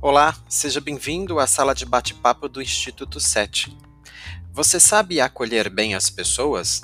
Olá, 0.00 0.32
seja 0.48 0.80
bem-vindo 0.80 1.40
à 1.40 1.46
sala 1.48 1.74
de 1.74 1.84
bate-papo 1.84 2.48
do 2.48 2.62
Instituto 2.62 3.18
7. 3.18 3.76
Você 4.52 4.78
sabe 4.78 5.20
acolher 5.20 5.68
bem 5.68 5.96
as 5.96 6.08
pessoas? 6.08 6.82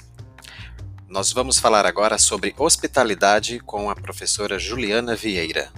Nós 1.08 1.32
vamos 1.32 1.60
falar 1.60 1.86
agora 1.86 2.18
sobre 2.18 2.52
hospitalidade 2.58 3.60
com 3.60 3.88
a 3.88 3.94
professora 3.94 4.58
Juliana 4.58 5.14
Vieira. 5.14 5.70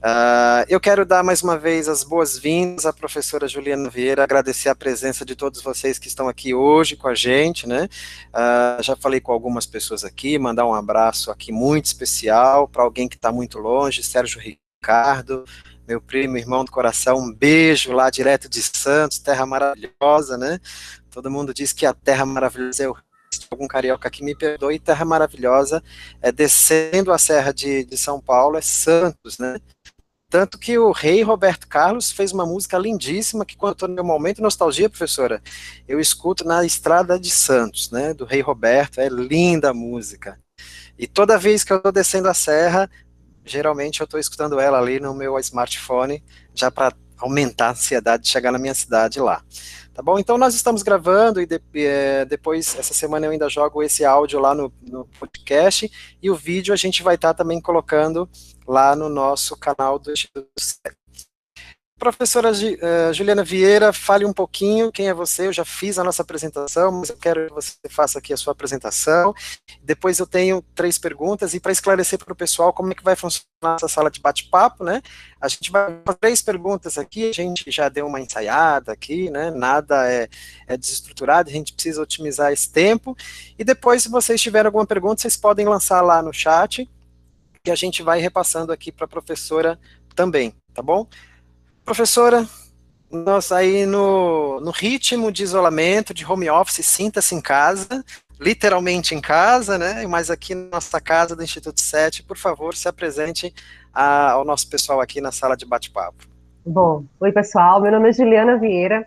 Uh, 0.00 0.64
eu 0.66 0.80
quero 0.80 1.04
dar 1.04 1.22
mais 1.22 1.42
uma 1.42 1.58
vez 1.58 1.86
as 1.86 2.02
boas-vindas 2.02 2.86
à 2.86 2.92
professora 2.92 3.46
Juliana 3.46 3.90
Vieira, 3.90 4.24
agradecer 4.24 4.70
a 4.70 4.74
presença 4.74 5.26
de 5.26 5.36
todos 5.36 5.60
vocês 5.60 5.98
que 5.98 6.08
estão 6.08 6.26
aqui 6.26 6.54
hoje 6.54 6.96
com 6.96 7.06
a 7.06 7.14
gente, 7.14 7.68
né? 7.68 7.86
Uh, 8.28 8.82
já 8.82 8.96
falei 8.96 9.20
com 9.20 9.30
algumas 9.30 9.66
pessoas 9.66 10.02
aqui, 10.02 10.38
mandar 10.38 10.66
um 10.66 10.72
abraço 10.72 11.30
aqui 11.30 11.52
muito 11.52 11.84
especial 11.84 12.66
para 12.66 12.82
alguém 12.82 13.10
que 13.10 13.16
está 13.16 13.30
muito 13.30 13.58
longe, 13.58 14.02
Sérgio 14.02 14.40
Ricardo, 14.40 15.44
meu 15.86 16.00
primo, 16.00 16.38
irmão 16.38 16.64
do 16.64 16.70
coração, 16.70 17.18
um 17.18 17.30
beijo 17.30 17.92
lá 17.92 18.08
direto 18.08 18.48
de 18.48 18.62
Santos, 18.62 19.18
terra 19.18 19.44
maravilhosa, 19.44 20.38
né? 20.38 20.60
Todo 21.10 21.30
mundo 21.30 21.52
diz 21.52 21.74
que 21.74 21.84
a 21.84 21.92
terra 21.92 22.24
maravilhosa 22.24 22.84
é 22.84 22.88
o 22.88 22.96
algum 23.50 23.66
carioca 23.66 24.10
que 24.10 24.24
me 24.24 24.34
perdoe, 24.34 24.78
terra 24.78 25.04
maravilhosa, 25.04 25.82
é 26.20 26.32
descendo 26.32 27.12
a 27.12 27.18
serra 27.18 27.52
de, 27.52 27.84
de 27.84 27.96
São 27.96 28.20
Paulo, 28.20 28.56
é 28.56 28.60
Santos, 28.60 29.38
né? 29.38 29.60
Tanto 30.30 30.58
que 30.58 30.78
o 30.78 30.92
rei 30.92 31.22
Roberto 31.22 31.66
Carlos 31.66 32.12
fez 32.12 32.30
uma 32.30 32.46
música 32.46 32.78
lindíssima 32.78 33.44
que 33.44 33.56
quando 33.56 33.72
estou 33.72 33.88
no 33.88 33.96
meu 33.96 34.04
momento 34.04 34.36
de 34.36 34.42
nostalgia, 34.42 34.88
professora, 34.88 35.42
eu 35.88 35.98
escuto 35.98 36.44
na 36.44 36.64
Estrada 36.64 37.18
de 37.18 37.30
Santos, 37.30 37.90
né, 37.90 38.14
do 38.14 38.24
rei 38.24 38.40
Roberto, 38.40 39.00
é 39.00 39.08
linda 39.08 39.70
a 39.70 39.74
música. 39.74 40.38
E 40.96 41.08
toda 41.08 41.36
vez 41.36 41.64
que 41.64 41.72
eu 41.72 41.78
estou 41.78 41.90
descendo 41.90 42.28
a 42.28 42.34
serra, 42.34 42.88
geralmente 43.44 44.00
eu 44.00 44.04
estou 44.04 44.20
escutando 44.20 44.60
ela 44.60 44.78
ali 44.78 45.00
no 45.00 45.12
meu 45.12 45.36
smartphone, 45.40 46.22
já 46.54 46.70
para 46.70 46.94
aumentar 47.18 47.66
a 47.66 47.70
ansiedade 47.72 48.22
de 48.22 48.28
chegar 48.28 48.52
na 48.52 48.58
minha 48.58 48.74
cidade 48.74 49.18
lá. 49.18 49.42
Tá 49.92 50.02
bom? 50.02 50.18
Então 50.18 50.38
nós 50.38 50.54
estamos 50.54 50.82
gravando 50.82 51.40
e 51.40 51.46
de, 51.46 51.60
é, 51.74 52.24
depois, 52.24 52.76
essa 52.78 52.94
semana 52.94 53.26
eu 53.26 53.32
ainda 53.32 53.48
jogo 53.48 53.82
esse 53.82 54.04
áudio 54.04 54.38
lá 54.38 54.54
no, 54.54 54.72
no 54.80 55.04
podcast 55.18 55.90
e 56.22 56.30
o 56.30 56.36
vídeo 56.36 56.72
a 56.72 56.76
gente 56.76 57.02
vai 57.02 57.16
estar 57.16 57.34
tá 57.34 57.42
também 57.42 57.60
colocando 57.60 58.28
lá 58.70 58.94
no 58.94 59.08
nosso 59.08 59.56
canal 59.56 59.98
do 59.98 60.12
Professora 61.98 62.50
uh, 62.50 63.12
Juliana 63.12 63.44
Vieira, 63.44 63.92
fale 63.92 64.24
um 64.24 64.32
pouquinho 64.32 64.92
quem 64.92 65.08
é 65.08 65.12
você. 65.12 65.48
Eu 65.48 65.52
já 65.52 65.64
fiz 65.66 65.98
a 65.98 66.04
nossa 66.04 66.22
apresentação, 66.22 66.92
mas 66.92 67.10
eu 67.10 67.16
quero 67.16 67.48
que 67.48 67.52
você 67.52 67.74
faça 67.90 68.18
aqui 68.18 68.32
a 68.32 68.36
sua 68.38 68.52
apresentação. 68.52 69.34
Depois 69.82 70.18
eu 70.18 70.26
tenho 70.26 70.62
três 70.74 70.96
perguntas 70.98 71.52
e 71.52 71.60
para 71.60 71.72
esclarecer 71.72 72.18
para 72.18 72.32
o 72.32 72.36
pessoal 72.36 72.72
como 72.72 72.92
é 72.92 72.94
que 72.94 73.04
vai 73.04 73.16
funcionar 73.16 73.76
essa 73.76 73.88
sala 73.88 74.10
de 74.10 74.20
bate-papo, 74.20 74.82
né? 74.82 75.02
A 75.38 75.48
gente 75.48 75.70
vai 75.70 76.00
fazer 76.06 76.18
três 76.18 76.40
perguntas 76.40 76.96
aqui. 76.96 77.28
A 77.28 77.32
gente 77.32 77.70
já 77.70 77.88
deu 77.90 78.06
uma 78.06 78.20
ensaiada 78.20 78.92
aqui, 78.92 79.28
né? 79.30 79.50
Nada 79.50 80.10
é, 80.10 80.28
é 80.66 80.76
desestruturado. 80.76 81.50
A 81.50 81.52
gente 81.52 81.74
precisa 81.74 82.00
otimizar 82.00 82.52
esse 82.52 82.70
tempo. 82.70 83.14
E 83.58 83.64
depois, 83.64 84.04
se 84.04 84.08
vocês 84.08 84.40
tiverem 84.40 84.68
alguma 84.68 84.86
pergunta, 84.86 85.20
vocês 85.20 85.36
podem 85.36 85.66
lançar 85.66 86.00
lá 86.00 86.22
no 86.22 86.32
chat 86.32 86.88
que 87.62 87.70
a 87.70 87.74
gente 87.74 88.02
vai 88.02 88.20
repassando 88.20 88.72
aqui 88.72 88.90
para 88.90 89.04
a 89.04 89.08
professora 89.08 89.78
também, 90.14 90.54
tá 90.74 90.82
bom? 90.82 91.06
Professora, 91.84 92.46
nós 93.10 93.52
aí 93.52 93.84
no, 93.86 94.60
no 94.60 94.70
ritmo 94.70 95.32
de 95.32 95.42
isolamento, 95.42 96.14
de 96.14 96.24
home 96.24 96.48
office, 96.48 96.86
sinta-se 96.86 97.34
em 97.34 97.40
casa, 97.40 98.04
literalmente 98.40 99.14
em 99.14 99.20
casa, 99.20 99.76
né? 99.76 100.06
Mas 100.06 100.30
aqui 100.30 100.54
na 100.54 100.70
nossa 100.70 101.00
casa 101.00 101.36
do 101.36 101.42
Instituto 101.42 101.80
7, 101.80 102.22
por 102.22 102.38
favor, 102.38 102.74
se 102.74 102.88
apresente 102.88 103.52
a, 103.92 104.32
ao 104.32 104.44
nosso 104.44 104.68
pessoal 104.68 105.00
aqui 105.00 105.20
na 105.20 105.32
sala 105.32 105.56
de 105.56 105.66
bate-papo. 105.66 106.28
Bom, 106.64 107.04
oi 107.18 107.32
pessoal, 107.32 107.80
meu 107.80 107.90
nome 107.92 108.10
é 108.10 108.12
Juliana 108.12 108.56
Vieira. 108.58 109.06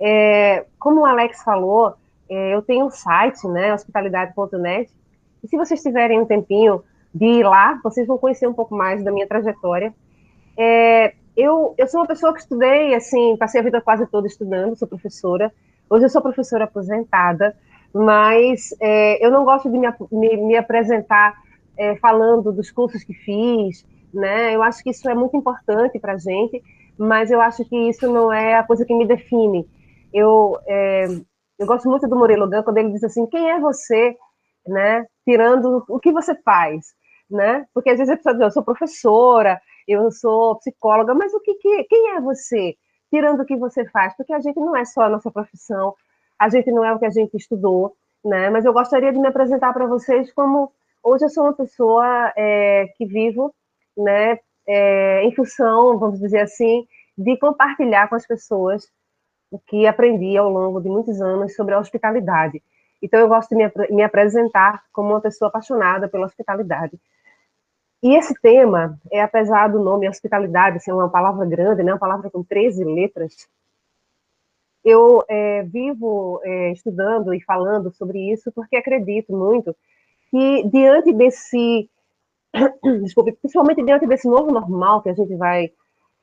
É, 0.00 0.64
como 0.78 1.02
o 1.02 1.06
Alex 1.06 1.42
falou, 1.42 1.94
é, 2.28 2.54
eu 2.54 2.62
tenho 2.62 2.86
um 2.86 2.90
site, 2.90 3.46
né, 3.48 3.74
hospitalidade.net, 3.74 4.90
e 5.42 5.48
se 5.48 5.56
vocês 5.56 5.82
tiverem 5.82 6.20
um 6.20 6.26
tempinho 6.26 6.82
de 7.14 7.26
ir 7.26 7.44
lá, 7.44 7.80
vocês 7.82 8.06
vão 8.06 8.18
conhecer 8.18 8.46
um 8.46 8.54
pouco 8.54 8.74
mais 8.74 9.02
da 9.02 9.10
minha 9.10 9.26
trajetória. 9.26 9.92
É, 10.56 11.14
eu, 11.36 11.74
eu 11.78 11.86
sou 11.86 12.00
uma 12.00 12.06
pessoa 12.06 12.32
que 12.32 12.40
estudei, 12.40 12.94
assim, 12.94 13.36
passei 13.36 13.60
a 13.60 13.64
vida 13.64 13.80
quase 13.80 14.06
toda 14.06 14.26
estudando, 14.26 14.76
sou 14.76 14.86
professora. 14.86 15.52
Hoje 15.88 16.04
eu 16.04 16.08
sou 16.08 16.22
professora 16.22 16.64
aposentada, 16.64 17.56
mas 17.92 18.74
é, 18.80 19.24
eu 19.24 19.30
não 19.30 19.44
gosto 19.44 19.70
de 19.70 19.78
me, 19.78 19.88
me, 20.12 20.36
me 20.36 20.56
apresentar 20.56 21.34
é, 21.76 21.96
falando 21.96 22.52
dos 22.52 22.70
cursos 22.70 23.02
que 23.02 23.14
fiz, 23.14 23.84
né? 24.12 24.54
Eu 24.54 24.62
acho 24.62 24.82
que 24.82 24.90
isso 24.90 25.08
é 25.08 25.14
muito 25.14 25.36
importante 25.36 25.98
para 25.98 26.12
a 26.12 26.18
gente, 26.18 26.62
mas 26.98 27.30
eu 27.30 27.40
acho 27.40 27.64
que 27.64 27.76
isso 27.88 28.10
não 28.12 28.32
é 28.32 28.54
a 28.54 28.62
coisa 28.62 28.84
que 28.84 28.94
me 28.94 29.06
define. 29.06 29.66
Eu, 30.12 30.58
é, 30.66 31.06
eu 31.58 31.66
gosto 31.66 31.88
muito 31.88 32.06
do 32.06 32.16
Murilo 32.16 32.48
Gun 32.48 32.62
quando 32.62 32.78
ele 32.78 32.92
diz 32.92 33.02
assim, 33.02 33.26
quem 33.26 33.50
é 33.50 33.58
você, 33.58 34.16
né? 34.66 35.06
Tirando 35.24 35.84
o 35.88 35.98
que 35.98 36.12
você 36.12 36.34
faz, 36.42 36.94
né? 37.30 37.66
Porque 37.72 37.90
às 37.90 37.98
vezes 37.98 38.12
a 38.12 38.16
pessoa 38.16 38.34
diz, 38.34 38.42
eu 38.42 38.50
sou 38.50 38.62
professora, 38.64 39.60
eu 39.86 40.10
sou 40.10 40.56
psicóloga, 40.56 41.14
mas 41.14 41.32
o 41.34 41.40
que, 41.40 41.54
que 41.54 41.84
quem 41.84 42.16
é 42.16 42.20
você? 42.20 42.74
Tirando 43.10 43.40
o 43.40 43.46
que 43.46 43.56
você 43.56 43.84
faz, 43.90 44.16
porque 44.16 44.32
a 44.32 44.40
gente 44.40 44.58
não 44.58 44.76
é 44.76 44.84
só 44.84 45.02
a 45.02 45.08
nossa 45.08 45.30
profissão, 45.30 45.94
a 46.38 46.48
gente 46.48 46.70
não 46.70 46.84
é 46.84 46.92
o 46.92 46.98
que 46.98 47.06
a 47.06 47.10
gente 47.10 47.36
estudou, 47.36 47.94
né? 48.24 48.50
Mas 48.50 48.64
eu 48.64 48.72
gostaria 48.72 49.12
de 49.12 49.18
me 49.18 49.28
apresentar 49.28 49.72
para 49.72 49.86
vocês 49.86 50.32
como 50.32 50.72
hoje 51.02 51.24
eu 51.24 51.28
sou 51.28 51.44
uma 51.44 51.54
pessoa 51.54 52.32
é, 52.36 52.86
que 52.96 53.06
vivo, 53.06 53.54
né? 53.96 54.38
É, 54.66 55.24
em 55.24 55.34
função, 55.34 55.98
vamos 55.98 56.20
dizer 56.20 56.40
assim, 56.40 56.86
de 57.16 57.36
compartilhar 57.38 58.08
com 58.08 58.14
as 58.14 58.26
pessoas 58.26 58.86
o 59.50 59.58
que 59.58 59.86
aprendi 59.86 60.36
ao 60.36 60.48
longo 60.48 60.80
de 60.80 60.88
muitos 60.88 61.20
anos 61.20 61.54
sobre 61.56 61.74
a 61.74 61.78
hospitalidade. 61.78 62.62
Então, 63.02 63.18
eu 63.18 63.28
gosto 63.28 63.50
de 63.50 63.56
me, 63.56 63.72
me 63.90 64.02
apresentar 64.02 64.82
como 64.92 65.10
uma 65.10 65.20
pessoa 65.20 65.48
apaixonada 65.48 66.08
pela 66.08 66.26
hospitalidade. 66.26 67.00
E 68.02 68.16
esse 68.16 68.34
tema, 68.40 68.98
é, 69.10 69.20
apesar 69.20 69.68
do 69.68 69.78
nome 69.78 70.08
hospitalidade 70.08 70.82
ser 70.82 70.92
uma 70.92 71.10
palavra 71.10 71.44
grande, 71.44 71.82
né, 71.82 71.92
uma 71.92 71.98
palavra 71.98 72.30
com 72.30 72.42
13 72.42 72.82
letras, 72.84 73.46
eu 74.82 75.22
é, 75.28 75.62
vivo 75.64 76.40
é, 76.42 76.72
estudando 76.72 77.34
e 77.34 77.40
falando 77.42 77.92
sobre 77.92 78.32
isso 78.32 78.50
porque 78.52 78.76
acredito 78.76 79.32
muito 79.36 79.76
que 80.30 80.64
diante 80.68 81.12
desse, 81.12 81.90
desculpe, 83.02 83.32
principalmente 83.32 83.82
diante 83.82 84.06
desse 84.06 84.28
novo 84.28 84.50
normal 84.50 85.02
que 85.02 85.10
a 85.10 85.14
gente 85.14 85.34
vai 85.36 85.70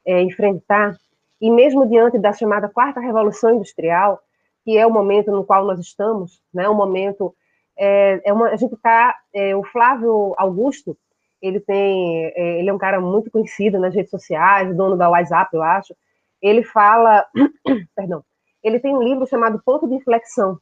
é, 0.06 0.22
enfrentar, 0.22 0.98
e 1.40 1.52
mesmo 1.52 1.88
diante 1.88 2.18
da 2.18 2.34
chamada 2.34 2.70
quarta 2.70 3.00
revolução 3.00 3.56
industrial, 3.56 4.20
que 4.64 4.78
é 4.78 4.88
o 4.88 4.92
momento 4.92 5.30
no 5.32 5.46
qual 5.46 5.66
nós 5.66 5.80
estamos, 5.80 6.42
né, 6.52 6.68
o 6.68 6.74
momento, 6.74 7.36
é, 7.78 8.22
é 8.24 8.34
uma, 8.34 8.48
a 8.48 8.56
gente 8.56 8.74
está, 8.74 9.16
é, 9.34 9.56
o 9.56 9.64
Flávio 9.64 10.34
Augusto, 10.38 10.98
ele 11.42 11.60
tem, 11.60 12.26
é, 12.36 12.60
ele 12.60 12.70
é 12.70 12.74
um 12.74 12.78
cara 12.78 13.00
muito 13.00 13.32
conhecido 13.32 13.80
nas 13.80 13.94
redes 13.94 14.12
sociais, 14.12 14.76
dono 14.76 14.98
da 14.98 15.10
WhatsApp, 15.10 15.56
eu 15.56 15.64
acho. 15.64 15.96
Ele 16.42 16.64
fala, 16.64 17.26
perdão, 17.96 18.24
ele 18.64 18.80
tem 18.80 18.96
um 18.96 19.04
livro 19.04 19.28
chamado 19.28 19.62
Ponto 19.66 19.88
de 19.88 19.96
Inflexão. 19.96 20.60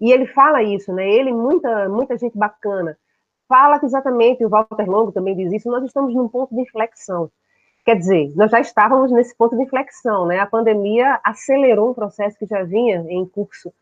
E 0.00 0.12
ele 0.12 0.26
fala 0.26 0.62
isso, 0.62 0.92
né? 0.92 1.08
Ele 1.08 1.32
muita 1.32 1.88
muita 1.88 2.18
gente 2.18 2.36
bacana 2.36 2.96
fala 3.48 3.78
que 3.78 3.86
exatamente 3.86 4.44
o 4.44 4.48
Walter 4.48 4.88
Longo 4.88 5.12
também 5.12 5.36
diz 5.36 5.52
isso. 5.52 5.70
Nós 5.70 5.84
estamos 5.84 6.14
num 6.14 6.28
ponto 6.28 6.54
de 6.54 6.62
inflexão. 6.62 7.30
Quer 7.84 7.96
dizer, 7.96 8.32
nós 8.34 8.50
já 8.50 8.60
estávamos 8.60 9.12
nesse 9.12 9.36
ponto 9.36 9.56
de 9.56 9.62
inflexão, 9.62 10.26
né? 10.26 10.38
A 10.40 10.46
pandemia 10.46 11.20
acelerou 11.22 11.90
um 11.90 11.94
processo 11.94 12.38
que 12.38 12.46
já 12.46 12.62
vinha 12.64 13.04
em 13.08 13.26
curso. 13.26 13.72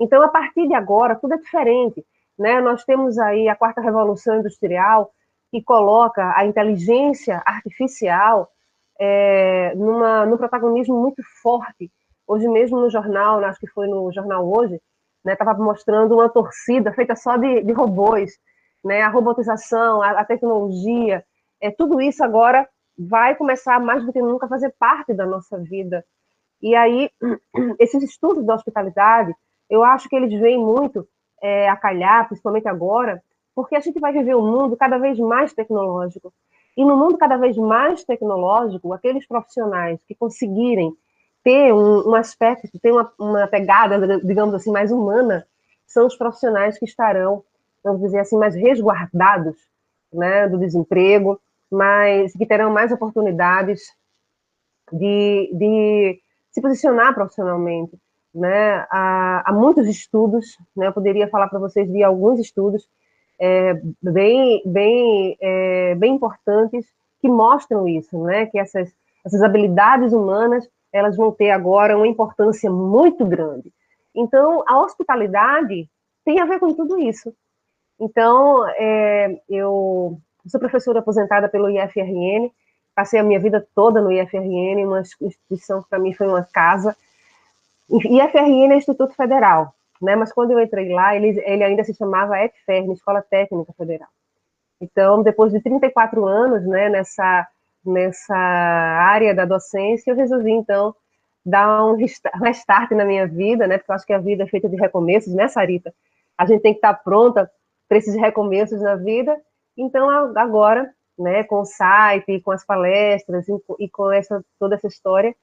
Então, 0.00 0.22
a 0.22 0.28
partir 0.28 0.66
de 0.68 0.74
agora, 0.74 1.16
tudo 1.16 1.34
é 1.34 1.38
diferente. 1.38 2.04
Né? 2.38 2.60
Nós 2.60 2.84
temos 2.84 3.18
aí 3.18 3.48
a 3.48 3.56
quarta 3.56 3.80
revolução 3.80 4.38
industrial, 4.38 5.12
que 5.50 5.62
coloca 5.62 6.32
a 6.36 6.46
inteligência 6.46 7.42
artificial 7.44 8.50
é, 8.98 9.74
numa, 9.74 10.24
num 10.24 10.36
protagonismo 10.36 11.00
muito 11.00 11.22
forte. 11.42 11.90
Hoje 12.26 12.48
mesmo 12.48 12.80
no 12.80 12.88
jornal, 12.88 13.44
acho 13.44 13.60
que 13.60 13.66
foi 13.66 13.86
no 13.86 14.10
jornal 14.12 14.48
hoje, 14.50 14.80
estava 15.26 15.52
né, 15.52 15.64
mostrando 15.64 16.14
uma 16.14 16.28
torcida 16.28 16.92
feita 16.92 17.14
só 17.14 17.36
de, 17.36 17.62
de 17.62 17.72
robôs, 17.72 18.32
né, 18.84 19.02
a 19.02 19.08
robotização, 19.08 20.02
a, 20.02 20.10
a, 20.20 20.24
tecnologia, 20.24 21.24
é, 21.60 21.70
tudo 21.70 22.00
isso 22.00 22.24
agora 22.24 22.68
vai 22.98 23.34
começar 23.36 23.78
mais 23.78 24.04
do 24.04 24.12
que 24.12 24.20
nunca 24.20 24.46
a 24.46 24.48
fazer 24.48 24.74
parte 24.78 25.14
da 25.14 25.26
nossa 25.26 25.58
vida. 25.58 26.04
E 26.60 26.74
aí, 26.74 27.10
esses 27.78 28.02
estudos 28.02 28.44
da 28.44 28.54
hospitalidade, 28.54 29.34
eu 29.68 29.84
acho 29.84 30.08
que 30.08 30.16
eles 30.16 30.40
vêm 30.40 30.58
muito 30.58 31.06
é, 31.42 31.68
a 31.68 31.76
calhar, 31.76 32.26
principalmente 32.26 32.68
agora, 32.68 33.22
porque 33.54 33.76
a 33.76 33.80
gente 33.80 33.98
vai 33.98 34.12
viver 34.12 34.36
um 34.36 34.50
mundo 34.50 34.76
cada 34.76 34.96
vez 34.98 35.18
mais 35.18 35.52
tecnológico. 35.52 36.32
E 36.76 36.84
no 36.84 36.96
mundo 36.96 37.18
cada 37.18 37.36
vez 37.36 37.56
mais 37.56 38.04
tecnológico, 38.04 38.92
aqueles 38.92 39.26
profissionais 39.26 40.00
que 40.06 40.14
conseguirem 40.14 40.94
ter 41.44 41.74
um, 41.74 42.10
um 42.10 42.14
aspecto, 42.14 42.68
ter 42.80 42.92
uma, 42.92 43.12
uma 43.18 43.46
pegada, 43.46 44.20
digamos 44.20 44.54
assim, 44.54 44.70
mais 44.70 44.90
humana, 44.90 45.46
são 45.86 46.06
os 46.06 46.16
profissionais 46.16 46.78
que 46.78 46.84
estarão, 46.84 47.44
vamos 47.84 48.00
dizer 48.00 48.20
assim, 48.20 48.38
mais 48.38 48.54
resguardados 48.54 49.56
né, 50.12 50.48
do 50.48 50.58
desemprego, 50.58 51.38
mas 51.70 52.32
que 52.32 52.46
terão 52.46 52.70
mais 52.70 52.92
oportunidades 52.92 53.82
de, 54.92 55.50
de 55.52 56.20
se 56.50 56.60
posicionar 56.60 57.14
profissionalmente. 57.14 57.98
Né? 58.34 58.86
Há, 58.90 59.42
há 59.46 59.52
muitos 59.52 59.86
estudos, 59.86 60.58
né? 60.76 60.86
eu 60.86 60.92
poderia 60.92 61.28
falar 61.28 61.48
para 61.48 61.58
vocês 61.58 61.90
de 61.90 62.02
alguns 62.02 62.40
estudos 62.40 62.88
é, 63.38 63.74
bem, 64.02 64.62
bem, 64.64 65.36
é, 65.40 65.94
bem 65.96 66.14
importantes 66.14 66.86
que 67.20 67.28
mostram 67.28 67.86
isso, 67.86 68.22
né? 68.24 68.46
que 68.46 68.58
essas, 68.58 68.90
essas 69.24 69.42
habilidades 69.42 70.12
humanas 70.12 70.68
elas 70.92 71.16
vão 71.16 71.32
ter 71.32 71.50
agora 71.50 71.96
uma 71.96 72.06
importância 72.06 72.70
muito 72.70 73.24
grande. 73.24 73.72
Então, 74.14 74.62
a 74.66 74.78
hospitalidade 74.80 75.88
tem 76.24 76.40
a 76.40 76.44
ver 76.44 76.58
com 76.60 76.74
tudo 76.74 76.98
isso. 76.98 77.34
Então, 77.98 78.66
é, 78.76 79.40
eu 79.48 80.18
sou 80.46 80.60
professora 80.60 80.98
aposentada 80.98 81.48
pelo 81.48 81.70
IFRN, 81.70 82.50
passei 82.94 83.18
a 83.18 83.22
minha 83.22 83.40
vida 83.40 83.66
toda 83.74 84.00
no 84.00 84.12
IFRN, 84.12 84.84
uma 84.84 85.00
instituição 85.00 85.82
que 85.82 85.88
para 85.88 85.98
mim 85.98 86.12
foi 86.12 86.26
uma 86.26 86.42
casa. 86.42 86.96
IFRN 87.98 88.72
é 88.72 88.76
Instituto 88.76 89.14
Federal, 89.14 89.74
né? 90.00 90.16
Mas 90.16 90.32
quando 90.32 90.52
eu 90.52 90.60
entrei 90.60 90.92
lá, 90.92 91.14
ele, 91.14 91.40
ele 91.44 91.64
ainda 91.64 91.84
se 91.84 91.94
chamava 91.94 92.38
ETFERN, 92.38 92.92
Escola 92.92 93.22
Técnica 93.22 93.72
Federal. 93.72 94.08
Então, 94.80 95.22
depois 95.22 95.52
de 95.52 95.60
34 95.60 96.24
anos, 96.26 96.66
né, 96.66 96.88
nessa 96.88 97.46
nessa 97.84 98.36
área 98.36 99.34
da 99.34 99.44
docência, 99.44 100.12
eu 100.12 100.16
resolvi 100.16 100.52
então 100.52 100.94
dar 101.44 101.84
um 101.84 101.96
restart 101.96 102.92
na 102.92 103.04
minha 103.04 103.26
vida, 103.26 103.66
né? 103.66 103.76
Porque 103.76 103.90
eu 103.90 103.96
acho 103.96 104.06
que 104.06 104.12
a 104.12 104.18
vida 104.18 104.44
é 104.44 104.46
feita 104.46 104.68
de 104.68 104.76
recomeços, 104.76 105.34
né, 105.34 105.48
Sarita? 105.48 105.92
A 106.38 106.46
gente 106.46 106.62
tem 106.62 106.72
que 106.72 106.78
estar 106.78 106.94
pronta 106.94 107.50
para 107.88 107.98
esses 107.98 108.14
recomeços 108.14 108.80
na 108.80 108.94
vida. 108.94 109.36
Então, 109.76 110.08
agora 110.36 110.92
né, 111.18 111.44
com 111.44 111.60
o 111.60 111.64
site, 111.64 112.40
com 112.40 112.50
as 112.50 112.64
palestras 112.64 113.46
e 113.78 113.88
com 113.88 114.10
essa, 114.10 114.44
toda 114.58 114.74
essa 114.74 114.86
história, 114.86 115.34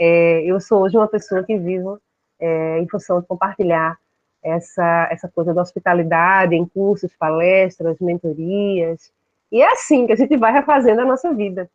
é, 0.00 0.42
eu 0.44 0.58
sou 0.60 0.82
hoje 0.82 0.96
uma 0.96 1.06
pessoa 1.06 1.44
que 1.44 1.58
vivo 1.58 2.00
é, 2.40 2.78
em 2.78 2.88
função 2.88 3.20
de 3.20 3.26
compartilhar 3.26 3.98
essa, 4.42 5.08
essa 5.10 5.28
coisa 5.28 5.52
da 5.52 5.60
hospitalidade 5.60 6.54
em 6.54 6.64
cursos, 6.64 7.14
palestras, 7.14 7.98
mentorias, 8.00 9.12
e 9.52 9.60
é 9.60 9.70
assim 9.70 10.06
que 10.06 10.12
a 10.12 10.16
gente 10.16 10.36
vai 10.38 10.52
refazendo 10.52 11.02
a 11.02 11.04
nossa 11.04 11.34
vida. 11.34 11.70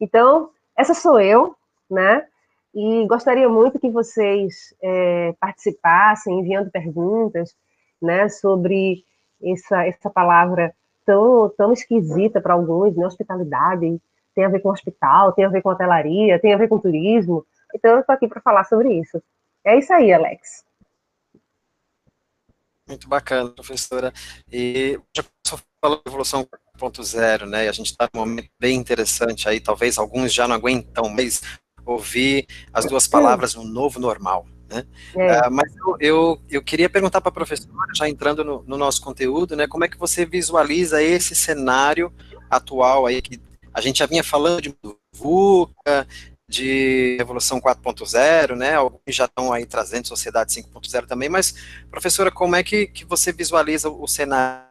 Então, 0.00 0.50
essa 0.76 0.94
sou 0.94 1.20
eu, 1.20 1.56
né, 1.90 2.24
e 2.72 3.04
gostaria 3.06 3.48
muito 3.48 3.80
que 3.80 3.90
vocês 3.90 4.72
é, 4.80 5.34
participassem, 5.40 6.38
enviando 6.38 6.70
perguntas, 6.70 7.56
né, 8.00 8.28
sobre 8.28 9.04
essa, 9.42 9.84
essa 9.84 10.08
palavra 10.08 10.72
tão, 11.04 11.48
tão 11.56 11.72
esquisita 11.72 12.40
para 12.40 12.54
alguns, 12.54 12.96
né? 12.96 13.06
Hospitalidade 13.06 14.00
tem 14.34 14.44
a 14.44 14.48
ver 14.48 14.60
com 14.60 14.70
hospital, 14.70 15.32
tem 15.32 15.44
a 15.44 15.48
ver 15.48 15.62
com 15.62 15.70
hotelaria, 15.70 16.38
tem 16.38 16.52
a 16.52 16.56
ver 16.56 16.68
com 16.68 16.78
turismo. 16.78 17.44
Então, 17.74 17.92
eu 17.92 18.00
estou 18.00 18.14
aqui 18.14 18.28
para 18.28 18.40
falar 18.40 18.64
sobre 18.64 18.92
isso. 19.00 19.22
É 19.64 19.78
isso 19.78 19.92
aí, 19.92 20.12
Alex. 20.12 20.64
Muito 22.86 23.08
bacana, 23.08 23.50
professora. 23.50 24.12
E 24.52 25.00
já 25.16 25.22
começou 25.22 25.66
falando 25.80 26.02
da 26.04 26.10
evolução 26.10 26.46
4.0, 26.78 27.46
né? 27.46 27.64
E 27.64 27.68
a 27.68 27.72
gente 27.72 27.90
está 27.90 28.08
num 28.12 28.20
momento 28.20 28.50
bem 28.60 28.76
interessante 28.76 29.48
aí, 29.48 29.60
talvez 29.60 29.98
alguns 29.98 30.32
já 30.32 30.46
não 30.46 30.54
aguentam 30.54 31.08
mais 31.08 31.40
ouvir 31.84 32.46
as 32.72 32.86
duas 32.86 33.06
palavras, 33.06 33.56
um 33.56 33.64
novo 33.64 33.98
normal. 33.98 34.46
Né? 34.68 34.86
É. 35.14 35.46
Uh, 35.46 35.50
mas 35.50 35.74
eu, 35.76 35.96
eu, 36.00 36.42
eu, 36.50 36.62
queria 36.62 36.88
perguntar 36.88 37.20
para 37.20 37.28
a 37.28 37.34
professora, 37.34 37.72
já 37.94 38.08
entrando 38.08 38.42
no, 38.42 38.62
no, 38.62 38.78
nosso 38.78 39.02
conteúdo, 39.02 39.54
né, 39.54 39.66
como 39.66 39.84
é 39.84 39.88
que 39.88 39.98
você 39.98 40.24
visualiza 40.24 41.02
esse 41.02 41.34
cenário 41.34 42.12
atual 42.50 43.06
aí, 43.06 43.20
que 43.20 43.38
a 43.74 43.80
gente 43.80 43.98
já 43.98 44.06
vinha 44.06 44.24
falando 44.24 44.62
de 44.62 44.74
VUCA, 45.14 46.06
de 46.54 47.16
Revolução 47.18 47.60
4.0, 47.60 48.54
né, 48.54 48.74
alguns 48.74 49.00
já 49.08 49.24
estão 49.24 49.52
aí 49.52 49.66
trazendo 49.66 50.06
Sociedade 50.06 50.52
5.0 50.52 51.06
também, 51.06 51.28
mas, 51.28 51.54
professora, 51.90 52.30
como 52.30 52.54
é 52.54 52.62
que, 52.62 52.86
que 52.86 53.04
você 53.04 53.32
visualiza 53.32 53.90
o 53.90 54.06
cenário? 54.06 54.64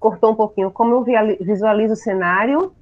Cortou 0.00 0.32
um 0.32 0.34
pouquinho. 0.34 0.70
Como 0.70 0.94
eu 0.94 1.04
visualizo 1.40 1.94
o 1.94 1.96
cenário? 1.96 2.72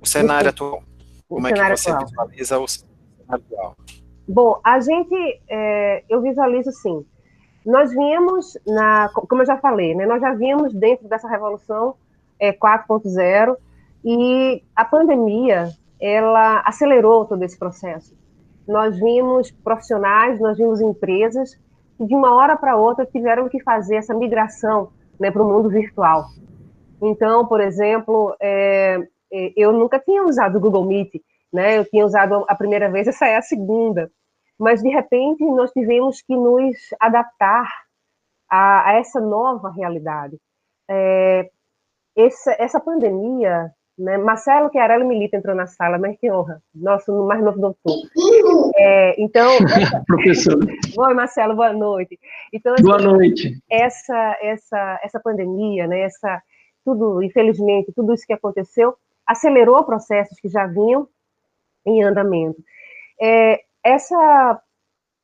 O 0.00 0.06
cenário 0.06 0.50
atual. 0.50 0.82
Como 1.28 1.46
é 1.46 1.52
que 1.52 1.76
você 1.76 1.90
atual. 1.90 2.06
visualiza 2.06 2.58
o 2.58 2.68
cenário 2.68 2.94
atual? 3.28 3.76
Bom, 4.28 4.60
a 4.62 4.78
gente, 4.80 5.40
é, 5.48 6.04
eu 6.08 6.20
visualizo 6.20 6.70
sim. 6.70 7.04
Nós 7.64 7.90
vínhamos, 7.90 8.56
na, 8.66 9.08
como 9.08 9.42
eu 9.42 9.46
já 9.46 9.56
falei, 9.58 9.94
né, 9.94 10.06
nós 10.06 10.20
já 10.20 10.34
vínhamos 10.34 10.72
dentro 10.72 11.08
dessa 11.08 11.28
revolução 11.28 11.94
é, 12.38 12.52
4.0 12.52 13.56
e 14.08 14.62
a 14.76 14.84
pandemia, 14.84 15.68
ela 16.00 16.60
acelerou 16.64 17.24
todo 17.24 17.42
esse 17.42 17.58
processo. 17.58 18.16
Nós 18.66 18.96
vimos 18.96 19.50
profissionais, 19.50 20.38
nós 20.38 20.56
vimos 20.56 20.80
empresas 20.80 21.58
que 21.98 22.06
de 22.06 22.14
uma 22.14 22.32
hora 22.32 22.56
para 22.56 22.76
outra 22.76 23.04
tiveram 23.04 23.48
que 23.48 23.60
fazer 23.64 23.96
essa 23.96 24.14
migração 24.14 24.90
né, 25.18 25.28
para 25.28 25.42
o 25.42 25.48
mundo 25.48 25.68
virtual. 25.68 26.26
Então, 27.02 27.46
por 27.46 27.60
exemplo, 27.60 28.36
é, 28.40 29.00
é, 29.32 29.52
eu 29.56 29.72
nunca 29.72 29.98
tinha 29.98 30.22
usado 30.22 30.56
o 30.56 30.60
Google 30.60 30.84
Meet, 30.84 31.20
né? 31.52 31.76
Eu 31.78 31.84
tinha 31.84 32.06
usado 32.06 32.44
a 32.48 32.54
primeira 32.54 32.88
vez, 32.88 33.08
essa 33.08 33.26
é 33.26 33.36
a 33.36 33.42
segunda. 33.42 34.08
Mas, 34.56 34.82
de 34.82 34.88
repente, 34.88 35.44
nós 35.44 35.72
tivemos 35.72 36.22
que 36.22 36.36
nos 36.36 36.76
adaptar 37.00 37.68
a, 38.48 38.90
a 38.90 38.92
essa 38.98 39.20
nova 39.20 39.68
realidade. 39.70 40.38
É, 40.88 41.50
essa, 42.16 42.56
essa 42.58 42.80
pandemia, 42.80 43.70
né? 43.98 44.18
Marcelo 44.18 44.70
Chiarelli 44.70 45.04
Milita 45.04 45.36
entrou 45.36 45.54
na 45.54 45.66
sala, 45.66 45.98
mas 45.98 46.18
que 46.18 46.30
honra, 46.30 46.62
nosso 46.74 47.12
mais 47.26 47.42
novo 47.42 47.58
doutor. 47.58 47.94
É, 48.76 49.20
então, 49.20 49.50
professor. 50.06 50.58
Oi, 50.98 51.14
Marcelo, 51.14 51.54
boa 51.54 51.72
noite. 51.72 52.18
Então, 52.52 52.74
essa, 52.74 52.82
boa 52.82 52.98
noite. 52.98 53.58
Essa, 53.70 54.38
essa, 54.42 55.00
essa 55.02 55.20
pandemia, 55.20 55.86
né? 55.86 56.02
Essa, 56.02 56.42
tudo, 56.84 57.22
infelizmente, 57.22 57.92
tudo 57.94 58.12
isso 58.12 58.26
que 58.26 58.32
aconteceu 58.32 58.94
acelerou 59.26 59.84
processos 59.84 60.38
que 60.38 60.48
já 60.48 60.66
vinham 60.66 61.08
em 61.84 62.02
andamento. 62.02 62.62
É, 63.20 63.60
essa, 63.82 64.60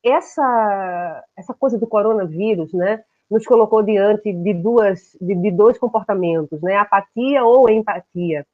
essa, 0.03 1.25
essa 1.37 1.55
coisa 1.55 1.79
do 1.79 1.87
coronavírus, 1.87 2.73
né, 2.73 3.05
nos 3.31 3.47
colocou 3.47 3.83
diante 3.83 4.33
de 4.33 4.55
duas, 4.55 5.17
de, 5.21 5.35
de 5.35 5.51
dois 5.51 5.79
comportamentos, 5.79 6.61
né, 6.63 6.77
apatia 6.77 7.45
ou 7.45 7.69
empatia. 7.69 8.47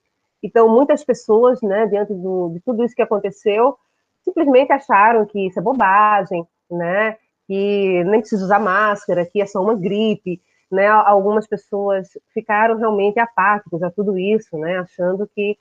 Então, 0.42 0.68
muitas 0.68 1.04
pessoas, 1.04 1.60
né, 1.62 1.86
diante 1.86 2.14
do, 2.14 2.50
de 2.50 2.60
tudo 2.60 2.84
isso 2.84 2.94
que 2.94 3.02
aconteceu, 3.02 3.76
simplesmente 4.22 4.72
acharam 4.72 5.26
que 5.26 5.46
isso 5.46 5.58
é 5.58 5.62
bobagem, 5.62 6.46
né, 6.70 7.16
que 7.46 8.04
nem 8.04 8.20
precisa 8.20 8.44
usar 8.44 8.60
máscara, 8.60 9.26
que 9.26 9.40
é 9.40 9.46
só 9.46 9.60
uma 9.62 9.74
gripe, 9.74 10.40
né, 10.70 10.86
algumas 10.86 11.46
pessoas 11.46 12.08
ficaram 12.32 12.76
realmente 12.76 13.18
apáticas 13.18 13.82
a 13.82 13.90
tudo 13.90 14.18
isso, 14.18 14.56
né, 14.58 14.78
achando 14.78 15.28
que 15.34 15.58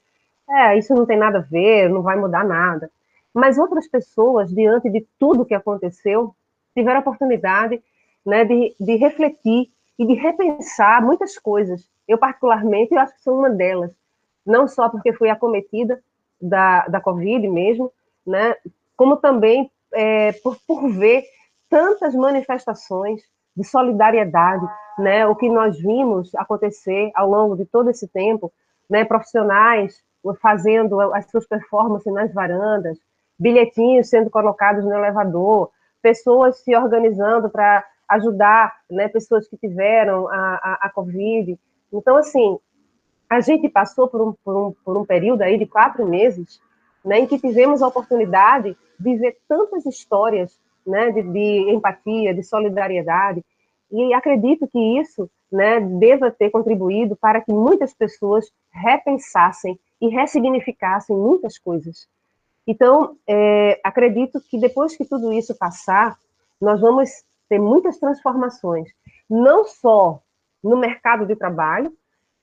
é, 0.50 0.78
isso 0.78 0.94
não 0.94 1.06
tem 1.06 1.18
nada 1.18 1.40
a 1.40 1.42
ver, 1.42 1.90
não 1.90 2.02
vai 2.02 2.16
mudar 2.16 2.44
nada. 2.44 2.90
Mas 3.34 3.58
outras 3.58 3.88
pessoas, 3.88 4.50
diante 4.50 4.90
de 4.90 5.06
tudo 5.20 5.46
que 5.46 5.54
aconteceu, 5.54 6.34
tiveram 6.74 6.98
a 6.98 7.02
oportunidade 7.02 7.82
né, 8.26 8.46
de, 8.46 8.76
de 8.80 8.96
refletir 8.96 9.70
e 9.98 10.06
de 10.06 10.14
repensar 10.14 11.04
muitas 11.04 11.38
coisas. 11.38 11.88
Eu, 12.08 12.18
particularmente, 12.18 12.94
eu 12.94 13.00
acho 13.00 13.16
que 13.16 13.22
sou 13.22 13.38
uma 13.38 13.50
delas. 13.50 13.92
Não 14.48 14.68
só 14.68 14.89
porque 14.89 15.13
fui 15.13 15.30
acometida 15.30 16.01
da, 16.42 16.88
da 16.88 17.01
Covid 17.01 17.48
mesmo, 17.48 17.92
né, 18.25 18.56
como 18.96 19.18
também 19.18 19.70
é, 19.94 20.32
por, 20.44 20.58
por 20.66 20.89
ver 20.89 21.24
tantas 21.70 22.16
manifestações 22.16 23.22
de 23.56 23.63
solidariedade, 23.63 24.66
né? 25.00 25.25
O 25.27 25.36
que 25.36 25.50
nós 25.50 25.77
vimos 25.80 26.34
acontecer 26.36 27.12
ao 27.16 27.30
longo 27.30 27.56
de 27.56 27.66
todo 27.66 27.89
esse 27.89 28.08
tempo, 28.08 28.51
né? 28.89 29.04
Profissionais 29.04 30.01
fazendo 30.42 31.00
as 31.13 31.30
suas 31.30 31.48
performances 31.48 32.12
nas 32.12 32.34
varandas, 32.34 32.98
bilhetinhos 33.39 34.10
sendo 34.10 34.30
colocados 34.30 34.84
no 34.84 34.94
elevador, 34.94 35.72
pessoas 36.01 36.60
se 36.60 36.75
organizando 36.75 37.50
para 37.50 37.86
ajudar, 38.10 38.75
né? 38.89 39.08
Pessoas 39.08 39.48
que 39.48 39.58
tiveram 39.58 40.27
a, 40.27 40.56
a, 40.56 40.77
a 40.84 40.89
Covid. 40.89 41.58
Então, 41.92 42.16
assim, 42.16 42.60
a 43.30 43.40
gente 43.42 43.68
passou 43.70 44.08
por 44.08 44.22
um, 44.22 44.34
por 44.44 44.56
um, 44.56 44.74
por 44.84 44.98
um 44.98 45.06
período 45.06 45.42
aí 45.42 45.58
de 45.58 45.66
quatro 45.66 46.06
meses, 46.06 46.62
né? 47.04 47.20
Em 47.20 47.28
que 47.28 47.40
tivemos 47.40 47.82
a 47.82 47.88
oportunidade 47.88 48.76
de 49.00 49.16
ver 49.16 49.38
tantas 49.48 49.86
histórias 49.86 50.60
né, 50.86 51.12
de, 51.12 51.22
de 51.22 51.70
empatia, 51.70 52.34
de 52.34 52.44
solidariedade, 52.44 53.44
e 53.92 54.14
acredito 54.14 54.68
que 54.68 54.80
isso 55.00 55.30
né, 55.52 55.80
deva 55.80 56.32
ter 56.32 56.50
contribuído 56.50 57.16
para 57.16 57.42
que 57.42 57.52
muitas 57.52 57.94
pessoas 57.94 58.50
repensassem 58.72 59.80
e 60.02 60.08
ressignificassem 60.10 61.16
muitas 61.16 61.58
coisas. 61.58 62.08
Então, 62.66 63.16
é, 63.26 63.80
acredito 63.84 64.42
que 64.42 64.60
depois 64.60 64.96
que 64.96 65.06
tudo 65.06 65.32
isso 65.32 65.58
passar, 65.58 66.18
nós 66.60 66.82
vamos 66.82 67.10
ter 67.48 67.60
muitas 67.60 67.98
transformações, 67.98 68.90
não 69.30 69.66
só 69.66 70.20
no 70.62 70.76
mercado 70.76 71.26
de 71.26 71.36
trabalho, 71.36 71.94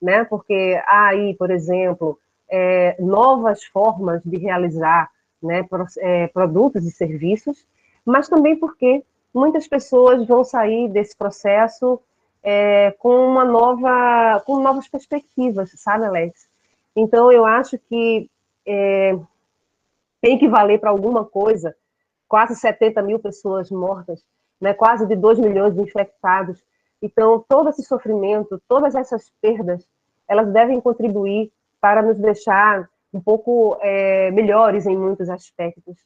né? 0.05 0.23
Porque 0.25 0.79
há 0.87 1.09
aí, 1.09 1.35
por 1.35 1.51
exemplo, 1.51 2.19
é, 2.49 2.95
novas 3.01 3.65
formas 3.65 4.23
de 4.23 4.37
realizar 4.37 5.11
né, 5.43 5.67
é, 5.99 6.27
produtos 6.29 6.85
e 6.85 6.91
serviços, 6.91 7.67
mas 8.05 8.29
também 8.29 8.55
porque 8.55 9.03
muitas 9.33 9.67
pessoas 9.67 10.27
vão 10.27 10.45
sair 10.45 10.89
desse 10.91 11.17
processo 11.17 11.99
é, 12.43 12.91
com 12.99 13.27
uma 13.27 13.47
nova, 13.47 14.43
com 14.45 14.61
novas 14.61 14.87
perspectivas, 14.87 15.71
sabe, 15.77 16.05
Alex? 16.05 16.47
Então, 16.95 17.33
eu 17.33 17.47
acho 17.47 17.79
que 17.79 18.31
é, 18.67 19.19
tem 20.21 20.39
que 20.39 20.49
valer 20.49 20.79
para 20.79 20.91
alguma 20.91 21.25
coisa, 21.25 21.75
quase 22.29 22.55
70 22.57 23.01
mil 23.03 23.19
pessoas 23.19 23.71
mortas, 23.71 24.23
né, 24.61 24.75
quase 24.75 25.07
de 25.07 25.17
2 25.17 25.39
milhões 25.39 25.75
de 25.75 25.81
infectados. 25.81 26.63
Então, 27.05 27.45
todo 27.47 27.69
esse 27.69 27.83
sofrimento, 27.83 28.59
todas 28.67 28.95
essas 28.95 29.31
perdas, 29.43 29.87
elas 30.27 30.51
devem 30.51 30.81
contribuir 30.81 31.53
para 31.79 32.01
nos 32.01 32.17
deixar 32.17 32.89
um 33.13 33.21
pouco 33.21 33.77
é, 33.83 34.31
melhores 34.31 34.87
em 34.87 34.97
muitos 34.97 35.29
aspectos. 35.29 35.99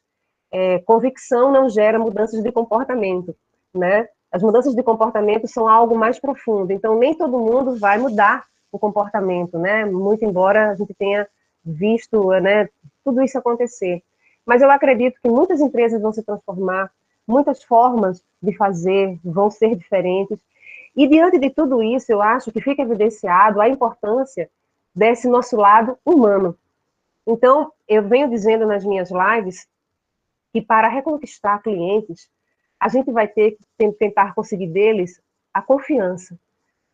É, 0.51 0.81
convicção 0.81 1.53
não 1.53 1.71
gera 1.71 2.01
mudanças 2.01 2.43
de 2.43 2.51
comportamento, 2.51 3.33
né? 3.73 4.09
As 4.33 4.43
mudanças 4.43 4.75
de 4.75 4.83
comportamento 4.83 5.47
são 5.47 5.69
algo 5.69 5.97
mais 5.97 6.19
profundo, 6.19 6.73
então 6.73 6.99
nem 6.99 7.15
todo 7.15 7.39
mundo 7.39 7.79
vai 7.79 7.97
mudar 7.97 8.45
o 8.73 8.79
comportamento, 8.79 9.57
né? 9.57 9.85
Muito 9.85 10.25
embora 10.25 10.71
a 10.73 10.75
gente 10.75 10.93
tenha 10.95 11.29
visto, 11.65 12.29
né, 12.41 12.69
tudo 13.05 13.23
isso 13.23 13.39
acontecer. 13.39 14.03
Mas 14.45 14.63
eu 14.63 14.71
acredito 14.71 15.21
que 15.23 15.31
muitas 15.31 15.61
empresas 15.61 16.03
vão 16.03 16.13
se 16.13 16.25
transformar, 16.25 16.91
muitas 17.25 17.63
formas 17.63 18.21
de 18.43 18.57
fazer 18.57 19.17
vão 19.23 19.49
ser 19.49 19.77
diferentes. 19.77 20.41
E 20.99 21.07
diante 21.07 21.39
de 21.39 21.49
tudo 21.49 21.81
isso, 21.81 22.11
eu 22.11 22.21
acho 22.21 22.51
que 22.51 22.61
fica 22.61 22.83
evidenciado 22.83 23.61
a 23.61 23.69
importância 23.69 24.51
desse 24.93 25.29
nosso 25.29 25.55
lado 25.55 25.97
humano. 26.05 26.59
Então, 27.25 27.73
eu 27.87 28.03
venho 28.03 28.29
dizendo 28.29 28.67
nas 28.67 28.85
minhas 28.85 29.09
lives 29.09 29.69
que 30.53 30.61
para 30.61 30.89
reconquistar 30.89 31.63
clientes, 31.63 32.29
a 32.81 32.89
gente 32.89 33.13
vai 33.13 33.29
ter 33.29 33.53
que 33.79 33.93
tentar 33.93 34.35
conseguir 34.35 34.67
deles 34.67 35.23
a 35.55 35.63
confiança, 35.63 36.37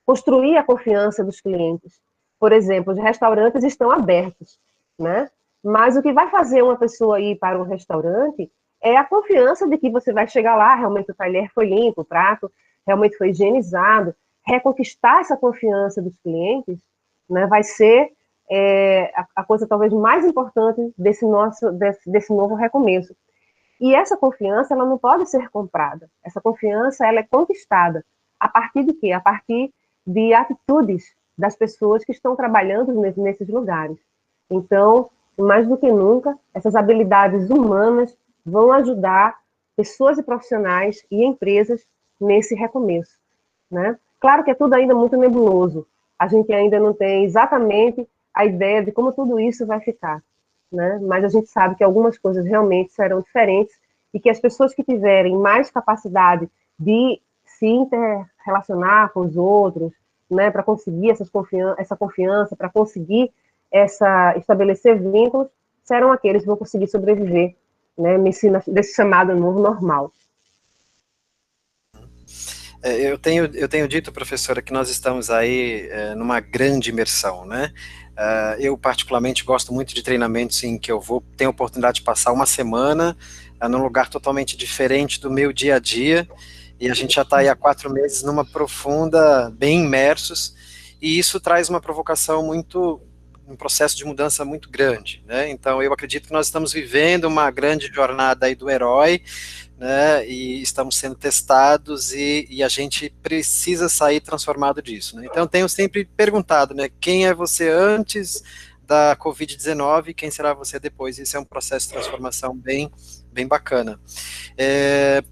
construir 0.05 0.59
a 0.59 0.63
confiança 0.63 1.25
dos 1.25 1.41
clientes. 1.41 1.99
Por 2.39 2.53
exemplo, 2.53 2.93
os 2.93 2.99
restaurantes 2.99 3.65
estão 3.65 3.91
abertos, 3.91 4.59
né? 4.99 5.31
Mas 5.65 5.97
o 5.97 6.03
que 6.03 6.13
vai 6.13 6.29
fazer 6.29 6.61
uma 6.61 6.77
pessoa 6.77 7.23
ir 7.23 7.39
para 7.39 7.59
um 7.59 7.65
restaurante 7.65 8.53
é 8.83 8.99
a 8.99 9.05
confiança 9.05 9.67
de 9.67 9.79
que 9.79 9.89
você 9.89 10.13
vai 10.13 10.29
chegar 10.29 10.57
lá, 10.57 10.75
realmente 10.75 11.11
o 11.11 11.15
talher 11.15 11.51
foi 11.55 11.65
limpo, 11.65 12.03
o 12.03 12.05
prato 12.05 12.53
realmente 12.87 13.17
foi 13.17 13.31
higienizado. 13.31 14.15
Reconquistar 14.47 15.21
essa 15.21 15.37
confiança 15.37 16.03
dos 16.03 16.17
clientes 16.19 16.79
né, 17.29 17.47
vai 17.47 17.63
ser 17.63 18.13
é, 18.51 19.11
a, 19.17 19.27
a, 19.37 19.45
coisa 19.45 19.67
talvez 19.67 19.93
mais 19.93 20.25
importante 20.25 20.93
desse, 20.97 21.25
nosso, 21.25 21.73
desse, 21.73 22.11
desse 22.11 22.33
novo 22.33 22.55
recomeço. 22.55 23.15
E 23.81 23.95
essa 23.95 24.17
confiança, 24.17 24.75
ela 24.75 24.85
não 24.85 24.99
pode 24.99 25.29
ser 25.29 25.49
comprada. 25.51 26.09
Essa 26.23 26.41
confiança, 26.41 27.07
ela 27.07 27.21
é 27.21 27.23
conquistada. 27.23 28.05
A 28.39 28.49
partir 28.49 28.85
de 28.85 28.93
quê? 28.95 29.13
A 29.13 29.21
partir 29.21 29.73
de 30.07 30.33
atitudes 30.35 31.15
das 31.37 31.57
pessoas 31.57 32.05
que 32.05 32.13
estão 32.13 32.37
trabalhando 32.37 32.93
nesses 33.17 33.49
lugares. 33.49 33.99
Então, 34.51 35.11
mais 35.37 35.67
do 35.67 35.77
que 35.77 35.91
nunca, 35.91 36.39
essas 36.53 36.77
habilidades 36.77 37.51
humanas 37.51 38.17
vão 38.45 38.71
ajudar 38.73 39.37
pessoas 39.77 40.19
e 40.19 40.23
profissionais 40.23 41.05
e 41.11 41.25
empresas 41.25 41.85
nesse 42.21 42.55
recomeço, 42.55 43.19
né? 43.71 43.99
Claro 44.21 44.45
que 44.45 44.51
é 44.51 44.55
tudo 44.55 44.75
ainda 44.75 44.95
muito 44.95 45.17
nebuloso. 45.17 45.87
A 46.19 46.27
gente 46.29 46.53
ainda 46.53 46.79
não 46.79 46.95
tem 46.95 47.25
exatamente 47.25 48.09
a 48.33 48.45
ideia 48.45 48.83
de 48.85 48.93
como 48.93 49.13
tudo 49.13 49.39
isso 49.39 49.67
vai 49.67 49.81
ficar, 49.81 50.23
né? 50.73 50.99
Mas 51.03 51.25
a 51.25 51.29
gente 51.29 51.49
sabe 51.49 51.75
que 51.75 51.85
algumas 51.85 52.17
coisas 52.19 52.45
realmente 52.45 52.93
serão 52.93 53.21
diferentes 53.21 53.75
e 54.13 54.21
que 54.21 54.31
as 54.31 54.41
pessoas 54.41 54.75
que 54.75 54.83
tiverem 54.83 55.37
mais 55.37 55.71
capacidade 55.71 56.49
de 56.79 57.21
se 57.45 57.67
interrelacionar 57.67 59.13
com 59.13 59.21
os 59.21 59.37
outros, 59.37 59.93
né, 60.31 60.51
para 60.51 60.63
conseguir 60.63 61.15
confian 61.31 61.75
essa 61.79 61.97
confiança, 61.97 62.57
para 62.57 62.69
conseguir 62.69 63.31
essa 63.71 64.37
estabelecer 64.37 65.01
vínculos, 65.01 65.49
serão 65.83 66.13
aqueles 66.13 66.43
que 66.43 66.49
vão 66.49 66.57
conseguir 66.57 66.87
sobreviver 66.87 67.57
né, 67.99 68.17
nesse, 68.19 68.51
nesse 68.69 68.95
chamado 68.95 69.35
novo 69.35 69.61
normal. 69.61 70.11
É, 72.85 73.11
eu 73.11 73.17
tenho, 73.17 73.47
eu 73.55 73.67
tenho 73.67 73.89
dito, 73.89 74.13
professora, 74.13 74.61
que 74.61 74.71
nós 74.71 74.91
estamos 74.91 75.31
aí 75.31 75.89
é, 75.91 76.15
numa 76.15 76.39
grande 76.39 76.91
imersão, 76.91 77.47
né? 77.47 77.73
Uh, 78.13 78.61
eu, 78.61 78.77
particularmente, 78.77 79.43
gosto 79.43 79.73
muito 79.73 79.95
de 79.95 80.03
treinamentos 80.03 80.63
em 80.63 80.79
que 80.79 80.93
eu 80.93 81.01
vou, 81.01 81.25
tenho 81.35 81.49
a 81.49 81.51
oportunidade 81.51 82.01
de 82.01 82.03
passar 82.03 82.31
uma 82.31 82.45
semana 82.45 83.17
uh, 83.61 83.69
num 83.71 83.83
lugar 83.83 84.11
totalmente 84.11 84.55
diferente 84.55 85.19
do 85.19 85.31
meu 85.31 85.51
dia 85.51 85.77
a 85.77 85.79
dia, 85.79 86.29
e 86.79 86.91
a 86.91 86.95
gente 86.95 87.15
já 87.15 87.23
está 87.23 87.39
aí 87.39 87.49
há 87.49 87.57
quatro 87.57 87.91
meses 87.91 88.23
numa 88.23 88.45
profunda, 88.45 89.51
bem 89.51 89.83
imersos, 89.85 90.55
e 91.01 91.19
isso 91.19 91.41
traz 91.41 91.71
uma 91.71 91.81
provocação 91.81 92.45
muito 92.45 93.01
um 93.47 93.57
processo 93.57 93.97
de 93.97 94.05
mudança 94.05 94.45
muito 94.45 94.71
grande, 94.71 95.23
né? 95.27 95.51
Então 95.51 95.83
eu 95.83 95.93
acredito 95.93 96.27
que 96.27 96.33
nós 96.33 96.47
estamos 96.47 96.73
vivendo 96.73 97.25
uma 97.25 97.51
grande 97.51 97.89
jornada 97.93 98.47
aí 98.47 98.55
do 98.55 98.71
herói, 98.71 99.23
né? 99.77 100.27
E 100.27 100.63
estamos 100.63 100.97
sendo 100.97 101.15
testados 101.15 102.13
e, 102.13 102.47
e 102.49 102.63
a 102.63 102.69
gente 102.69 103.11
precisa 103.23 103.89
sair 103.89 104.21
transformado 104.21 104.81
disso, 104.81 105.17
né? 105.17 105.27
Então 105.27 105.47
tenho 105.47 105.69
sempre 105.69 106.05
perguntado, 106.05 106.75
né? 106.75 106.89
Quem 107.01 107.27
é 107.27 107.35
você 107.35 107.69
antes 107.69 108.43
da 108.87 109.17
Covid-19 109.17 110.15
quem 110.15 110.31
será 110.31 110.55
você 110.55 110.79
depois? 110.79 111.19
Isso 111.19 111.37
é 111.37 111.41
um 111.41 111.45
processo 111.45 111.87
de 111.87 111.95
transformação 111.95 112.57
bem, 112.57 112.91
bem 113.33 113.47
bacana. 113.47 113.99
É, 114.57 115.23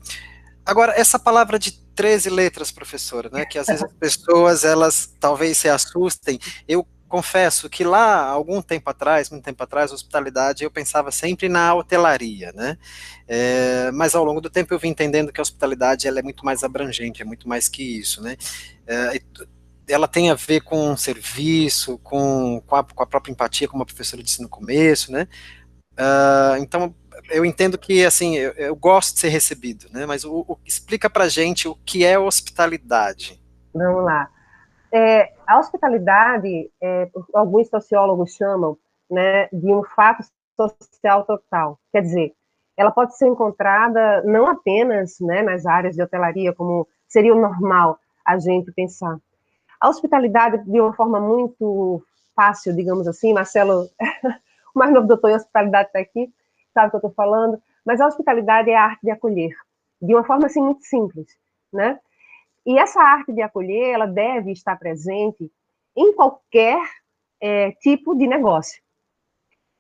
agora, 0.65 0.93
essa 0.99 1.19
palavra 1.19 1.59
de 1.59 1.73
13 1.95 2.31
letras, 2.31 2.73
professora, 2.73 3.29
né? 3.31 3.45
Que 3.45 3.59
às 3.59 3.67
vezes 3.67 3.85
as 3.85 3.93
pessoas, 3.93 4.65
elas 4.65 5.15
talvez 5.21 5.59
se 5.59 5.69
assustem. 5.69 6.39
Eu 6.67 6.87
confesso 7.13 7.69
que 7.69 7.85
lá, 7.85 8.25
algum 8.25 8.63
tempo 8.63 8.89
atrás, 8.89 9.29
muito 9.29 9.45
tempo 9.45 9.63
atrás, 9.63 9.93
hospitalidade, 9.93 10.65
eu 10.65 10.71
pensava 10.71 11.11
sempre 11.11 11.47
na 11.47 11.75
hotelaria, 11.75 12.51
né? 12.53 12.79
É, 13.29 13.91
mas 13.93 14.15
ao 14.15 14.25
longo 14.25 14.41
do 14.41 14.49
tempo 14.49 14.73
eu 14.73 14.79
vim 14.79 14.89
entendendo 14.89 15.31
que 15.31 15.39
a 15.39 15.43
hospitalidade 15.43 16.09
ela 16.09 16.21
é 16.21 16.23
muito 16.23 16.43
mais 16.43 16.65
abrangente, 16.65 17.21
é 17.21 17.25
muito 17.25 17.47
mais 17.47 17.69
que 17.69 17.83
isso, 17.99 18.23
né? 18.23 18.35
É, 18.87 19.21
ela 19.87 20.09
tem 20.09 20.31
a 20.31 20.35
ver 20.35 20.63
com 20.63 20.97
serviço, 20.97 21.99
com, 21.99 22.63
com 22.67 22.77
a, 22.77 22.83
com, 22.83 23.03
a, 23.03 23.07
própria 23.07 23.31
empatia, 23.31 23.69
como 23.69 23.83
a 23.83 23.87
professora 23.87 24.23
disse 24.23 24.41
no 24.41 24.49
começo, 24.49 25.13
né? 25.13 25.29
Uh, 25.93 26.57
então, 26.63 26.95
eu 27.29 27.45
entendo 27.45 27.77
que, 27.77 28.07
assim, 28.07 28.39
eu, 28.39 28.53
eu, 28.53 28.75
gosto 28.75 29.13
de 29.13 29.21
ser 29.21 29.29
recebido, 29.29 29.87
né? 29.91 30.07
Mas 30.07 30.25
o, 30.25 30.47
o, 30.49 30.59
explica 30.65 31.11
pra 31.11 31.29
gente 31.29 31.69
o 31.69 31.75
que 31.75 32.07
é 32.07 32.19
hospitalidade. 32.19 33.39
Vamos 33.75 34.03
lá. 34.03 34.31
É, 34.93 35.33
a 35.47 35.59
hospitalidade, 35.59 36.71
é, 36.81 37.11
alguns 37.33 37.69
sociólogos 37.69 38.35
chamam 38.35 38.77
né, 39.11 39.49
de 39.53 39.73
um 39.73 39.83
fato 39.83 40.23
social 40.55 41.25
total. 41.25 41.79
Quer 41.91 42.03
dizer, 42.03 42.35
ela 42.77 42.91
pode 42.91 43.17
ser 43.17 43.27
encontrada 43.27 44.23
não 44.23 44.47
apenas 44.47 45.19
né, 45.21 45.43
nas 45.43 45.65
áreas 45.67 45.95
de 45.95 46.03
hotelaria, 46.03 46.53
como 46.53 46.87
seria 47.09 47.35
o 47.35 47.41
normal 47.41 47.99
a 48.25 48.39
gente 48.39 48.71
pensar. 48.73 49.19
A 49.81 49.89
hospitalidade, 49.89 50.63
de 50.65 50.81
uma 50.81 50.93
forma 50.93 51.21
muito 51.21 52.05
fácil, 52.37 52.75
digamos 52.75 53.07
assim, 53.09 53.33
Marcelo, 53.33 53.89
o 54.75 54.79
mais 54.79 54.93
novo 54.93 55.07
doutor 55.07 55.31
em 55.31 55.35
hospitalidade 55.35 55.89
está 55.89 56.01
aqui, 56.01 56.33
sabe 56.73 56.89
o 56.89 56.91
que 56.91 56.97
eu 56.97 56.99
estou 56.99 57.13
falando, 57.13 57.61
mas 57.85 58.01
a 58.01 58.07
hospitalidade 58.07 58.71
é 58.71 58.77
a 58.77 58.85
arte 58.85 59.01
de 59.03 59.11
acolher, 59.11 59.55
de 60.01 60.15
uma 60.15 60.25
forma 60.25 60.47
assim 60.47 60.63
muito 60.63 60.85
simples, 60.85 61.27
né? 61.73 61.99
E 62.65 62.79
essa 62.79 63.01
arte 63.01 63.33
de 63.33 63.43
acolher, 63.43 63.95
ela 63.95 64.07
deve 64.07 64.53
estar 64.53 64.77
presente 64.79 65.51
em 65.97 66.13
qualquer 66.15 66.81
é, 67.41 67.73
tipo 67.73 68.15
de 68.15 68.27
negócio. 68.27 68.81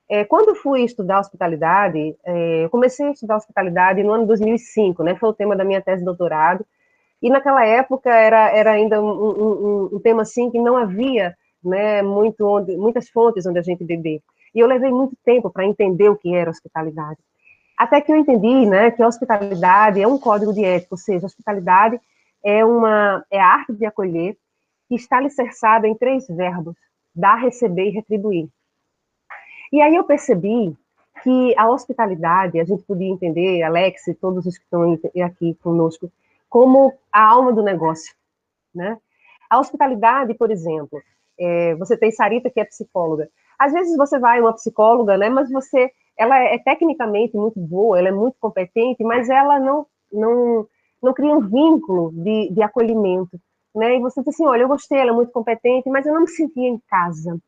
É, 0.08 0.24
quando 0.24 0.54
fui 0.54 0.82
estudar 0.82 1.20
hospitalidade, 1.20 2.16
é, 2.24 2.68
comecei 2.70 3.06
a 3.06 3.12
estudar 3.12 3.36
hospitalidade 3.36 4.02
no 4.02 4.12
ano 4.12 4.26
2005, 4.26 5.02
né? 5.02 5.14
Foi 5.14 5.30
o 5.30 5.34
tema 5.34 5.56
da 5.56 5.64
minha 5.64 5.80
tese 5.80 6.00
de 6.00 6.04
doutorado. 6.04 6.66
E 7.22 7.30
naquela 7.30 7.64
época 7.64 8.10
era, 8.10 8.50
era 8.50 8.72
ainda 8.72 9.00
um, 9.00 9.06
um, 9.08 9.90
um 9.94 10.00
tema 10.00 10.22
assim 10.22 10.50
que 10.50 10.58
não 10.58 10.76
havia 10.76 11.36
né, 11.64 12.02
muito 12.02 12.44
onde, 12.44 12.76
muitas 12.76 13.08
fontes 13.08 13.46
onde 13.46 13.58
a 13.58 13.62
gente 13.62 13.84
beber. 13.84 14.20
E 14.54 14.58
eu 14.58 14.66
levei 14.66 14.90
muito 14.90 15.16
tempo 15.24 15.48
para 15.48 15.64
entender 15.64 16.08
o 16.08 16.16
que 16.16 16.34
era 16.34 16.50
hospitalidade. 16.50 17.18
Até 17.78 18.00
que 18.00 18.12
eu 18.12 18.16
entendi 18.16 18.66
né, 18.66 18.90
que 18.90 19.02
a 19.02 19.06
hospitalidade 19.06 20.02
é 20.02 20.06
um 20.06 20.18
código 20.18 20.52
de 20.52 20.64
ética, 20.64 20.94
ou 20.94 20.98
seja, 20.98 21.24
a 21.24 21.28
hospitalidade 21.28 22.00
é, 22.44 22.64
uma, 22.64 23.24
é 23.30 23.40
a 23.40 23.46
arte 23.46 23.72
de 23.72 23.86
acolher 23.86 24.36
que 24.88 24.94
está 24.94 25.18
alicerçada 25.18 25.86
em 25.86 25.94
três 25.94 26.26
verbos: 26.28 26.76
dar, 27.14 27.36
receber 27.36 27.88
e 27.88 27.90
retribuir. 27.90 28.48
E 29.72 29.80
aí 29.80 29.94
eu 29.94 30.04
percebi 30.04 30.76
que 31.22 31.54
a 31.56 31.70
hospitalidade, 31.70 32.58
a 32.58 32.64
gente 32.64 32.82
podia 32.82 33.08
entender, 33.08 33.62
Alex 33.62 34.06
e 34.08 34.14
todos 34.14 34.44
os 34.46 34.58
que 34.58 34.64
estão 34.64 34.98
aqui 35.24 35.54
conosco, 35.62 36.10
como 36.48 36.92
a 37.10 37.24
alma 37.24 37.52
do 37.52 37.62
negócio, 37.62 38.14
né? 38.74 38.98
A 39.48 39.58
hospitalidade, 39.58 40.34
por 40.34 40.50
exemplo, 40.50 41.00
é, 41.38 41.74
você 41.76 41.96
tem 41.96 42.10
Sarita, 42.10 42.50
que 42.50 42.60
é 42.60 42.64
psicóloga. 42.64 43.28
Às 43.58 43.72
vezes 43.72 43.96
você 43.96 44.18
vai 44.18 44.40
uma 44.40 44.52
psicóloga, 44.52 45.16
né, 45.16 45.28
mas 45.28 45.50
você, 45.50 45.90
ela 46.16 46.38
é 46.38 46.58
tecnicamente 46.58 47.36
muito 47.36 47.60
boa, 47.60 47.98
ela 47.98 48.08
é 48.08 48.12
muito 48.12 48.36
competente, 48.40 49.02
mas 49.04 49.28
ela 49.28 49.58
não, 49.60 49.86
não, 50.12 50.66
não 51.02 51.12
cria 51.12 51.34
um 51.34 51.40
vínculo 51.40 52.12
de, 52.12 52.50
de 52.50 52.62
acolhimento, 52.62 53.38
né, 53.74 53.96
e 53.96 54.00
você 54.00 54.20
diz 54.20 54.34
assim, 54.34 54.44
olha, 54.46 54.62
eu 54.62 54.68
gostei, 54.68 54.98
ela 54.98 55.10
é 55.10 55.14
muito 55.14 55.32
competente, 55.32 55.88
mas 55.88 56.06
eu 56.06 56.12
não 56.12 56.22
me 56.22 56.28
sentia 56.28 56.68
em 56.68 56.80
casa. 56.88 57.38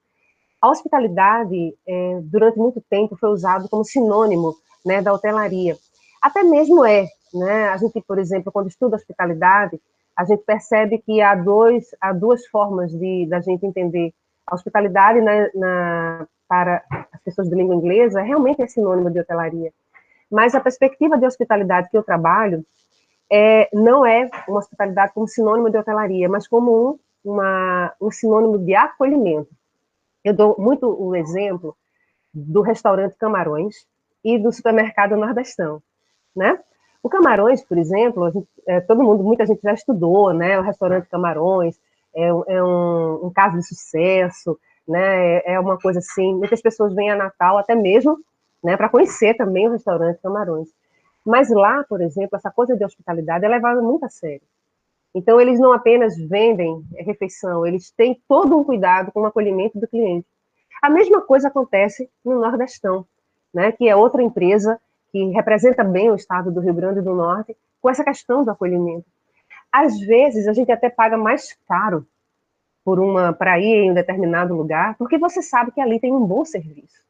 A 0.61 0.71
hospitalidade, 0.71 1.75
é, 1.87 2.21
durante 2.23 2.59
muito 2.59 2.83
tempo, 2.89 3.17
foi 3.17 3.29
usado 3.29 3.69
como 3.69 3.85
sinônimo 3.85 4.55
né, 4.85 5.03
da 5.03 5.13
hotelaria. 5.13 5.77
Até 6.23 6.43
mesmo 6.43 6.85
é, 6.87 7.07
né? 7.35 7.69
A 7.69 7.77
gente, 7.77 8.01
por 8.01 8.19
exemplo, 8.19 8.51
quando 8.51 8.69
estuda 8.69 8.97
hospitalidade, 8.97 9.79
a 10.17 10.25
gente 10.25 10.43
percebe 10.45 10.99
que 10.99 11.21
há, 11.21 11.35
dois, 11.35 11.89
há 12.01 12.13
duas 12.13 12.47
formas 12.47 12.91
de 12.93 13.27
da 13.27 13.41
gente 13.41 13.67
entender 13.67 14.15
a 14.47 14.55
hospitalidade 14.55 15.21
na, 15.21 15.51
na, 15.55 16.27
para 16.49 16.83
as 17.13 17.21
pessoas 17.23 17.49
de 17.49 17.55
língua 17.55 17.75
inglesa 17.75 18.23
realmente 18.23 18.63
é 18.63 18.67
sinônimo 18.67 19.11
de 19.11 19.19
hotelaria. 19.19 19.73
Mas 20.31 20.55
a 20.55 20.61
perspectiva 20.61 21.19
de 21.19 21.27
hospitalidade 21.27 21.91
que 21.91 21.97
eu 21.99 22.03
trabalho 22.03 22.65
é, 23.37 23.69
não 23.73 24.07
é 24.07 24.31
uma 24.47 24.61
hospitalidade 24.61 25.13
como 25.13 25.27
sinônimo 25.27 25.69
de 25.69 25.77
hotelaria, 25.77 26.29
mas 26.29 26.47
como 26.47 26.91
um, 27.25 27.33
uma, 27.33 27.93
um 28.01 28.09
sinônimo 28.09 28.57
de 28.61 28.77
acolhimento. 28.77 29.51
Eu 30.23 30.33
dou 30.33 30.55
muito 30.57 30.87
o 30.87 31.17
exemplo 31.17 31.77
do 32.33 32.61
restaurante 32.61 33.17
Camarões 33.17 33.89
e 34.23 34.39
do 34.39 34.53
supermercado 34.53 35.17
Nordestão, 35.17 35.83
né? 36.35 36.61
O 37.03 37.09
Camarões, 37.09 37.65
por 37.65 37.77
exemplo, 37.77 38.31
gente, 38.31 38.49
é, 38.69 38.81
todo 38.81 39.03
mundo, 39.03 39.25
muita 39.25 39.45
gente 39.45 39.61
já 39.61 39.75
estudou, 39.75 40.33
né? 40.33 40.57
O 40.61 40.63
restaurante 40.63 41.09
Camarões 41.09 41.77
é, 42.15 42.29
é 42.29 42.63
um, 42.63 43.27
um, 43.27 43.33
caso 43.35 43.57
de 43.57 43.67
sucesso, 43.67 44.57
né? 44.87 45.39
É, 45.39 45.55
é 45.55 45.61
uma 45.61 45.77
coisa 45.77 45.99
assim. 45.99 46.37
Muitas 46.37 46.63
pessoas 46.63 46.95
vêm 46.95 47.11
a 47.11 47.17
Natal 47.17 47.59
até 47.59 47.75
mesmo, 47.75 48.17
né? 48.63 48.77
Para 48.77 48.89
conhecer 48.89 49.35
também 49.35 49.67
o 49.67 49.73
restaurante 49.73 50.23
Camarões. 50.23 50.69
Mas 51.25 51.51
lá, 51.51 51.85
por 51.89 52.01
exemplo, 52.01 52.37
essa 52.37 52.51
coisa 52.51 52.77
de 52.77 52.85
hospitalidade 52.85 53.45
é 53.45 53.49
levada 53.49 53.81
muito 53.81 54.05
a 54.05 54.09
sério. 54.09 54.43
Então, 55.15 55.41
eles 55.41 55.61
não 55.61 55.73
apenas 55.73 56.17
vendem 56.17 56.85
refeição, 56.97 57.65
eles 57.65 57.91
têm 57.91 58.21
todo 58.29 58.59
um 58.59 58.65
cuidado 58.65 59.13
com 59.13 59.21
o 59.23 59.27
acolhimento 59.27 59.79
do 59.79 59.87
cliente. 59.87 60.27
A 60.83 60.91
mesma 60.91 61.21
coisa 61.21 61.49
acontece 61.49 62.11
no 62.25 62.41
Nordestão, 62.41 63.07
né, 63.53 63.73
que 63.73 63.89
é 63.89 63.95
outra 63.95 64.23
empresa 64.23 64.79
que 65.13 65.25
representa 65.31 65.85
bem 65.85 66.11
o 66.11 66.17
estado 66.17 66.51
do 66.51 66.61
Rio 66.61 66.75
Grande 66.75 67.01
do 67.01 67.15
Norte, 67.15 67.57
com 67.81 67.89
essa 67.89 68.03
questão 68.03 68.45
do 68.45 68.51
acolhimento. 68.51 69.07
Às 69.71 69.99
vezes, 70.01 70.49
a 70.49 70.53
gente 70.53 70.73
até 70.73 70.91
paga 70.91 71.17
mais 71.17 71.53
caro 71.69 72.07
por 72.85 72.99
uma 73.01 73.33
para 73.33 73.59
ir 73.59 73.85
em 73.85 73.91
um 73.93 73.95
determinado 73.95 74.55
lugar, 74.55 74.97
porque 74.99 75.17
você 75.17 75.41
sabe 75.41 75.71
que 75.71 75.81
ali 75.81 75.99
tem 75.99 76.13
um 76.13 76.27
bom 76.27 76.45
serviço. 76.45 77.03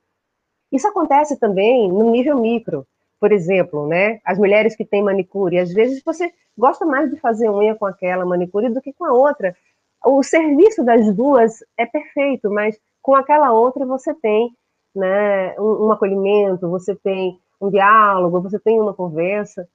Isso 0.71 0.87
acontece 0.87 1.39
também 1.39 1.91
no 1.91 2.11
nível 2.11 2.41
micro. 2.41 2.87
Por 3.21 3.33
exemplo, 3.33 3.87
né, 3.87 4.21
as 4.25 4.39
mulheres 4.39 4.77
que 4.77 4.85
têm 4.85 5.03
manicure, 5.03 5.59
às 5.59 5.73
vezes 5.73 6.03
você 6.05 6.33
gosta 6.57 6.85
mais 6.85 7.11
de 7.11 7.17
fazer 7.19 7.51
unha 7.51 7.75
com 7.75 7.87
aquela 7.87 8.25
manicure 8.25 8.69
do 8.69 8.81
que 8.81 8.93
com 8.93 9.05
a 9.05 9.13
outra. 9.13 9.57
O 10.05 10.23
serviço 10.23 10.85
das 10.85 11.11
duas 11.15 11.65
é 11.77 11.87
perfeito, 11.87 12.51
mas 12.51 12.79
com 13.01 13.15
aquela 13.15 13.53
outra 13.53 13.87
você 13.87 14.15
tem 14.15 14.55
né, 14.95 15.59
um, 15.59 15.87
um 15.87 15.93
acolhimento, 15.93 16.69
você 16.69 16.95
tem 16.95 17.39
um 17.61 17.71
diálogo, 17.71 18.41
você 18.41 18.59
tem 18.59 18.81
uma 18.81 18.95
conversa. 18.95 19.69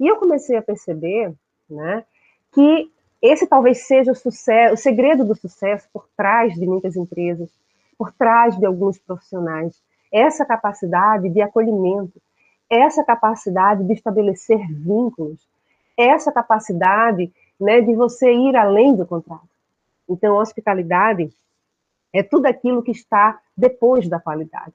E 0.00 0.06
eu 0.06 0.16
comecei 0.16 0.56
a 0.56 0.62
perceber, 0.62 1.32
né, 1.68 2.04
que 2.52 2.90
esse 3.22 3.46
talvez 3.46 3.86
seja 3.86 4.12
o 4.12 4.14
sucesso, 4.14 4.74
o 4.74 4.76
segredo 4.76 5.24
do 5.24 5.34
sucesso 5.34 5.88
por 5.92 6.06
trás 6.16 6.54
de 6.54 6.66
muitas 6.66 6.96
empresas, 6.96 7.48
por 7.96 8.12
trás 8.12 8.58
de 8.58 8.66
alguns 8.66 8.98
profissionais, 8.98 9.80
essa 10.12 10.44
capacidade 10.44 11.28
de 11.30 11.40
acolhimento, 11.40 12.20
essa 12.68 13.04
capacidade 13.04 13.84
de 13.84 13.92
estabelecer 13.92 14.66
vínculos, 14.68 15.46
essa 15.96 16.32
capacidade, 16.32 17.32
né, 17.60 17.80
de 17.80 17.94
você 17.94 18.32
ir 18.32 18.56
além 18.56 18.94
do 18.94 19.06
contrato. 19.06 19.48
Então, 20.08 20.36
hospitalidade 20.36 21.32
é 22.12 22.22
tudo 22.22 22.46
aquilo 22.46 22.82
que 22.82 22.90
está 22.90 23.40
depois 23.56 24.08
da 24.08 24.20
qualidade. 24.20 24.72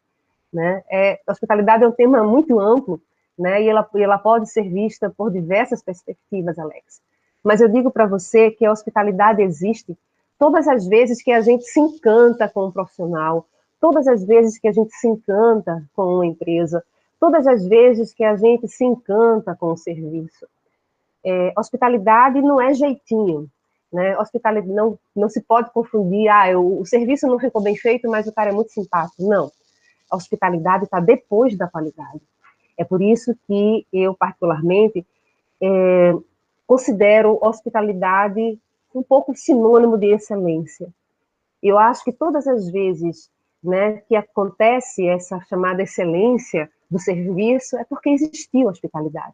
Né? 0.52 0.84
É, 0.89 1.19
hospitalidade 1.28 1.84
é 1.84 1.88
um 1.88 1.91
tema 1.91 2.23
muito 2.23 2.60
amplo, 2.60 3.02
né? 3.38 3.63
E 3.63 3.69
ela, 3.69 3.88
ela 3.95 4.17
pode 4.17 4.49
ser 4.49 4.63
vista 4.63 5.10
por 5.10 5.32
diversas 5.32 5.82
perspectivas, 5.82 6.60
Alex. 6.60 7.02
Mas 7.41 7.62
eu 7.62 7.69
digo 7.69 7.89
para 7.89 8.06
você 8.06 8.52
que 8.52 8.65
a 8.65 8.71
hospitalidade 8.71 9.41
existe 9.41 9.97
todas 10.38 10.67
as 10.67 10.86
vezes 10.86 11.21
que 11.21 11.32
a 11.32 11.39
gente 11.39 11.63
se 11.63 11.80
encanta 11.80 12.49
com 12.49 12.67
um 12.67 12.71
profissional, 12.71 13.45
todas 13.80 14.08
as 14.08 14.25
vezes 14.25 14.58
que 14.58 14.67
a 14.67 14.71
gente 14.71 14.93
se 14.95 15.08
encanta 15.08 15.84
com 15.95 16.15
uma 16.15 16.25
empresa, 16.25 16.84
todas 17.19 17.45
as 17.47 17.65
vezes 17.67 18.13
que 18.13 18.23
a 18.23 18.36
gente 18.36 18.67
se 18.67 18.86
encanta 18.86 19.55
com 19.55 19.73
o 19.73 19.77
serviço. 19.77 20.47
É, 21.23 21.53
hospitalidade 21.58 22.41
não 22.41 22.62
é 22.62 22.73
jeitinho, 22.73 23.47
né? 23.91 24.17
Hospitalidade 24.17 24.71
não, 24.71 24.97
não 25.15 25.29
se 25.29 25.41
pode 25.41 25.71
confundir, 25.71 26.29
ah, 26.29 26.49
eu, 26.49 26.79
o 26.79 26.86
serviço 26.86 27.27
não 27.27 27.39
ficou 27.39 27.62
bem 27.62 27.75
feito, 27.75 28.10
mas 28.10 28.27
o 28.27 28.32
cara 28.32 28.51
é 28.51 28.53
muito 28.53 28.71
simpático. 28.71 29.23
Não 29.23 29.51
a 30.10 30.15
hospitalidade 30.15 30.86
está 30.86 30.99
depois 30.99 31.55
da 31.55 31.67
qualidade. 31.67 32.21
É 32.77 32.84
por 32.84 33.01
isso 33.01 33.36
que 33.45 33.86
eu, 33.93 34.15
particularmente, 34.15 35.05
é, 35.62 36.13
considero 36.65 37.38
hospitalidade 37.41 38.58
um 38.95 39.03
pouco 39.03 39.36
sinônimo 39.36 39.97
de 39.97 40.08
excelência. 40.08 40.88
Eu 41.62 41.77
acho 41.77 42.03
que 42.03 42.12
todas 42.12 42.47
as 42.47 42.69
vezes 42.69 43.29
né, 43.63 44.01
que 44.07 44.15
acontece 44.15 45.07
essa 45.07 45.39
chamada 45.41 45.83
excelência 45.83 46.69
do 46.89 46.99
serviço 46.99 47.77
é 47.77 47.83
porque 47.83 48.09
existiu 48.09 48.67
hospitalidade. 48.67 49.33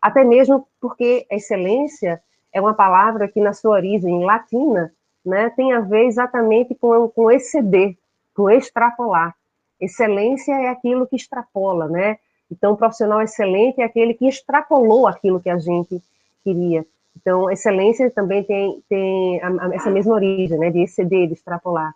Até 0.00 0.24
mesmo 0.24 0.66
porque 0.80 1.26
excelência 1.30 2.22
é 2.52 2.60
uma 2.60 2.74
palavra 2.74 3.28
que, 3.28 3.40
na 3.40 3.52
sua 3.52 3.72
origem 3.72 4.24
latina, 4.24 4.92
né, 5.24 5.50
tem 5.50 5.72
a 5.72 5.80
ver 5.80 6.06
exatamente 6.06 6.74
com, 6.74 7.08
com 7.08 7.30
exceder, 7.30 7.96
com 8.34 8.48
extrapolar. 8.48 9.34
Excelência 9.80 10.52
é 10.54 10.68
aquilo 10.68 11.06
que 11.06 11.16
extrapola, 11.16 11.86
né? 11.88 12.18
Então, 12.50 12.72
o 12.72 12.76
profissional 12.76 13.20
excelente 13.20 13.80
é 13.80 13.84
aquele 13.84 14.14
que 14.14 14.26
extrapolou 14.26 15.06
aquilo 15.06 15.40
que 15.40 15.50
a 15.50 15.58
gente 15.58 16.02
queria. 16.42 16.84
Então, 17.16 17.50
excelência 17.50 18.10
também 18.10 18.42
tem, 18.42 18.82
tem 18.88 19.40
essa 19.72 19.90
mesma 19.90 20.14
origem, 20.14 20.58
né? 20.58 20.70
De 20.70 20.80
exceder, 20.80 21.28
de 21.28 21.34
extrapolar. 21.34 21.94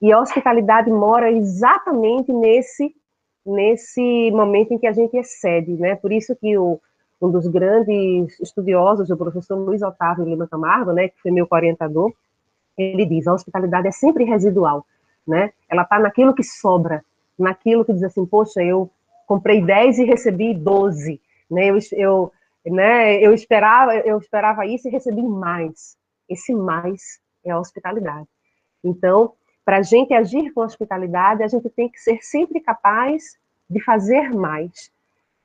E 0.00 0.12
a 0.12 0.20
hospitalidade 0.20 0.90
mora 0.90 1.30
exatamente 1.30 2.32
nesse 2.32 2.94
nesse 3.44 4.30
momento 4.32 4.72
em 4.72 4.78
que 4.78 4.86
a 4.86 4.92
gente 4.92 5.16
excede, 5.16 5.72
né? 5.72 5.96
Por 5.96 6.12
isso 6.12 6.36
que 6.36 6.56
o, 6.58 6.80
um 7.20 7.30
dos 7.30 7.46
grandes 7.46 8.38
estudiosos, 8.40 9.10
o 9.10 9.16
professor 9.16 9.56
Luiz 9.56 9.82
Otávio 9.82 10.24
Lima 10.24 10.48
Camargo, 10.48 10.92
né, 10.92 11.08
que 11.08 11.20
foi 11.20 11.30
meu 11.30 11.46
orientador, 11.50 12.12
ele 12.76 13.04
diz: 13.04 13.26
a 13.26 13.34
hospitalidade 13.34 13.88
é 13.88 13.90
sempre 13.90 14.24
residual, 14.24 14.86
né? 15.26 15.52
Ela 15.68 15.82
está 15.82 15.98
naquilo 15.98 16.34
que 16.34 16.42
sobra, 16.42 17.04
naquilo 17.38 17.84
que 17.84 17.92
diz 17.92 18.02
assim, 18.02 18.24
poxa, 18.24 18.62
eu 18.62 18.90
comprei 19.26 19.62
10 19.62 19.98
e 19.98 20.04
recebi 20.04 20.54
12, 20.54 21.20
né? 21.50 21.66
Eu, 21.66 21.78
eu, 21.92 22.32
né, 22.66 23.16
eu 23.20 23.34
esperava, 23.34 23.96
eu 23.96 24.18
esperava 24.18 24.66
isso 24.66 24.88
e 24.88 24.90
recebi 24.90 25.22
mais. 25.22 25.96
Esse 26.28 26.54
mais 26.54 27.20
é 27.44 27.50
a 27.50 27.58
hospitalidade. 27.58 28.28
Então, 28.82 29.34
para 29.70 29.76
a 29.76 29.82
gente 29.82 30.12
agir 30.12 30.52
com 30.52 30.62
hospitalidade, 30.62 31.44
a 31.44 31.46
gente 31.46 31.70
tem 31.70 31.88
que 31.88 32.00
ser 32.00 32.18
sempre 32.22 32.58
capaz 32.58 33.38
de 33.68 33.80
fazer 33.80 34.34
mais. 34.34 34.90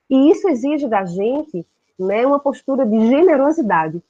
E 0.09 0.31
isso 0.31 0.49
exige 0.49 0.87
da 0.87 1.05
gente 1.05 1.63
né, 1.99 2.25
uma 2.25 2.39
postura 2.39 2.87
de 2.87 3.07
generosidade. 3.07 4.01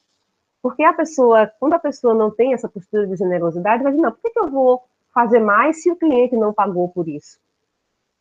Porque 0.61 0.83
a 0.83 0.93
pessoa, 0.93 1.51
quando 1.59 1.73
a 1.73 1.79
pessoa 1.79 2.13
não 2.13 2.31
tem 2.31 2.53
essa 2.53 2.69
postura 2.69 3.05
de 3.05 3.17
generosidade, 3.17 3.83
vai 3.83 3.91
dizer, 3.91 4.03
não, 4.03 4.11
por 4.13 4.21
que, 4.21 4.29
que 4.29 4.39
eu 4.39 4.49
vou 4.49 4.83
fazer 5.13 5.41
mais 5.41 5.83
se 5.83 5.91
o 5.91 5.97
cliente 5.97 6.37
não 6.37 6.53
pagou 6.53 6.87
por 6.87 7.09
isso? 7.09 7.37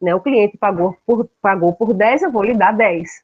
Né? 0.03 0.13
O 0.17 0.21
cliente 0.21 0.59
pagou 0.59 0.97
por, 1.07 1.31
pagou 1.41 1.75
por 1.75 1.95
10, 1.95 2.25
eu 2.25 2.33
vou 2.33 2.43
lhe 2.43 2.55
dar 2.55 2.73
10. 2.73 3.23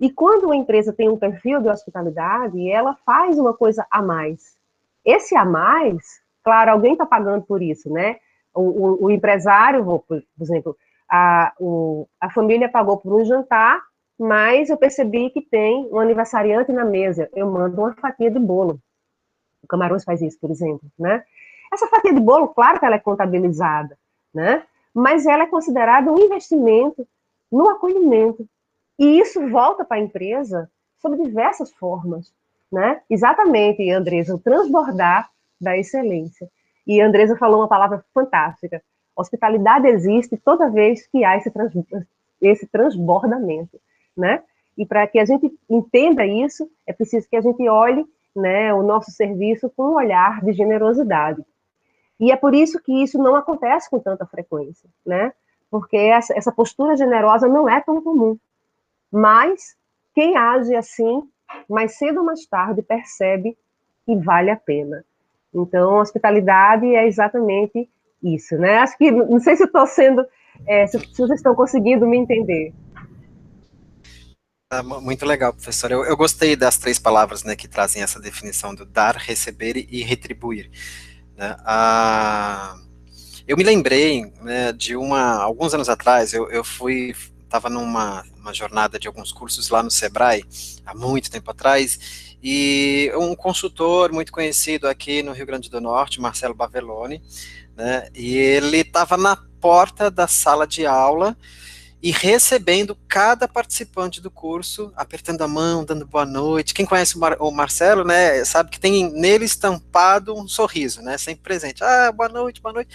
E 0.00 0.10
quando 0.10 0.46
uma 0.46 0.56
empresa 0.56 0.92
tem 0.92 1.08
um 1.08 1.16
perfil 1.16 1.60
de 1.60 1.68
hospitalidade, 1.68 2.68
ela 2.68 2.96
faz 3.06 3.38
uma 3.38 3.54
coisa 3.54 3.86
a 3.88 4.02
mais. 4.02 4.56
Esse 5.04 5.36
a 5.36 5.44
mais, 5.44 6.20
claro, 6.42 6.70
alguém 6.70 6.92
está 6.92 7.06
pagando 7.06 7.44
por 7.44 7.62
isso, 7.62 7.90
né? 7.90 8.16
O, 8.54 8.62
o, 8.62 9.04
o 9.04 9.10
empresário, 9.10 9.84
por, 10.06 10.22
exemplo, 10.40 10.76
a, 11.08 11.52
o, 11.58 12.06
a 12.20 12.30
família 12.30 12.68
pagou 12.68 12.98
por 12.98 13.14
um 13.14 13.24
jantar, 13.24 13.80
mas 14.18 14.68
eu 14.68 14.76
percebi 14.76 15.30
que 15.30 15.40
tem 15.40 15.88
um 15.90 15.98
aniversariante 15.98 16.72
na 16.72 16.84
mesa. 16.84 17.30
Eu 17.34 17.50
mando 17.50 17.80
uma 17.80 17.94
fatia 17.94 18.30
de 18.30 18.38
bolo. 18.38 18.78
O 19.62 19.66
Camarões 19.66 20.04
faz 20.04 20.20
isso, 20.20 20.38
por 20.38 20.50
exemplo, 20.50 20.88
né? 20.98 21.24
Essa 21.72 21.86
fatia 21.88 22.12
de 22.12 22.20
bolo, 22.20 22.48
claro 22.48 22.78
que 22.78 22.84
ela 22.84 22.96
é 22.96 22.98
contabilizada, 22.98 23.96
né? 24.34 24.62
mas 24.94 25.26
ela 25.26 25.44
é 25.44 25.46
considerada 25.46 26.12
um 26.12 26.18
investimento 26.18 27.06
no 27.50 27.68
acolhimento. 27.68 28.46
E 28.98 29.18
isso 29.20 29.48
volta 29.48 29.84
para 29.84 29.96
a 29.96 30.00
empresa 30.00 30.70
sob 30.98 31.16
diversas 31.22 31.72
formas. 31.72 32.32
Né? 32.70 33.00
Exatamente, 33.08 33.90
Andresa, 33.90 34.34
o 34.34 34.38
transbordar 34.38 35.30
da 35.62 35.76
excelência. 35.76 36.48
E 36.86 37.00
a 37.00 37.06
Andresa 37.06 37.36
falou 37.36 37.60
uma 37.60 37.68
palavra 37.68 38.04
fantástica. 38.12 38.82
Hospitalidade 39.16 39.86
existe 39.86 40.36
toda 40.36 40.70
vez 40.70 41.06
que 41.06 41.24
há 41.24 41.36
esse, 41.36 41.50
trans, 41.50 41.72
esse 42.40 42.66
transbordamento, 42.66 43.80
né? 44.16 44.42
E 44.76 44.86
para 44.86 45.06
que 45.06 45.18
a 45.18 45.24
gente 45.24 45.52
entenda 45.68 46.26
isso, 46.26 46.68
é 46.86 46.92
preciso 46.92 47.28
que 47.28 47.36
a 47.36 47.40
gente 47.40 47.68
olhe 47.68 48.04
né, 48.34 48.72
o 48.72 48.82
nosso 48.82 49.10
serviço 49.10 49.70
com 49.76 49.90
um 49.90 49.94
olhar 49.94 50.42
de 50.42 50.52
generosidade. 50.54 51.44
E 52.18 52.32
é 52.32 52.36
por 52.36 52.54
isso 52.54 52.80
que 52.82 53.02
isso 53.02 53.18
não 53.18 53.36
acontece 53.36 53.90
com 53.90 53.98
tanta 53.98 54.24
frequência, 54.24 54.88
né? 55.04 55.32
Porque 55.70 55.96
essa, 55.96 56.36
essa 56.36 56.52
postura 56.52 56.96
generosa 56.96 57.46
não 57.48 57.68
é 57.68 57.80
tão 57.80 58.02
comum. 58.02 58.38
Mas 59.10 59.76
quem 60.14 60.36
age 60.36 60.74
assim, 60.74 61.22
mais 61.68 61.98
cedo 61.98 62.20
ou 62.20 62.24
mais 62.24 62.46
tarde, 62.46 62.82
percebe 62.82 63.56
que 64.06 64.16
vale 64.16 64.50
a 64.50 64.56
pena. 64.56 65.04
Então, 65.54 66.00
hospitalidade 66.00 66.86
é 66.86 67.06
exatamente 67.06 67.88
isso, 68.22 68.56
né? 68.56 68.78
Acho 68.78 68.96
que, 68.96 69.10
não 69.10 69.40
sei 69.40 69.56
se 69.56 69.64
estou 69.64 69.86
sendo, 69.86 70.24
é, 70.66 70.86
se, 70.86 70.98
se, 70.98 71.16
vocês 71.16 71.38
estão 71.38 71.54
conseguindo 71.54 72.06
me 72.06 72.16
entender. 72.16 72.72
Ah, 74.70 74.82
muito 74.82 75.26
legal, 75.26 75.52
professor. 75.52 75.90
Eu, 75.90 76.04
eu, 76.04 76.16
gostei 76.16 76.56
das 76.56 76.78
três 76.78 76.98
palavras, 76.98 77.44
né, 77.44 77.54
que 77.54 77.68
trazem 77.68 78.02
essa 78.02 78.18
definição 78.18 78.74
do 78.74 78.86
dar, 78.86 79.16
receber 79.16 79.76
e 79.76 80.02
retribuir. 80.02 80.70
Né? 81.36 81.54
Ah, 81.60 82.74
eu 83.46 83.56
me 83.56 83.64
lembrei 83.64 84.32
né, 84.40 84.72
de 84.72 84.96
uma, 84.96 85.42
alguns 85.42 85.74
anos 85.74 85.88
atrás, 85.88 86.32
eu, 86.32 86.48
eu 86.50 86.64
fui, 86.64 87.14
estava 87.42 87.68
numa 87.68 88.24
jornada 88.52 88.98
de 88.98 89.06
alguns 89.06 89.30
cursos 89.30 89.68
lá 89.68 89.82
no 89.82 89.90
Sebrae, 89.90 90.42
há 90.86 90.94
muito 90.94 91.30
tempo 91.30 91.50
atrás, 91.50 92.31
e 92.42 93.12
um 93.16 93.34
consultor 93.34 94.12
muito 94.12 94.32
conhecido 94.32 94.88
aqui 94.88 95.22
no 95.22 95.32
Rio 95.32 95.46
Grande 95.46 95.70
do 95.70 95.80
Norte, 95.80 96.20
Marcelo 96.20 96.54
Bavelloni, 96.54 97.22
né, 97.76 98.08
e 98.14 98.36
ele 98.36 98.78
estava 98.78 99.16
na 99.16 99.36
porta 99.60 100.10
da 100.10 100.26
sala 100.26 100.66
de 100.66 100.84
aula 100.84 101.36
e 102.02 102.10
recebendo 102.10 102.98
cada 103.06 103.46
participante 103.46 104.20
do 104.20 104.28
curso, 104.28 104.92
apertando 104.96 105.42
a 105.42 105.48
mão, 105.48 105.84
dando 105.84 106.04
boa 106.04 106.26
noite. 106.26 106.74
Quem 106.74 106.84
conhece 106.84 107.14
o, 107.14 107.20
Mar 107.20 107.36
o, 107.38 107.52
Marcelo, 107.52 108.02
né, 108.02 108.44
sabe 108.44 108.70
que 108.70 108.80
tem 108.80 109.08
nele 109.12 109.44
estampado 109.44 110.34
um 110.34 110.48
sorriso, 110.48 111.00
né, 111.00 111.16
sempre 111.16 111.44
presente. 111.44 111.84
Ah, 111.84 112.10
boa 112.10 112.28
noite, 112.28 112.60
boa 112.60 112.72
noite. 112.72 112.90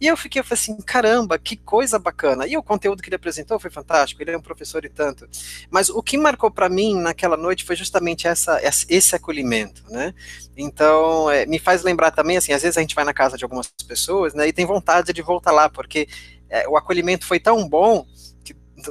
E 0.00 0.08
eu 0.08 0.16
fiquei 0.16 0.40
eu 0.40 0.44
falei 0.44 0.60
assim, 0.60 0.76
caramba, 0.78 1.38
que 1.38 1.56
coisa 1.56 2.00
bacana. 2.00 2.48
E 2.48 2.56
o 2.56 2.62
conteúdo 2.62 3.00
que 3.00 3.08
ele 3.08 3.14
apresentou 3.14 3.60
foi 3.60 3.70
fantástico, 3.70 4.20
ele 4.20 4.32
é 4.32 4.36
um 4.36 4.42
professor 4.42 4.84
e 4.84 4.88
tanto. 4.88 5.28
Mas 5.70 5.88
o 5.88 6.02
que 6.02 6.18
marcou 6.18 6.50
para 6.50 6.68
mim 6.68 7.00
naquela 7.00 7.36
noite 7.36 7.64
foi 7.64 7.76
justamente 7.76 8.26
essa, 8.26 8.60
esse 8.88 9.14
acolhimento, 9.14 9.84
né? 9.88 10.12
Então, 10.56 11.30
é, 11.30 11.46
me 11.46 11.60
faz 11.60 11.84
lembrar 11.84 12.10
também, 12.10 12.36
assim, 12.36 12.52
às 12.52 12.62
vezes 12.62 12.76
a 12.76 12.80
gente 12.80 12.96
vai 12.96 13.04
na 13.04 13.14
casa 13.14 13.36
de 13.38 13.44
algumas 13.44 13.68
pessoas, 13.86 14.34
né, 14.34 14.48
e 14.48 14.52
tem 14.52 14.66
vontade 14.66 15.12
de 15.12 15.22
voltar 15.22 15.52
lá, 15.52 15.68
porque 15.68 16.08
é, 16.50 16.68
o 16.68 16.76
acolhimento 16.76 17.24
foi 17.24 17.38
tão 17.38 17.68
bom 17.68 18.04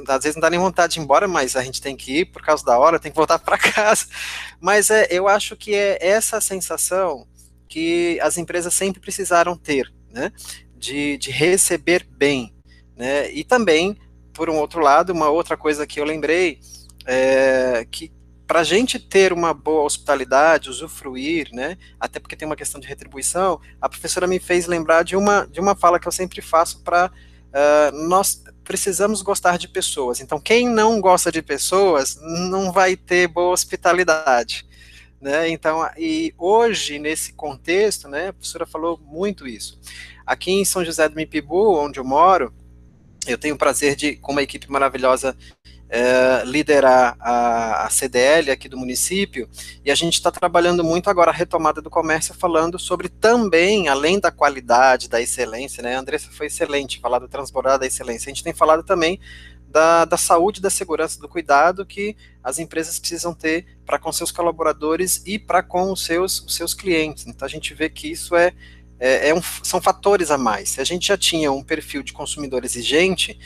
às 0.08 0.22
vezes 0.22 0.36
não 0.36 0.40
dá 0.40 0.50
nem 0.50 0.58
vontade 0.58 0.94
de 0.94 1.00
ir 1.00 1.02
embora, 1.02 1.26
mas 1.26 1.56
a 1.56 1.62
gente 1.62 1.80
tem 1.80 1.96
que 1.96 2.20
ir 2.20 2.24
por 2.26 2.42
causa 2.42 2.64
da 2.64 2.78
hora, 2.78 2.98
tem 2.98 3.10
que 3.10 3.16
voltar 3.16 3.38
para 3.40 3.58
casa. 3.58 4.06
Mas 4.60 4.90
é, 4.90 5.06
eu 5.10 5.28
acho 5.28 5.56
que 5.56 5.74
é 5.74 5.98
essa 6.00 6.40
sensação 6.40 7.26
que 7.68 8.18
as 8.20 8.38
empresas 8.38 8.74
sempre 8.74 9.00
precisaram 9.00 9.56
ter, 9.56 9.92
né? 10.10 10.32
De, 10.76 11.18
de 11.18 11.30
receber 11.30 12.06
bem, 12.10 12.54
né? 12.96 13.30
E 13.32 13.44
também, 13.44 13.96
por 14.32 14.48
um 14.48 14.56
outro 14.56 14.80
lado, 14.80 15.12
uma 15.12 15.28
outra 15.28 15.56
coisa 15.56 15.86
que 15.86 16.00
eu 16.00 16.04
lembrei 16.04 16.60
é 17.06 17.86
que 17.90 18.12
para 18.46 18.60
a 18.60 18.64
gente 18.64 18.98
ter 18.98 19.30
uma 19.30 19.52
boa 19.52 19.82
hospitalidade, 19.82 20.70
usufruir, 20.70 21.50
né? 21.52 21.76
Até 22.00 22.18
porque 22.18 22.34
tem 22.34 22.46
uma 22.46 22.56
questão 22.56 22.80
de 22.80 22.88
retribuição. 22.88 23.60
A 23.78 23.90
professora 23.90 24.26
me 24.26 24.38
fez 24.38 24.66
lembrar 24.66 25.02
de 25.02 25.14
uma 25.14 25.46
de 25.46 25.60
uma 25.60 25.76
fala 25.76 26.00
que 26.00 26.08
eu 26.08 26.12
sempre 26.12 26.40
faço 26.40 26.82
para 26.82 27.10
uh, 27.48 28.08
nós 28.08 28.42
precisamos 28.68 29.22
gostar 29.22 29.56
de 29.56 29.66
pessoas. 29.66 30.20
Então, 30.20 30.38
quem 30.38 30.68
não 30.68 31.00
gosta 31.00 31.32
de 31.32 31.40
pessoas 31.40 32.18
não 32.20 32.70
vai 32.70 32.96
ter 32.96 33.26
boa 33.26 33.54
hospitalidade. 33.54 34.66
Né? 35.18 35.48
Então, 35.48 35.88
e 35.96 36.34
hoje, 36.36 36.98
nesse 36.98 37.32
contexto, 37.32 38.06
né, 38.08 38.28
a 38.28 38.32
professora 38.34 38.66
falou 38.66 39.00
muito 39.02 39.48
isso. 39.48 39.80
Aqui 40.26 40.52
em 40.52 40.66
São 40.66 40.84
José 40.84 41.08
do 41.08 41.16
Mipibu, 41.16 41.78
onde 41.78 41.98
eu 41.98 42.04
moro, 42.04 42.52
eu 43.26 43.38
tenho 43.38 43.54
o 43.54 43.58
prazer 43.58 43.96
de, 43.96 44.16
com 44.16 44.32
uma 44.32 44.42
equipe 44.42 44.70
maravilhosa, 44.70 45.34
é, 45.88 46.42
liderar 46.44 47.16
a, 47.18 47.86
a, 47.86 47.90
CDL 47.90 48.50
aqui 48.50 48.68
do 48.68 48.76
município, 48.76 49.48
e 49.84 49.90
a 49.90 49.94
gente 49.94 50.14
está 50.14 50.30
trabalhando 50.30 50.84
muito 50.84 51.08
agora 51.08 51.30
a 51.30 51.34
retomada 51.34 51.80
do 51.80 51.88
comércio, 51.88 52.34
falando 52.34 52.78
sobre 52.78 53.08
também, 53.08 53.88
além 53.88 54.20
da 54.20 54.30
qualidade, 54.30 55.08
da 55.08 55.20
excelência, 55.20 55.82
né? 55.82 55.96
A 55.96 56.00
Andressa 56.00 56.30
foi 56.30 56.46
excelente 56.46 57.00
falar 57.00 57.18
do 57.18 57.28
transbordar 57.28 57.78
da 57.78 57.86
excelência. 57.86 58.28
A 58.30 58.34
gente 58.34 58.44
tem 58.44 58.52
falado 58.52 58.82
também 58.82 59.18
da, 59.68 60.04
da 60.04 60.16
saúde, 60.16 60.60
da 60.60 60.70
segurança, 60.70 61.20
do 61.20 61.28
cuidado 61.28 61.84
que 61.84 62.16
as 62.42 62.58
empresas 62.58 62.98
precisam 62.98 63.34
ter 63.34 63.78
para 63.84 63.98
com 63.98 64.10
seus 64.12 64.32
colaboradores 64.32 65.22
e 65.26 65.38
para 65.38 65.62
com 65.62 65.92
os 65.92 66.04
seus, 66.04 66.40
os 66.40 66.54
seus 66.54 66.74
clientes. 66.74 67.26
Então 67.26 67.46
a 67.46 67.48
gente 67.48 67.74
vê 67.74 67.88
que 67.88 68.10
isso 68.10 68.34
é, 68.34 68.52
é, 68.98 69.28
é 69.28 69.34
um, 69.34 69.42
são 69.62 69.80
fatores 69.80 70.30
a 70.30 70.38
mais. 70.38 70.70
Se 70.70 70.80
a 70.80 70.84
gente 70.84 71.08
já 71.08 71.16
tinha 71.16 71.52
um 71.52 71.62
perfil 71.62 72.02
de 72.02 72.12
consumidor 72.12 72.64
exigente, 72.64 73.38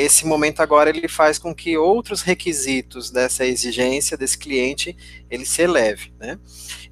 esse 0.00 0.24
momento 0.24 0.60
agora 0.60 0.90
ele 0.90 1.08
faz 1.08 1.38
com 1.38 1.52
que 1.52 1.76
outros 1.76 2.22
requisitos 2.22 3.10
dessa 3.10 3.44
exigência 3.44 4.16
desse 4.16 4.38
cliente 4.38 4.96
ele 5.28 5.44
se 5.44 5.62
eleve, 5.62 6.14
né? 6.18 6.38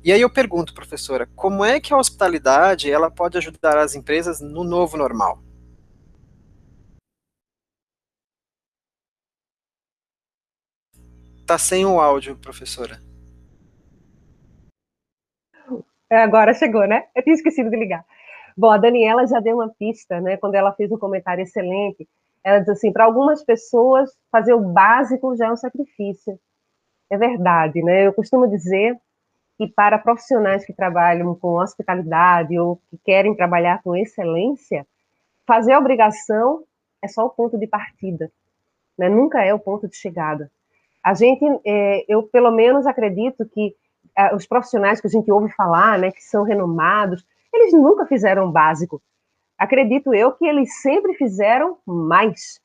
E 0.02 0.12
aí 0.12 0.20
eu 0.20 0.28
pergunto, 0.28 0.74
professora, 0.74 1.28
como 1.36 1.64
é 1.64 1.78
que 1.78 1.94
a 1.94 1.96
hospitalidade 1.96 2.90
ela 2.90 3.10
pode 3.10 3.38
ajudar 3.38 3.78
as 3.78 3.94
empresas 3.94 4.40
no 4.40 4.64
novo 4.64 4.96
normal? 4.96 5.40
Tá 11.46 11.58
sem 11.58 11.86
o 11.86 12.00
áudio, 12.00 12.36
professora. 12.36 13.00
É, 16.10 16.16
agora 16.16 16.52
chegou, 16.54 16.86
né? 16.88 17.04
Eu 17.14 17.22
tinha 17.22 17.34
esquecido 17.34 17.70
de 17.70 17.76
ligar. 17.76 18.04
Bom, 18.56 18.70
a 18.70 18.78
Daniela 18.78 19.26
já 19.26 19.38
deu 19.38 19.56
uma 19.56 19.68
pista, 19.68 20.20
né? 20.20 20.36
Quando 20.36 20.56
ela 20.56 20.72
fez 20.72 20.90
um 20.90 20.98
comentário 20.98 21.42
excelente 21.42 22.08
ela 22.46 22.60
diz 22.60 22.68
assim, 22.68 22.92
para 22.92 23.04
algumas 23.04 23.42
pessoas, 23.42 24.08
fazer 24.30 24.54
o 24.54 24.60
básico 24.60 25.36
já 25.36 25.46
é 25.46 25.52
um 25.52 25.56
sacrifício. 25.56 26.38
É 27.10 27.18
verdade, 27.18 27.82
né? 27.82 28.06
Eu 28.06 28.12
costumo 28.12 28.46
dizer 28.46 28.96
que 29.58 29.66
para 29.66 29.98
profissionais 29.98 30.64
que 30.64 30.72
trabalham 30.72 31.34
com 31.34 31.58
hospitalidade 31.58 32.56
ou 32.56 32.76
que 32.88 32.98
querem 33.04 33.34
trabalhar 33.34 33.82
com 33.82 33.96
excelência, 33.96 34.86
fazer 35.44 35.72
a 35.72 35.78
obrigação 35.80 36.62
é 37.02 37.08
só 37.08 37.26
o 37.26 37.30
ponto 37.30 37.58
de 37.58 37.66
partida, 37.66 38.30
né? 38.96 39.08
Nunca 39.08 39.42
é 39.42 39.52
o 39.52 39.58
ponto 39.58 39.88
de 39.88 39.96
chegada. 39.96 40.48
A 41.02 41.14
gente, 41.14 41.44
é, 41.66 42.04
eu 42.06 42.22
pelo 42.22 42.52
menos 42.52 42.86
acredito 42.86 43.44
que 43.44 43.74
é, 44.16 44.32
os 44.32 44.46
profissionais 44.46 45.00
que 45.00 45.08
a 45.08 45.10
gente 45.10 45.32
ouve 45.32 45.52
falar, 45.52 45.98
né, 45.98 46.12
que 46.12 46.22
são 46.22 46.44
renomados, 46.44 47.26
eles 47.52 47.72
nunca 47.72 48.06
fizeram 48.06 48.46
o 48.46 48.52
básico 48.52 49.02
acredito 49.58 50.14
eu 50.14 50.32
que 50.32 50.46
eles 50.46 50.80
sempre 50.80 51.14
fizeram 51.14 51.78
mais, 51.86 52.60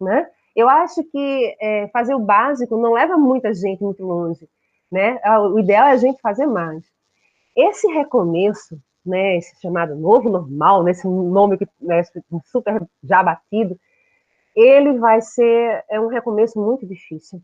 né? 0.00 0.28
Eu 0.54 0.68
acho 0.68 1.04
que 1.04 1.56
é, 1.60 1.88
fazer 1.88 2.14
o 2.14 2.20
básico 2.20 2.76
não 2.76 2.92
leva 2.92 3.16
muita 3.16 3.54
gente 3.54 3.82
muito 3.82 4.04
longe, 4.04 4.48
né? 4.90 5.20
Ah, 5.22 5.40
o 5.40 5.58
ideal 5.58 5.88
é 5.88 5.92
a 5.92 5.96
gente 5.96 6.20
fazer 6.20 6.46
mais. 6.46 6.84
Esse 7.56 7.86
recomeço, 7.88 8.80
né, 9.04 9.36
esse 9.36 9.60
chamado 9.60 9.94
novo 9.96 10.28
normal, 10.28 10.82
nesse 10.82 11.06
né, 11.06 11.12
nome 11.12 11.58
que 11.58 11.66
né, 11.80 12.02
super 12.44 12.86
já 13.02 13.22
batido, 13.22 13.78
ele 14.54 14.98
vai 14.98 15.20
ser 15.20 15.84
é 15.88 16.00
um 16.00 16.08
recomeço 16.08 16.60
muito 16.60 16.86
difícil. 16.86 17.40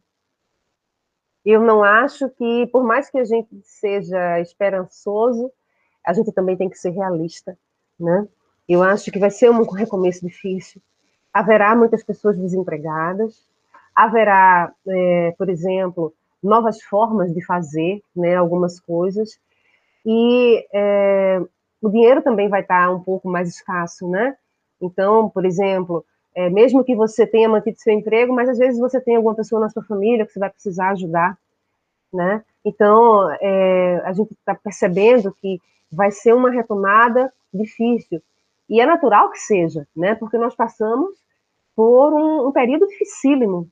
Eu 1.44 1.60
não 1.62 1.84
acho 1.84 2.28
que, 2.30 2.66
por 2.68 2.82
mais 2.82 3.10
que 3.10 3.18
a 3.18 3.24
gente 3.24 3.60
seja 3.62 4.40
esperançoso, 4.40 5.52
a 6.04 6.12
gente 6.12 6.32
também 6.32 6.56
tem 6.56 6.70
que 6.70 6.78
ser 6.78 6.90
realista, 6.90 7.56
né? 8.00 8.26
Eu 8.68 8.82
acho 8.82 9.10
que 9.10 9.18
vai 9.18 9.30
ser 9.30 9.50
um 9.50 9.62
recomeço 9.62 10.26
difícil. 10.26 10.80
Haverá 11.32 11.74
muitas 11.74 12.02
pessoas 12.02 12.36
desempregadas, 12.38 13.46
haverá, 13.94 14.72
é, 14.86 15.34
por 15.36 15.48
exemplo, 15.48 16.12
novas 16.42 16.82
formas 16.82 17.32
de 17.32 17.44
fazer 17.44 18.02
né, 18.14 18.36
algumas 18.36 18.78
coisas, 18.80 19.38
e 20.06 20.66
é, 20.72 21.40
o 21.80 21.88
dinheiro 21.88 22.22
também 22.22 22.48
vai 22.48 22.60
estar 22.60 22.90
um 22.90 23.00
pouco 23.00 23.28
mais 23.28 23.48
escasso, 23.48 24.08
né? 24.08 24.36
Então, 24.80 25.30
por 25.30 25.46
exemplo, 25.46 26.04
é, 26.34 26.50
mesmo 26.50 26.84
que 26.84 26.94
você 26.94 27.26
tenha 27.26 27.48
mantido 27.48 27.78
seu 27.78 27.92
emprego, 27.92 28.34
mas 28.34 28.48
às 28.48 28.58
vezes 28.58 28.78
você 28.78 29.00
tem 29.00 29.16
alguma 29.16 29.34
pessoa 29.34 29.60
na 29.60 29.70
sua 29.70 29.82
família 29.82 30.26
que 30.26 30.32
você 30.32 30.38
vai 30.38 30.50
precisar 30.50 30.90
ajudar, 30.90 31.38
né? 32.12 32.42
Então, 32.64 33.30
é, 33.40 34.02
a 34.04 34.12
gente 34.12 34.32
está 34.32 34.54
percebendo 34.54 35.34
que 35.40 35.60
vai 35.90 36.10
ser 36.10 36.34
uma 36.34 36.50
retomada 36.50 37.32
difícil. 37.52 38.22
E 38.68 38.80
é 38.80 38.86
natural 38.86 39.30
que 39.30 39.38
seja, 39.38 39.86
né? 39.94 40.14
Porque 40.14 40.38
nós 40.38 40.54
passamos 40.54 41.18
por 41.76 42.12
um, 42.12 42.48
um 42.48 42.52
período 42.52 42.86
dificílimo. 42.86 43.68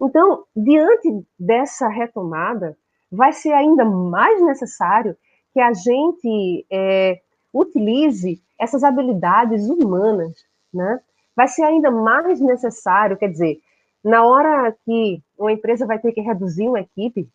Então, 0.00 0.44
diante 0.54 1.24
dessa 1.38 1.88
retomada, 1.88 2.76
vai 3.10 3.32
ser 3.32 3.52
ainda 3.52 3.84
mais 3.84 4.40
necessário 4.42 5.16
que 5.52 5.60
a 5.60 5.72
gente 5.72 6.66
é, 6.70 7.20
utilize 7.52 8.40
essas 8.58 8.84
habilidades 8.84 9.68
humanas, 9.68 10.32
né? 10.72 11.00
Vai 11.34 11.48
ser 11.48 11.62
ainda 11.62 11.90
mais 11.90 12.40
necessário, 12.40 13.16
quer 13.16 13.28
dizer, 13.28 13.60
na 14.02 14.24
hora 14.24 14.74
que 14.84 15.22
uma 15.38 15.52
empresa 15.52 15.86
vai 15.86 15.98
ter 15.98 16.12
que 16.12 16.20
reduzir 16.20 16.68
uma 16.68 16.80
equipe, 16.80 17.28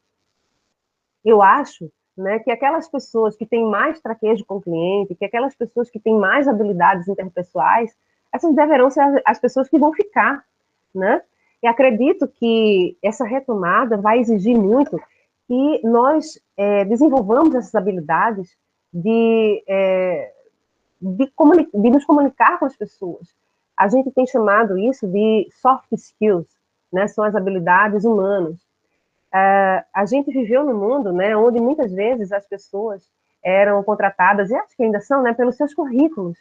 eu 1.23 1.41
acho 1.41 1.91
né, 2.17 2.39
que 2.39 2.51
aquelas 2.51 2.88
pessoas 2.88 3.36
que 3.36 3.45
têm 3.45 3.65
mais 3.65 3.99
traquejo 3.99 4.45
com 4.45 4.56
o 4.56 4.62
cliente, 4.62 5.15
que 5.15 5.25
aquelas 5.25 5.56
pessoas 5.56 5.89
que 5.89 5.99
têm 5.99 6.17
mais 6.17 6.47
habilidades 6.47 7.08
interpessoais, 7.08 7.95
essas 8.34 8.56
deverão 8.56 8.89
ser 8.89 9.01
as, 9.01 9.21
as 9.25 9.39
pessoas 9.39 9.69
que 9.69 9.78
vão 9.78 9.93
ficar, 9.93 10.43
né? 10.93 11.21
E 11.62 11.67
acredito 11.67 12.28
que 12.28 12.97
essa 13.01 13.25
retomada 13.25 13.97
vai 13.97 14.19
exigir 14.19 14.58
muito 14.58 15.01
que 15.47 15.82
nós 15.84 16.39
é, 16.58 16.86
desenvolvamos 16.86 17.54
essas 17.56 17.73
habilidades 17.75 18.56
de, 18.93 19.63
é, 19.67 20.32
de, 21.01 21.32
de, 21.73 21.89
nos 21.89 22.06
comunicar 22.06 22.60
com 22.60 22.65
as 22.65 22.75
pessoas. 22.75 23.28
A 23.78 23.88
gente 23.88 24.12
tem 24.12 24.25
chamado 24.25 24.78
isso 24.78 25.08
de 25.08 25.49
soft 25.62 25.91
skills, 25.91 26.47
né? 26.91 27.08
São 27.08 27.23
as 27.23 27.36
habilidades 27.36 28.06
humanas. 28.06 28.64
Uh, 29.36 29.84
a 29.93 30.06
gente 30.06 30.32
viveu 30.32 30.63
no 30.63 30.74
mundo, 30.74 31.12
né, 31.12 31.36
onde 31.36 31.60
muitas 31.60 31.91
vezes 31.91 32.32
as 32.32 32.48
pessoas 32.48 33.04
eram 33.43 33.84
contratadas, 33.84 34.50
e 34.50 34.56
acho 34.56 34.78
que 34.78 34.84
ainda 34.84 35.02
são, 35.02 35.21
né, 35.21 35.34
pelos 35.34 35.58
seus 35.58 35.74
currículos, 35.74 36.38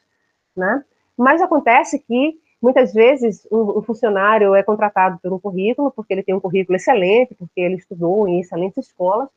né? 0.56 0.84
Mas 1.18 1.42
acontece 1.42 1.98
que 1.98 2.38
muitas 2.62 2.94
vezes 2.94 3.48
um, 3.50 3.78
um, 3.78 3.82
funcionário 3.82 4.54
é 4.54 4.62
contratado 4.62 5.18
um 5.24 5.40
currículo, 5.40 5.90
porque 5.90 6.14
ele 6.14 6.22
tem 6.22 6.36
um 6.36 6.40
currículo 6.40 6.76
excelente, 6.76 7.34
porque 7.34 7.60
ele 7.60 7.74
estudou 7.74 8.28
em 8.28 8.38
excelentes 8.38 8.86
escolas, 8.86 9.28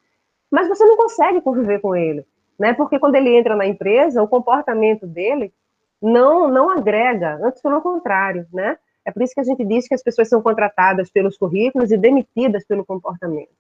mas 0.51 0.67
você 0.67 0.85
não 0.85 0.95
consegue 0.95 1.41
conviver 1.41 1.81
com 1.81 1.95
ele, 1.95 2.23
né? 2.59 2.75
Porque 2.75 2.99
quando 2.99 3.15
ele 3.15 3.35
entra 3.35 3.55
na 3.55 3.65
empresa, 3.65 4.21
o 4.21 4.27
comportamento 4.27 5.07
dele 5.07 5.51
não 5.99 6.47
não 6.47 6.69
agrega, 6.69 7.39
antes 7.41 7.59
pelo 7.59 7.81
contrário, 7.81 8.45
né? 8.53 8.77
É 9.07 9.11
por 9.11 9.21
isso 9.21 9.33
que 9.33 9.39
a 9.39 9.43
gente 9.45 9.63
diz 9.63 9.87
que 9.87 9.95
as 9.95 10.03
pessoas 10.03 10.27
são 10.27 10.41
contratadas 10.41 11.09
pelos 11.09 11.37
currículos 11.37 11.91
e 11.93 11.97
demitidas 11.97 12.65
pelo 12.65 12.85
comportamento. 12.85 13.53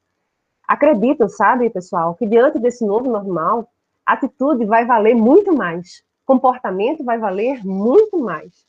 Acreditam, 0.67 1.29
sabe, 1.29 1.69
pessoal, 1.69 2.15
que 2.15 2.27
diante 2.27 2.59
desse 2.59 2.85
novo 2.85 3.09
normal, 3.09 3.65
atitude 4.05 4.65
vai 4.65 4.83
valer 4.83 5.15
muito 5.15 5.55
mais, 5.55 6.03
comportamento 6.25 7.01
vai 7.01 7.17
valer 7.17 7.65
muito 7.65 8.19
mais. 8.19 8.65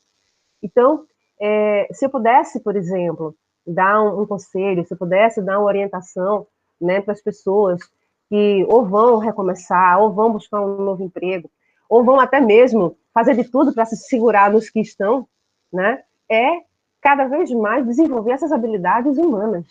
Então, 0.63 1.03
é, 1.37 1.89
se 1.91 2.05
eu 2.05 2.09
pudesse, 2.09 2.61
por 2.61 2.77
exemplo, 2.77 3.35
dar 3.67 4.01
um, 4.01 4.21
um, 4.21 4.25
conselho, 4.25 4.87
se 4.87 4.93
eu 4.93 4.97
pudesse 4.97 5.41
dar 5.41 5.59
uma 5.59 5.67
orientação 5.67 6.47
né, 6.79 7.01
para 7.01 7.11
as 7.11 7.21
pessoas 7.21 7.81
que 8.29 8.65
ou 8.69 8.85
vão 8.85 9.17
recomeçar, 9.17 9.99
ou 9.99 10.13
vão 10.13 10.31
buscar 10.31 10.61
um 10.61 10.77
novo 10.81 11.03
emprego, 11.03 11.51
ou 11.89 12.05
vão 12.05 12.21
até 12.21 12.39
mesmo 12.39 12.95
fazer 13.13 13.35
de 13.35 13.43
tudo 13.43 13.73
para 13.73 13.83
se 13.83 13.97
segurar 13.97 14.49
nos 14.49 14.69
que 14.69 14.79
estão, 14.79 15.27
né, 15.73 16.03
é 16.29 16.68
cada 17.01 17.27
vez 17.27 17.51
mais 17.51 17.85
desenvolver 17.85 18.33
essas 18.33 18.51
habilidades 18.51 19.17
humanas. 19.17 19.65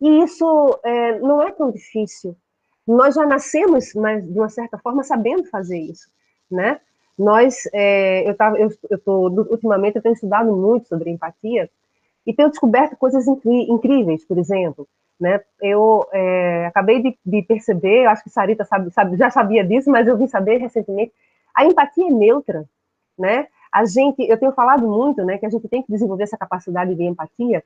E 0.00 0.22
isso 0.22 0.80
é, 0.82 1.18
não 1.18 1.42
é 1.42 1.52
tão 1.52 1.70
difícil. 1.70 2.36
Nós 2.86 3.14
já 3.14 3.26
nascemos, 3.26 3.94
mas 3.94 4.26
de 4.26 4.38
uma 4.38 4.48
certa 4.48 4.78
forma, 4.78 5.04
sabendo 5.04 5.44
fazer 5.44 5.78
isso, 5.78 6.10
né? 6.50 6.80
Nós, 7.18 7.68
é, 7.74 8.28
eu 8.28 8.34
tava, 8.34 8.58
eu, 8.58 8.70
eu 8.88 8.98
tô, 8.98 9.28
ultimamente 9.28 9.96
eu 9.96 10.02
tenho 10.02 10.14
estudado 10.14 10.56
muito 10.56 10.88
sobre 10.88 11.10
empatia 11.10 11.68
e 12.26 12.32
tenho 12.32 12.48
descoberto 12.48 12.96
coisas 12.96 13.26
incríveis, 13.44 14.24
por 14.24 14.38
exemplo, 14.38 14.88
né? 15.20 15.40
Eu 15.60 16.08
é, 16.12 16.66
acabei 16.66 17.02
de, 17.02 17.18
de, 17.24 17.42
perceber, 17.42 18.06
acho 18.06 18.24
que 18.24 18.30
Sarita 18.30 18.64
sabe, 18.64 18.90
sabe, 18.90 19.16
já 19.18 19.30
sabia 19.30 19.62
disso, 19.62 19.90
mas 19.90 20.08
eu 20.08 20.16
vim 20.16 20.26
saber 20.26 20.56
recentemente, 20.56 21.12
a 21.54 21.66
empatia 21.66 22.06
é 22.06 22.10
neutra, 22.10 22.64
né? 23.18 23.46
A 23.72 23.84
gente, 23.84 24.22
eu 24.22 24.38
tenho 24.38 24.52
falado 24.52 24.86
muito, 24.86 25.24
né, 25.24 25.38
que 25.38 25.46
a 25.46 25.50
gente 25.50 25.68
tem 25.68 25.82
que 25.82 25.92
desenvolver 25.92 26.24
essa 26.24 26.36
capacidade 26.36 26.94
de 26.94 27.04
empatia. 27.04 27.62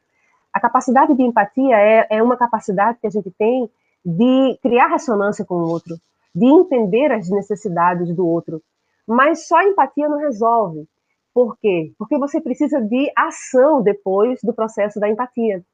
A 0.52 0.60
capacidade 0.60 1.14
de 1.14 1.22
empatia 1.22 1.76
é, 1.76 2.06
é 2.10 2.22
uma 2.22 2.36
capacidade 2.36 2.98
que 3.00 3.06
a 3.06 3.10
gente 3.10 3.30
tem 3.30 3.68
de 4.04 4.58
criar 4.62 4.88
ressonância 4.88 5.44
com 5.44 5.54
o 5.54 5.68
outro, 5.68 5.96
de 6.34 6.46
entender 6.46 7.10
as 7.10 7.28
necessidades 7.30 8.14
do 8.14 8.26
outro. 8.26 8.62
Mas 9.06 9.46
só 9.46 9.62
empatia 9.62 10.08
não 10.08 10.18
resolve. 10.18 10.86
Por 11.32 11.56
quê? 11.58 11.92
Porque 11.98 12.18
você 12.18 12.40
precisa 12.40 12.80
de 12.80 13.10
ação 13.16 13.82
depois 13.82 14.40
do 14.42 14.52
processo 14.52 15.00
da 15.00 15.08
empatia. 15.08 15.64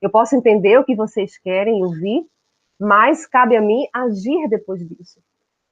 Eu 0.00 0.10
posso 0.10 0.34
entender 0.34 0.78
o 0.78 0.84
que 0.84 0.94
vocês 0.94 1.38
querem 1.38 1.82
ouvir, 1.82 2.26
mas 2.80 3.26
cabe 3.26 3.56
a 3.56 3.60
mim 3.60 3.86
agir 3.92 4.48
depois 4.48 4.86
disso. 4.86 5.20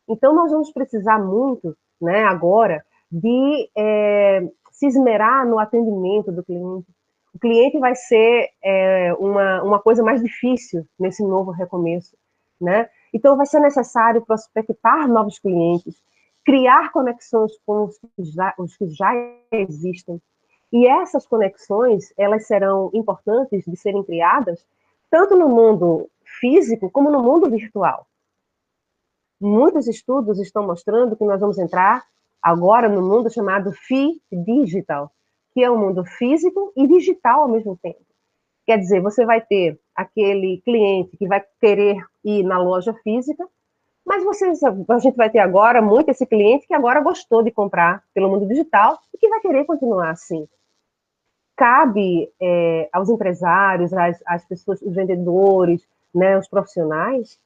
Então, 0.08 0.34
nós 0.34 0.50
vamos 0.50 0.72
precisar 0.72 1.18
muito, 1.18 1.76
né, 2.00 2.24
agora, 2.24 2.84
de 3.12 3.70
é, 3.76 4.40
se 4.70 4.86
esmerar 4.86 5.46
no 5.46 5.58
atendimento 5.58 6.32
do 6.32 6.42
cliente. 6.42 6.86
O 7.34 7.38
cliente 7.38 7.78
vai 7.78 7.94
ser 7.94 8.48
é, 8.62 9.12
uma, 9.14 9.62
uma 9.62 9.78
coisa 9.78 10.02
mais 10.02 10.22
difícil 10.22 10.86
nesse 10.98 11.22
novo 11.22 11.50
recomeço, 11.50 12.16
né? 12.60 12.88
Então, 13.12 13.36
vai 13.36 13.44
ser 13.44 13.60
necessário 13.60 14.24
prospectar 14.24 15.06
novos 15.06 15.38
clientes, 15.38 16.02
criar 16.44 16.90
conexões 16.90 17.52
com 17.66 17.84
os 17.84 17.98
que 17.98 18.24
já, 18.24 18.54
os 18.58 18.76
que 18.76 18.88
já 18.88 19.12
existem. 19.52 20.20
E 20.72 20.86
essas 20.86 21.26
conexões, 21.26 22.12
elas 22.16 22.46
serão 22.46 22.90
importantes 22.94 23.64
de 23.66 23.76
serem 23.76 24.02
criadas 24.02 24.66
tanto 25.10 25.36
no 25.36 25.48
mundo 25.48 26.08
físico 26.40 26.90
como 26.90 27.10
no 27.10 27.22
mundo 27.22 27.50
virtual. 27.50 28.06
Muitos 29.38 29.86
estudos 29.86 30.38
estão 30.38 30.66
mostrando 30.66 31.16
que 31.16 31.24
nós 31.24 31.38
vamos 31.38 31.58
entrar 31.58 32.02
agora 32.42 32.88
no 32.88 33.00
mundo 33.00 33.32
chamado 33.32 33.72
FI 33.72 34.20
Digital, 34.32 35.10
que 35.54 35.62
é 35.62 35.70
o 35.70 35.74
um 35.74 35.78
mundo 35.78 36.04
físico 36.04 36.72
e 36.76 36.86
digital 36.86 37.42
ao 37.42 37.48
mesmo 37.48 37.78
tempo. 37.80 38.00
Quer 38.66 38.78
dizer, 38.78 39.00
você 39.00 39.24
vai 39.24 39.40
ter 39.40 39.78
aquele 39.94 40.60
cliente 40.64 41.16
que 41.16 41.26
vai 41.26 41.44
querer 41.60 41.96
ir 42.24 42.42
na 42.42 42.58
loja 42.58 42.94
física, 43.02 43.46
mas 44.04 44.24
você, 44.24 44.52
a 44.88 44.98
gente 44.98 45.16
vai 45.16 45.30
ter 45.30 45.38
agora 45.38 45.80
muito 45.80 46.10
esse 46.10 46.26
cliente 46.26 46.66
que 46.66 46.74
agora 46.74 47.00
gostou 47.00 47.42
de 47.42 47.50
comprar 47.50 48.02
pelo 48.14 48.28
mundo 48.28 48.46
digital 48.46 48.98
e 49.14 49.18
que 49.18 49.28
vai 49.28 49.40
querer 49.40 49.64
continuar 49.64 50.10
assim. 50.10 50.48
Cabe 51.56 52.28
é, 52.40 52.88
aos 52.92 53.08
empresários, 53.08 53.92
às, 53.92 54.20
às, 54.26 54.44
pessoas, 54.44 54.80
os 54.82 54.94
vendedores, 54.94 55.86
né, 56.14 56.36
os 56.36 56.48
profissionais, 56.48 57.38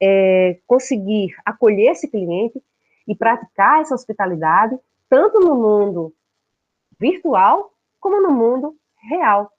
é, 0.00 0.58
conseguir 0.66 1.34
acolher 1.44 1.92
esse 1.92 2.08
cliente 2.08 2.60
e 3.06 3.14
praticar 3.14 3.80
essa 3.80 3.94
hospitalidade 3.94 4.78
tanto 5.08 5.40
no 5.40 5.54
mundo 5.54 6.12
virtual 6.98 7.70
como 8.00 8.20
no 8.20 8.30
mundo 8.30 8.74
real. 9.08 9.50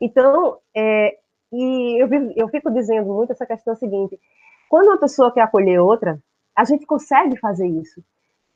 Então, 0.00 0.58
é, 0.74 1.16
e 1.52 2.02
eu, 2.02 2.08
eu 2.36 2.48
fico 2.48 2.70
dizendo 2.70 3.12
muito 3.12 3.32
essa 3.32 3.46
questão 3.46 3.74
seguinte: 3.76 4.18
quando 4.68 4.88
uma 4.88 4.98
pessoa 4.98 5.32
quer 5.32 5.42
acolher 5.42 5.80
outra, 5.80 6.18
a 6.56 6.64
gente 6.64 6.86
consegue 6.86 7.38
fazer 7.38 7.66
isso. 7.66 8.02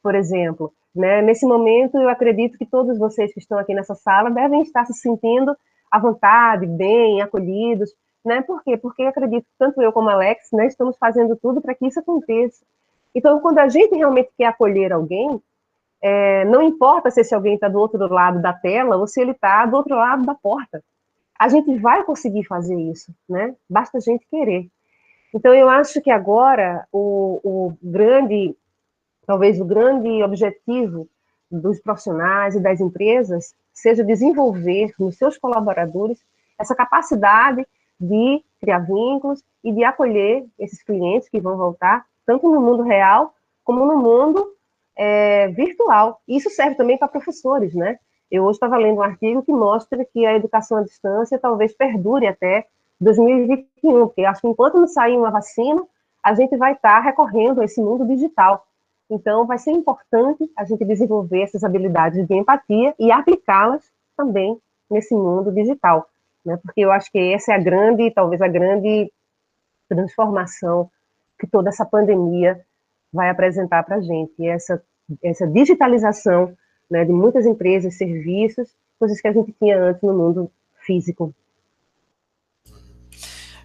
Por 0.03 0.15
exemplo, 0.15 0.73
né, 0.95 1.21
nesse 1.21 1.47
momento, 1.47 1.99
eu 1.99 2.09
acredito 2.09 2.57
que 2.57 2.67
todos 2.67 2.99
vocês 2.99 3.33
que 3.33 3.41
estão 3.41 3.59
aqui 3.59 3.75
nessa 3.75 3.95
sala 3.95 4.31
devem 4.31 4.63
estar 4.63 4.85
se 4.87 4.95
sentindo 4.95 5.57
à 5.91 5.99
vontade, 5.99 6.67
bem, 6.67 7.21
acolhidos. 7.21 7.91
Né? 8.25 8.43
Por 8.43 8.63
quê? 8.65 8.77
Porque 8.77 9.03
acredito 9.03 9.45
que 9.45 9.59
tanto 9.59 9.81
eu 9.81 9.93
como 9.93 10.09
Alex 10.09 10.49
né, 10.53 10.67
estamos 10.67 10.97
fazendo 10.99 11.37
tudo 11.37 11.61
para 11.61 11.75
que 11.75 11.87
isso 11.87 12.01
aconteça. 12.01 12.65
Então, 13.17 13.41
quando 13.41 13.59
a 13.61 13.67
gente 13.67 13.97
realmente 13.97 14.29
quer 14.37 14.45
acolher 14.45 14.93
alguém, 14.93 15.41
é, 16.03 16.45
não 16.45 16.61
importa 16.61 17.11
se 17.11 17.23
esse 17.23 17.35
alguém 17.35 17.55
está 17.55 17.67
do 17.67 17.79
outro 17.79 18.07
lado 18.13 18.43
da 18.43 18.53
tela 18.53 18.99
ou 18.99 19.07
se 19.07 19.23
ele 19.23 19.31
está 19.31 19.65
do 19.65 19.75
outro 19.75 19.97
lado 19.97 20.27
da 20.27 20.35
porta. 20.35 20.85
A 21.39 21.49
gente 21.49 21.79
vai 21.79 22.05
conseguir 22.05 22.45
fazer 22.45 22.79
isso, 22.79 23.11
né? 23.27 23.55
Basta 23.71 23.97
a 23.97 24.01
gente 24.03 24.27
querer. 24.31 24.69
Então, 25.35 25.55
eu 25.55 25.67
acho 25.67 26.03
que 26.03 26.11
agora 26.11 26.87
o, 26.93 27.41
o 27.43 27.73
grande, 27.83 28.55
talvez 29.27 29.59
o 29.59 29.65
grande 29.65 30.23
objetivo 30.23 31.09
dos 31.51 31.81
profissionais 31.81 32.55
e 32.55 32.61
das 32.61 32.83
empresas 32.83 33.55
seja 33.73 34.05
desenvolver 34.05 34.93
nos 34.99 35.17
seus 35.17 35.39
colaboradores 35.39 36.19
essa 36.59 36.75
capacidade 36.75 37.67
de 37.99 38.45
criar 38.61 38.81
vínculos 38.81 39.43
e 39.65 39.73
de 39.73 39.85
acolher 39.85 40.45
esses 40.59 40.83
clientes 40.83 41.31
que 41.31 41.41
vão 41.41 41.57
voltar 41.57 42.05
tanto 42.27 42.51
no 42.51 42.61
mundo 42.61 42.83
real 42.83 43.33
como 43.65 43.87
no 43.87 43.97
mundo 43.97 44.53
é, 44.97 45.49
virtual. 45.49 46.21
Isso 46.27 46.51
serve 46.51 46.75
também 46.75 46.99
para 46.99 47.09
professores, 47.09 47.75
né? 47.75 47.99
Eu 48.31 48.45
hoje 48.45 48.57
estava 48.57 48.77
lendo 48.77 48.99
um 48.99 49.03
artigo 49.03 49.43
que 49.43 49.53
mostra 49.53 50.05
que 50.05 50.27
a 50.27 50.35
educação 50.35 50.79
à 50.79 50.83
distância 50.83 51.39
talvez 51.39 51.73
perdure 51.73 52.27
até 52.27 52.67
2021, 53.01 54.07
porque 54.07 54.25
acho 54.25 54.41
que 54.41 54.49
enquanto 54.49 54.81
não 54.81 54.89
sair 54.89 55.17
uma 55.17 55.31
vacina, 55.31 55.83
a 56.23 56.35
gente 56.35 56.57
vai 56.57 56.73
estar 56.73 57.01
recorrendo 57.01 57.61
a 57.61 57.65
esse 57.65 57.81
mundo 57.81 58.07
digital. 58.07 58.67
Então, 59.09 59.47
vai 59.47 59.59
ser 59.59 59.71
importante 59.71 60.51
a 60.57 60.65
gente 60.65 60.85
desenvolver 60.85 61.43
essas 61.43 61.63
habilidades 61.63 62.27
de 62.27 62.35
empatia 62.35 62.95
e 62.99 63.13
aplicá-las 63.13 63.89
também 64.17 64.61
nesse 64.91 65.15
mundo 65.15 65.53
digital, 65.53 66.09
né? 66.45 66.59
Porque 66.61 66.81
eu 66.81 66.91
acho 66.91 67.11
que 67.13 67.19
essa 67.33 67.53
é 67.53 67.55
a 67.55 67.61
grande, 67.61 68.11
talvez 68.11 68.43
a 68.43 68.49
grande 68.49 69.13
transformação 69.89 70.91
que 71.39 71.47
toda 71.47 71.69
essa 71.69 71.85
pandemia 71.85 72.65
vai 73.13 73.31
apresentar 73.31 73.83
para 73.83 73.97
a 73.97 74.01
gente, 74.01 74.47
essa, 74.47 74.83
essa 75.23 75.47
digitalização 75.47 76.57
né, 76.91 77.05
de 77.05 77.13
muitas 77.13 77.47
empresas, 77.47 77.97
serviços, 77.97 78.69
coisas 78.99 79.21
que 79.21 79.29
a 79.29 79.33
gente 79.33 79.53
tinha 79.53 79.79
antes 79.79 80.03
no 80.03 80.15
mundo 80.15 80.51
físico. 80.85 81.35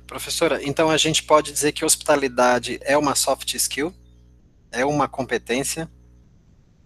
Professora, 0.06 0.60
então 0.62 0.90
a 0.90 0.98
gente 0.98 1.24
pode 1.24 1.54
dizer 1.54 1.72
que 1.72 1.86
hospitalidade 1.86 2.80
é 2.84 2.98
uma 2.98 3.16
soft 3.16 3.54
skill? 3.54 3.94
É 4.72 4.86
uma 4.86 5.08
competência? 5.08 5.90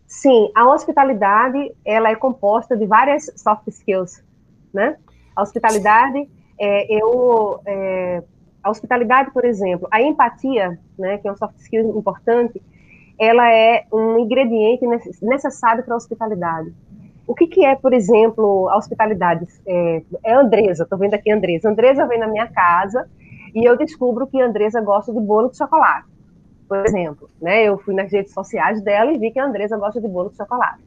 Sim, 0.07 0.51
a 0.55 0.71
hospitalidade 0.71 1.75
ela 1.83 2.09
é 2.09 2.15
composta 2.15 2.77
de 2.77 2.85
várias 2.85 3.31
soft 3.35 3.67
skills, 3.67 4.23
né? 4.73 4.97
A 5.35 5.41
hospitalidade, 5.41 6.29
é, 6.59 6.95
eu, 6.95 7.59
é, 7.65 8.23
a 8.65 8.71
hospitalidade, 8.71 9.29
por 9.29 9.45
exemplo, 9.45 9.87
a 9.91 10.01
empatia, 10.01 10.79
né, 10.97 11.19
que 11.19 11.27
é 11.27 11.31
um 11.31 11.37
soft 11.37 11.55
skill 11.59 11.95
importante, 11.95 12.59
ela 13.19 13.47
é 13.53 13.85
um 13.93 14.17
ingrediente 14.17 14.83
necessário 15.21 15.83
para 15.83 15.93
a 15.93 15.97
hospitalidade. 15.97 16.73
O 17.27 17.35
que, 17.35 17.45
que 17.45 17.63
é, 17.63 17.75
por 17.75 17.93
exemplo, 17.93 18.67
a 18.69 18.77
hospitalidade? 18.77 19.45
É, 19.67 20.01
é 20.23 20.33
Andresa, 20.33 20.81
estou 20.81 20.97
vendo 20.97 21.13
aqui 21.13 21.31
Andresa. 21.31 21.69
Andresa 21.69 22.07
vem 22.07 22.17
na 22.17 22.27
minha 22.27 22.47
casa 22.47 23.07
e 23.53 23.63
eu 23.63 23.77
descubro 23.77 24.25
que 24.25 24.41
Andresa 24.41 24.81
gosta 24.81 25.13
de 25.13 25.19
bolo 25.19 25.49
de 25.49 25.57
chocolate, 25.57 26.07
por 26.67 26.83
exemplo. 26.87 27.29
Né? 27.39 27.65
Eu 27.65 27.77
fui 27.77 27.93
nas 27.93 28.11
redes 28.11 28.33
sociais 28.33 28.81
dela 28.81 29.11
e 29.11 29.19
vi 29.19 29.29
que 29.29 29.39
a 29.39 29.45
Andresa 29.45 29.77
gosta 29.77 30.01
de 30.01 30.07
bolo 30.07 30.31
de 30.31 30.37
chocolate. 30.37 30.83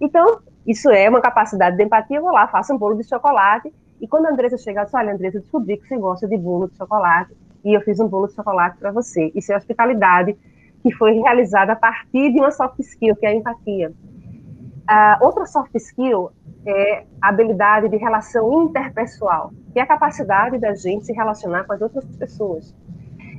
Então, 0.00 0.40
isso 0.66 0.90
é 0.90 1.10
uma 1.10 1.20
capacidade 1.20 1.76
de 1.76 1.84
empatia, 1.84 2.16
eu 2.16 2.22
vou 2.22 2.32
lá, 2.32 2.48
faço 2.48 2.72
um 2.72 2.78
bolo 2.78 2.96
de 2.96 3.04
chocolate, 3.04 3.70
e 4.02 4.08
quando 4.08 4.26
a 4.26 4.30
Andresa 4.30 4.58
chega, 4.58 4.82
disse, 4.82 4.96
olha, 4.96 5.14
Andresa, 5.14 5.38
eu 5.38 5.42
descobri 5.42 5.76
que 5.76 5.86
você 5.86 5.96
gosta 5.96 6.26
de 6.26 6.36
bolo 6.36 6.68
de 6.68 6.76
chocolate, 6.76 7.36
e 7.64 7.72
eu 7.72 7.80
fiz 7.82 8.00
um 8.00 8.08
bolo 8.08 8.26
de 8.26 8.34
chocolate 8.34 8.76
para 8.76 8.90
você. 8.90 9.30
Isso 9.32 9.52
é 9.52 9.56
hospitalidade 9.56 10.36
que 10.82 10.92
foi 10.92 11.12
realizada 11.12 11.74
a 11.74 11.76
partir 11.76 12.32
de 12.32 12.40
uma 12.40 12.50
soft 12.50 12.80
skill, 12.80 13.14
que 13.14 13.24
é 13.24 13.28
a 13.28 13.34
empatia. 13.34 13.90
Uh, 13.90 15.24
outra 15.24 15.46
soft 15.46 15.72
skill 15.76 16.30
é 16.66 17.04
a 17.20 17.28
habilidade 17.28 17.88
de 17.88 17.96
relação 17.96 18.64
interpessoal, 18.64 19.52
que 19.72 19.78
é 19.78 19.82
a 19.82 19.86
capacidade 19.86 20.58
da 20.58 20.74
gente 20.74 21.06
se 21.06 21.12
relacionar 21.12 21.62
com 21.62 21.72
as 21.72 21.80
outras 21.80 22.04
pessoas. 22.16 22.74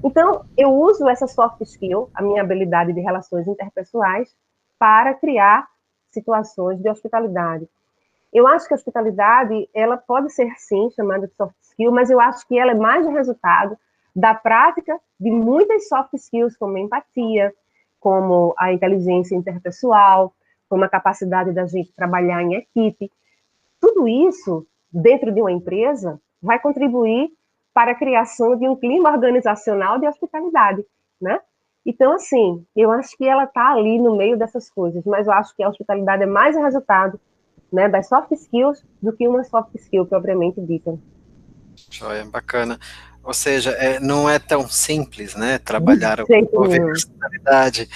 Então, 0.02 0.46
eu 0.58 0.70
uso 0.74 1.10
essa 1.10 1.28
soft 1.28 1.60
skill, 1.62 2.10
a 2.14 2.22
minha 2.22 2.42
habilidade 2.42 2.94
de 2.94 3.02
relações 3.02 3.46
interpessoais, 3.48 4.34
para 4.80 5.14
criar 5.14 5.68
situações 6.10 6.80
de 6.82 6.90
hospitalidade. 6.90 7.68
Eu 8.34 8.48
acho 8.48 8.68
que 8.68 8.74
a 8.74 8.76
hospitalidade, 8.76 9.70
ela 9.74 9.96
pode 9.96 10.32
ser 10.34 10.52
sim 10.58 10.90
chamada 10.92 11.28
de 11.28 11.36
soft 11.36 11.56
skill, 11.62 11.92
mas 11.92 12.10
eu 12.10 12.20
acho 12.20 12.48
que 12.48 12.58
ela 12.58 12.72
é 12.72 12.76
mais 12.76 13.06
resultado 13.08 13.78
da 14.16 14.34
prática 14.34 15.00
de 15.20 15.30
muitas 15.30 15.88
soft 15.88 16.14
skills, 16.16 16.58
como 16.58 16.76
a 16.76 16.80
empatia, 16.80 17.54
como 18.00 18.56
a 18.58 18.74
inteligência 18.74 19.36
interpessoal, 19.36 20.34
como 20.68 20.84
a 20.84 20.90
capacidade 20.90 21.52
da 21.52 21.68
gente 21.68 21.94
trabalhar 21.94 22.42
em 22.42 22.56
equipe. 22.56 23.12
Tudo 23.80 24.08
isso, 24.08 24.66
dentro 24.92 25.32
de 25.32 25.40
uma 25.40 25.52
empresa, 25.52 26.20
vai 26.42 26.60
contribuir 26.60 27.32
para 27.74 27.92
a 27.92 27.96
criação 27.96 28.56
de 28.56 28.68
um 28.68 28.76
clima 28.76 29.12
organizacional 29.12 30.00
de 30.00 30.08
hospitalidade, 30.08 30.84
né? 31.22 31.40
Então, 31.86 32.14
assim, 32.14 32.66
eu 32.76 32.92
acho 32.92 33.16
que 33.18 33.28
ela 33.28 33.44
está 33.44 33.74
ali 33.74 34.00
no 34.00 34.16
meio 34.16 34.38
dessas 34.38 34.70
coisas, 34.70 35.04
mas 35.06 35.28
eu 35.28 35.34
acho 35.34 35.56
que 35.56 35.62
a 35.62 35.70
hospitalidade 35.70 36.24
é 36.24 36.28
mais 36.28 36.56
resultado 36.56 37.20
né, 37.74 37.90
das 37.90 38.08
soft 38.08 38.32
skills 38.32 38.84
do 39.02 39.12
que 39.12 39.28
uma 39.28 39.44
soft 39.44 39.74
skill 39.76 40.06
propriamente 40.06 40.62
dita. 40.62 40.98
Joia, 41.90 42.24
bacana. 42.24 42.80
Ou 43.24 43.34
seja, 43.34 43.72
é, 43.72 44.00
não 44.00 44.30
é 44.30 44.38
tão 44.38 44.68
simples, 44.68 45.34
né, 45.34 45.58
trabalhar 45.58 46.20
a 46.20 46.26
personalidade. 46.26 47.90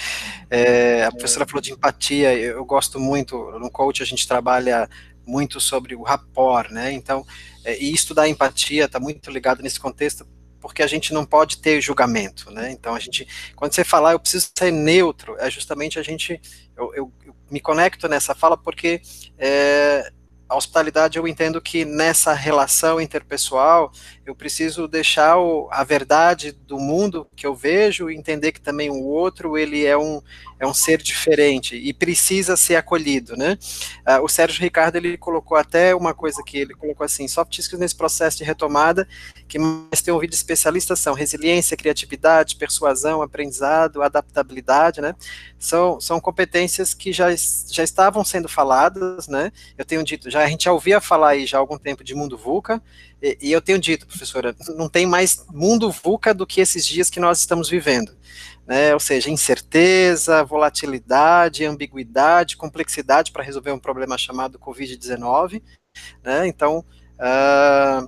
É, 0.50 1.04
a 1.04 1.12
professora 1.12 1.46
falou 1.46 1.60
de 1.60 1.72
empatia, 1.72 2.34
eu, 2.34 2.64
gosto 2.64 2.98
muito, 2.98 3.36
no 3.58 3.70
coach 3.70 4.02
a 4.02 4.06
gente 4.06 4.26
trabalha 4.26 4.88
muito 5.26 5.60
sobre 5.60 5.94
o 5.94 6.02
rapport, 6.02 6.70
né, 6.70 6.92
então, 6.92 7.26
é, 7.62 7.78
e 7.78 7.92
estudar 7.92 8.26
empatia 8.26 8.86
está 8.86 8.98
muito 8.98 9.30
ligado 9.30 9.62
nesse 9.62 9.78
contexto, 9.78 10.26
porque 10.58 10.82
a 10.82 10.86
gente 10.86 11.12
não 11.12 11.26
pode 11.26 11.58
ter 11.58 11.78
julgamento, 11.82 12.50
né, 12.50 12.72
então 12.72 12.94
a 12.94 12.98
gente, 12.98 13.28
quando 13.54 13.74
você 13.74 13.84
falar, 13.84 14.12
eu 14.12 14.18
preciso 14.18 14.48
ser 14.58 14.72
neutro, 14.72 15.36
é 15.38 15.50
justamente 15.50 15.98
a 15.98 16.02
gente, 16.02 16.40
eu, 16.74 16.94
eu 16.94 17.12
me 17.50 17.60
conecto 17.60 18.08
nessa 18.08 18.34
fala 18.34 18.56
porque 18.56 19.00
é, 19.38 20.10
a 20.48 20.56
hospitalidade 20.56 21.18
eu 21.18 21.28
entendo 21.28 21.60
que 21.60 21.84
nessa 21.84 22.32
relação 22.32 23.00
interpessoal 23.00 23.92
eu 24.24 24.34
preciso 24.34 24.88
deixar 24.88 25.36
o, 25.38 25.68
a 25.70 25.84
verdade 25.84 26.52
do 26.52 26.78
mundo 26.78 27.28
que 27.36 27.46
eu 27.46 27.54
vejo 27.54 28.10
e 28.10 28.16
entender 28.16 28.52
que 28.52 28.60
também 28.60 28.88
o 28.88 29.04
outro 29.04 29.58
ele 29.58 29.84
é 29.84 29.96
um, 29.96 30.22
é 30.58 30.66
um 30.66 30.74
ser 30.74 31.02
diferente 31.02 31.76
e 31.76 31.92
precisa 31.92 32.56
ser 32.56 32.76
acolhido, 32.76 33.36
né? 33.36 33.58
Uh, 34.06 34.24
o 34.24 34.28
Sérgio 34.28 34.60
Ricardo 34.60 34.96
ele 34.96 35.16
colocou 35.16 35.56
até 35.56 35.94
uma 35.94 36.12
coisa 36.12 36.42
que 36.44 36.58
ele 36.58 36.74
colocou 36.74 37.04
assim, 37.04 37.28
soft 37.28 37.58
skills 37.58 37.80
nesse 37.80 37.94
processo 37.94 38.38
de 38.38 38.44
retomada 38.44 39.06
que 39.48 39.58
mais 39.58 40.02
tem 40.02 40.12
ouvido 40.12 40.34
especialistas 40.34 41.00
são 41.00 41.14
resiliência, 41.14 41.76
criatividade, 41.76 42.56
persuasão, 42.56 43.22
aprendizado, 43.22 44.02
adaptabilidade, 44.02 45.00
né? 45.00 45.14
São, 45.58 46.00
são 46.00 46.20
competências 46.20 46.92
que 46.92 47.12
já, 47.12 47.28
já 47.34 47.82
estavam 47.82 48.22
sendo 48.24 48.48
faladas, 48.48 49.26
né? 49.26 49.50
Eu 49.76 49.84
tenho 49.84 50.04
dito, 50.04 50.30
já 50.30 50.44
a 50.44 50.48
gente 50.48 50.64
já 50.64 50.72
ouvia 50.72 51.00
falar 51.00 51.30
aí 51.30 51.46
já 51.46 51.56
há 51.56 51.60
algum 51.60 51.78
tempo 51.78 52.04
de 52.04 52.14
mundo 52.14 52.36
VUCA, 52.36 52.82
e, 53.22 53.38
e 53.40 53.52
eu 53.52 53.60
tenho 53.60 53.78
dito, 53.78 54.06
professora, 54.06 54.54
não 54.76 54.88
tem 54.88 55.06
mais 55.06 55.44
mundo 55.50 55.90
VUCA 55.90 56.34
do 56.34 56.46
que 56.46 56.60
esses 56.60 56.86
dias 56.86 57.08
que 57.08 57.18
nós 57.18 57.40
estamos 57.40 57.68
vivendo. 57.68 58.16
Né, 58.68 58.92
ou 58.92 59.00
seja, 59.00 59.30
incerteza, 59.30 60.44
volatilidade, 60.44 61.64
ambiguidade, 61.64 62.54
complexidade 62.54 63.32
para 63.32 63.42
resolver 63.42 63.72
um 63.72 63.78
problema 63.78 64.18
chamado 64.18 64.58
Covid-19. 64.58 65.62
Né, 66.22 66.46
então, 66.46 66.84
uh, 67.14 68.06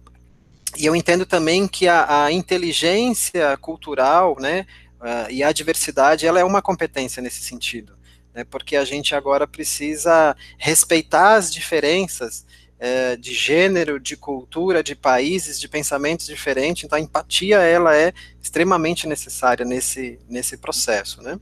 e 0.77 0.85
eu 0.85 0.95
entendo 0.95 1.25
também 1.25 1.67
que 1.67 1.89
a, 1.89 2.25
a 2.27 2.31
inteligência 2.33 3.57
cultural, 3.57 4.37
né, 4.39 4.67
uh, 5.01 5.31
e 5.31 5.43
a 5.43 5.51
diversidade, 5.51 6.27
ela 6.27 6.39
é 6.39 6.45
uma 6.45 6.61
competência 6.61 7.23
nesse 7.23 7.43
sentido, 7.43 7.97
né, 8.35 8.45
porque 8.45 8.77
a 8.77 8.85
gente 8.85 9.15
agora 9.15 9.47
precisa 9.47 10.37
respeitar 10.59 11.37
as 11.37 11.51
diferenças 11.51 12.45
é, 12.81 13.15
de 13.15 13.35
gênero, 13.35 14.01
de 14.01 14.17
cultura, 14.17 14.83
de 14.83 14.97
países, 14.97 15.61
de 15.61 15.69
pensamentos 15.69 16.27
diferentes, 16.27 16.85
então 16.85 16.97
a 16.97 17.01
empatia, 17.01 17.59
ela 17.59 17.95
é 17.95 18.15
extremamente 18.43 19.07
necessária 19.07 19.67
nesse, 19.67 20.19
nesse 20.27 20.57
processo, 20.57 21.21
né. 21.21 21.39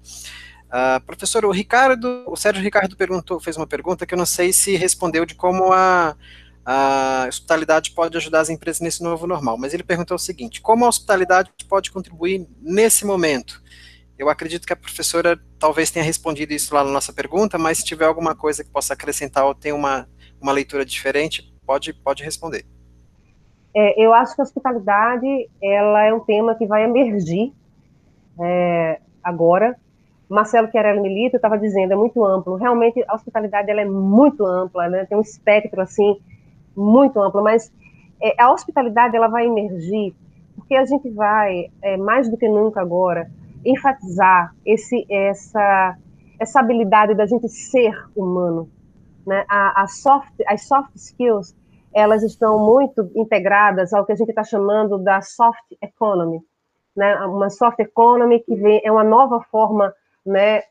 Uh, 0.68 1.00
professor, 1.06 1.46
o 1.46 1.50
Ricardo, 1.50 2.24
o 2.26 2.36
Sérgio 2.36 2.62
Ricardo 2.62 2.94
perguntou, 2.94 3.40
fez 3.40 3.56
uma 3.56 3.66
pergunta 3.66 4.04
que 4.04 4.12
eu 4.12 4.18
não 4.18 4.26
sei 4.26 4.52
se 4.52 4.76
respondeu 4.76 5.24
de 5.24 5.34
como 5.34 5.72
a, 5.72 6.14
a 6.62 7.24
hospitalidade 7.26 7.92
pode 7.92 8.18
ajudar 8.18 8.40
as 8.40 8.50
empresas 8.50 8.80
nesse 8.82 9.02
novo 9.02 9.26
normal. 9.26 9.56
Mas 9.56 9.72
ele 9.72 9.82
perguntou 9.82 10.16
o 10.16 10.18
seguinte: 10.18 10.60
como 10.60 10.84
a 10.84 10.88
hospitalidade 10.88 11.50
pode 11.66 11.90
contribuir 11.90 12.46
nesse 12.60 13.06
momento? 13.06 13.62
Eu 14.18 14.28
acredito 14.28 14.66
que 14.66 14.72
a 14.74 14.76
professora 14.76 15.40
talvez 15.58 15.90
tenha 15.90 16.04
respondido 16.04 16.52
isso 16.52 16.74
lá 16.74 16.84
na 16.84 16.90
nossa 16.90 17.14
pergunta, 17.14 17.56
mas 17.56 17.78
se 17.78 17.84
tiver 17.84 18.04
alguma 18.04 18.34
coisa 18.34 18.62
que 18.62 18.68
possa 18.70 18.92
acrescentar 18.92 19.46
ou 19.46 19.54
tem 19.54 19.72
uma, 19.72 20.06
uma 20.40 20.52
leitura 20.52 20.84
diferente, 20.84 21.52
pode, 21.66 21.92
pode 21.92 22.22
responder. 22.22 22.64
É, 23.74 24.02
eu 24.02 24.12
acho 24.12 24.34
que 24.34 24.40
a 24.40 24.44
hospitalidade 24.44 25.48
ela 25.62 26.04
é 26.04 26.12
um 26.12 26.20
tema 26.20 26.54
que 26.54 26.66
vai 26.66 26.84
emergir 26.84 27.52
é, 28.40 29.00
agora. 29.22 29.76
Marcelo 30.28 30.68
Querelli 30.68 31.00
Milito 31.00 31.36
estava 31.36 31.58
dizendo, 31.58 31.92
é 31.92 31.96
muito 31.96 32.24
amplo. 32.24 32.56
Realmente, 32.56 33.02
a 33.06 33.14
hospitalidade 33.14 33.70
ela 33.70 33.80
é 33.80 33.84
muito 33.84 34.44
ampla, 34.44 34.88
né? 34.88 35.06
tem 35.06 35.16
um 35.16 35.22
espectro 35.22 35.80
assim 35.80 36.18
muito 36.76 37.20
ampla, 37.20 37.42
mas 37.42 37.72
é, 38.20 38.40
a 38.40 38.52
hospitalidade 38.52 39.16
ela 39.16 39.28
vai 39.28 39.46
emergir 39.46 40.14
porque 40.58 40.74
a 40.74 40.84
gente 40.84 41.08
vai, 41.10 41.70
é, 41.80 41.96
mais 41.96 42.28
do 42.28 42.36
que 42.36 42.48
nunca 42.48 42.80
agora, 42.80 43.30
enfatizar 43.64 44.54
esse, 44.66 45.06
essa, 45.08 45.96
essa 46.38 46.60
habilidade 46.60 47.14
da 47.14 47.26
gente 47.26 47.48
ser 47.48 47.94
humano. 48.14 48.68
Né? 49.28 49.44
A, 49.46 49.82
a 49.82 49.86
soft, 49.86 50.32
as 50.46 50.66
soft 50.66 50.96
skills, 50.96 51.54
elas 51.94 52.22
estão 52.22 52.58
muito 52.58 53.10
integradas 53.14 53.92
ao 53.92 54.06
que 54.06 54.12
a 54.12 54.16
gente 54.16 54.30
está 54.30 54.42
chamando 54.42 54.96
da 54.96 55.20
soft 55.20 55.70
economy. 55.82 56.40
Né? 56.96 57.14
Uma 57.26 57.50
soft 57.50 57.78
economy 57.78 58.40
que 58.40 58.54
vem, 58.56 58.80
é 58.82 58.90
uma 58.90 59.04
nova 59.04 59.42
forma 59.50 59.94
né, 60.24 60.62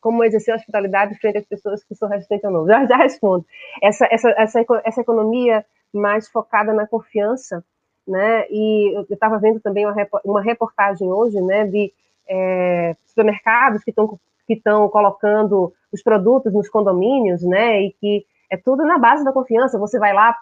como 0.00 0.24
exercer 0.24 0.54
a 0.54 0.56
hospitalidade 0.56 1.18
frente 1.18 1.36
às 1.36 1.46
pessoas 1.46 1.84
que 1.84 1.94
são 1.94 2.08
resistentes 2.08 2.46
ao 2.46 2.50
novo. 2.50 2.66
Já, 2.66 2.86
já 2.86 2.96
respondo. 2.96 3.44
Essa, 3.82 4.08
essa, 4.10 4.30
essa, 4.38 4.64
essa 4.84 5.00
economia 5.02 5.62
mais 5.92 6.30
focada 6.30 6.72
na 6.72 6.86
confiança, 6.86 7.62
né? 8.06 8.46
E 8.48 8.96
eu 8.96 9.06
estava 9.10 9.38
vendo 9.38 9.60
também 9.60 9.86
uma, 9.86 9.94
uma 10.24 10.40
reportagem 10.40 11.12
hoje, 11.12 11.40
né, 11.42 11.66
de 11.66 11.92
é, 12.26 12.96
supermercados 13.06 13.84
que 13.84 13.90
estão 13.90 14.18
que 14.46 14.54
estão 14.54 14.88
colocando 14.88 15.74
os 15.92 16.02
produtos 16.02 16.52
nos 16.52 16.68
condomínios, 16.68 17.42
né? 17.42 17.82
E 17.82 17.92
que 17.92 18.26
é 18.50 18.56
tudo 18.56 18.84
na 18.84 18.98
base 18.98 19.24
da 19.24 19.32
confiança. 19.32 19.78
Você 19.78 19.98
vai 19.98 20.12
lá, 20.12 20.34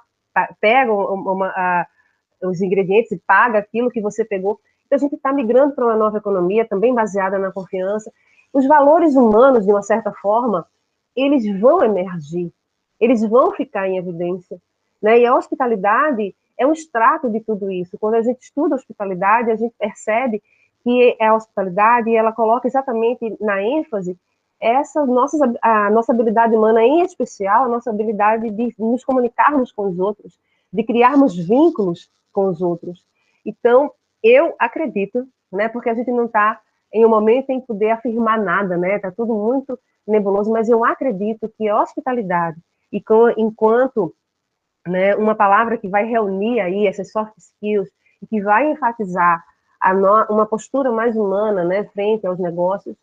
pega 0.60 0.92
uma, 0.92 1.32
uma, 1.32 1.46
a, 1.48 1.86
os 2.42 2.60
ingredientes 2.60 3.12
e 3.12 3.18
paga 3.18 3.58
aquilo 3.58 3.90
que 3.90 4.00
você 4.00 4.24
pegou. 4.24 4.60
Então, 4.86 4.96
a 4.96 5.00
gente 5.00 5.16
está 5.16 5.32
migrando 5.32 5.74
para 5.74 5.84
uma 5.84 5.96
nova 5.96 6.18
economia, 6.18 6.66
também 6.66 6.94
baseada 6.94 7.38
na 7.38 7.50
confiança. 7.50 8.12
Os 8.52 8.66
valores 8.66 9.16
humanos, 9.16 9.64
de 9.64 9.70
uma 9.70 9.82
certa 9.82 10.12
forma, 10.12 10.66
eles 11.14 11.44
vão 11.60 11.82
emergir, 11.82 12.52
eles 13.00 13.22
vão 13.22 13.52
ficar 13.52 13.88
em 13.88 13.98
evidência. 13.98 14.60
Né? 15.02 15.20
E 15.20 15.26
a 15.26 15.34
hospitalidade 15.34 16.34
é 16.58 16.66
um 16.66 16.72
extrato 16.72 17.28
de 17.28 17.40
tudo 17.40 17.70
isso. 17.70 17.98
Quando 17.98 18.14
a 18.14 18.22
gente 18.22 18.40
estuda 18.40 18.74
a 18.74 18.78
hospitalidade, 18.78 19.50
a 19.50 19.56
gente 19.56 19.74
percebe 19.78 20.42
que 20.82 21.16
a 21.20 21.34
hospitalidade 21.34 22.14
ela 22.14 22.32
coloca 22.32 22.68
exatamente 22.68 23.36
na 23.40 23.60
ênfase 23.60 24.16
essa 24.60 25.04
nossa, 25.04 25.36
a 25.62 25.90
nossa 25.90 26.12
habilidade 26.12 26.54
humana, 26.54 26.82
em 26.82 27.02
especial, 27.02 27.64
a 27.64 27.68
nossa 27.68 27.90
habilidade 27.90 28.50
de 28.50 28.74
nos 28.78 29.04
comunicarmos 29.04 29.70
com 29.72 29.88
os 29.88 29.98
outros, 29.98 30.38
de 30.72 30.82
criarmos 30.82 31.36
vínculos 31.36 32.10
com 32.32 32.46
os 32.48 32.60
outros. 32.60 33.04
Então, 33.44 33.90
eu 34.22 34.54
acredito, 34.58 35.26
né, 35.52 35.68
porque 35.68 35.90
a 35.90 35.94
gente 35.94 36.10
não 36.10 36.26
está 36.26 36.60
em 36.92 37.04
um 37.04 37.08
momento 37.08 37.50
em 37.50 37.60
poder 37.60 37.90
afirmar 37.90 38.38
nada, 38.38 38.76
né, 38.76 38.96
está 38.96 39.10
tudo 39.10 39.34
muito 39.34 39.78
nebuloso, 40.06 40.50
mas 40.50 40.68
eu 40.68 40.84
acredito 40.84 41.52
que 41.56 41.68
a 41.68 41.80
hospitalidade, 41.80 42.58
e 42.92 43.00
com, 43.02 43.28
enquanto 43.36 44.14
né, 44.86 45.14
uma 45.16 45.34
palavra 45.34 45.76
que 45.76 45.88
vai 45.88 46.04
reunir 46.04 46.60
aí 46.60 46.86
essas 46.86 47.10
soft 47.10 47.32
skills, 47.36 47.88
e 48.22 48.26
que 48.26 48.40
vai 48.40 48.70
enfatizar 48.70 49.44
no, 49.94 50.24
uma 50.30 50.46
postura 50.46 50.90
mais 50.90 51.16
humana, 51.16 51.64
né, 51.64 51.84
frente 51.84 52.26
aos 52.26 52.38
negócios, 52.38 52.96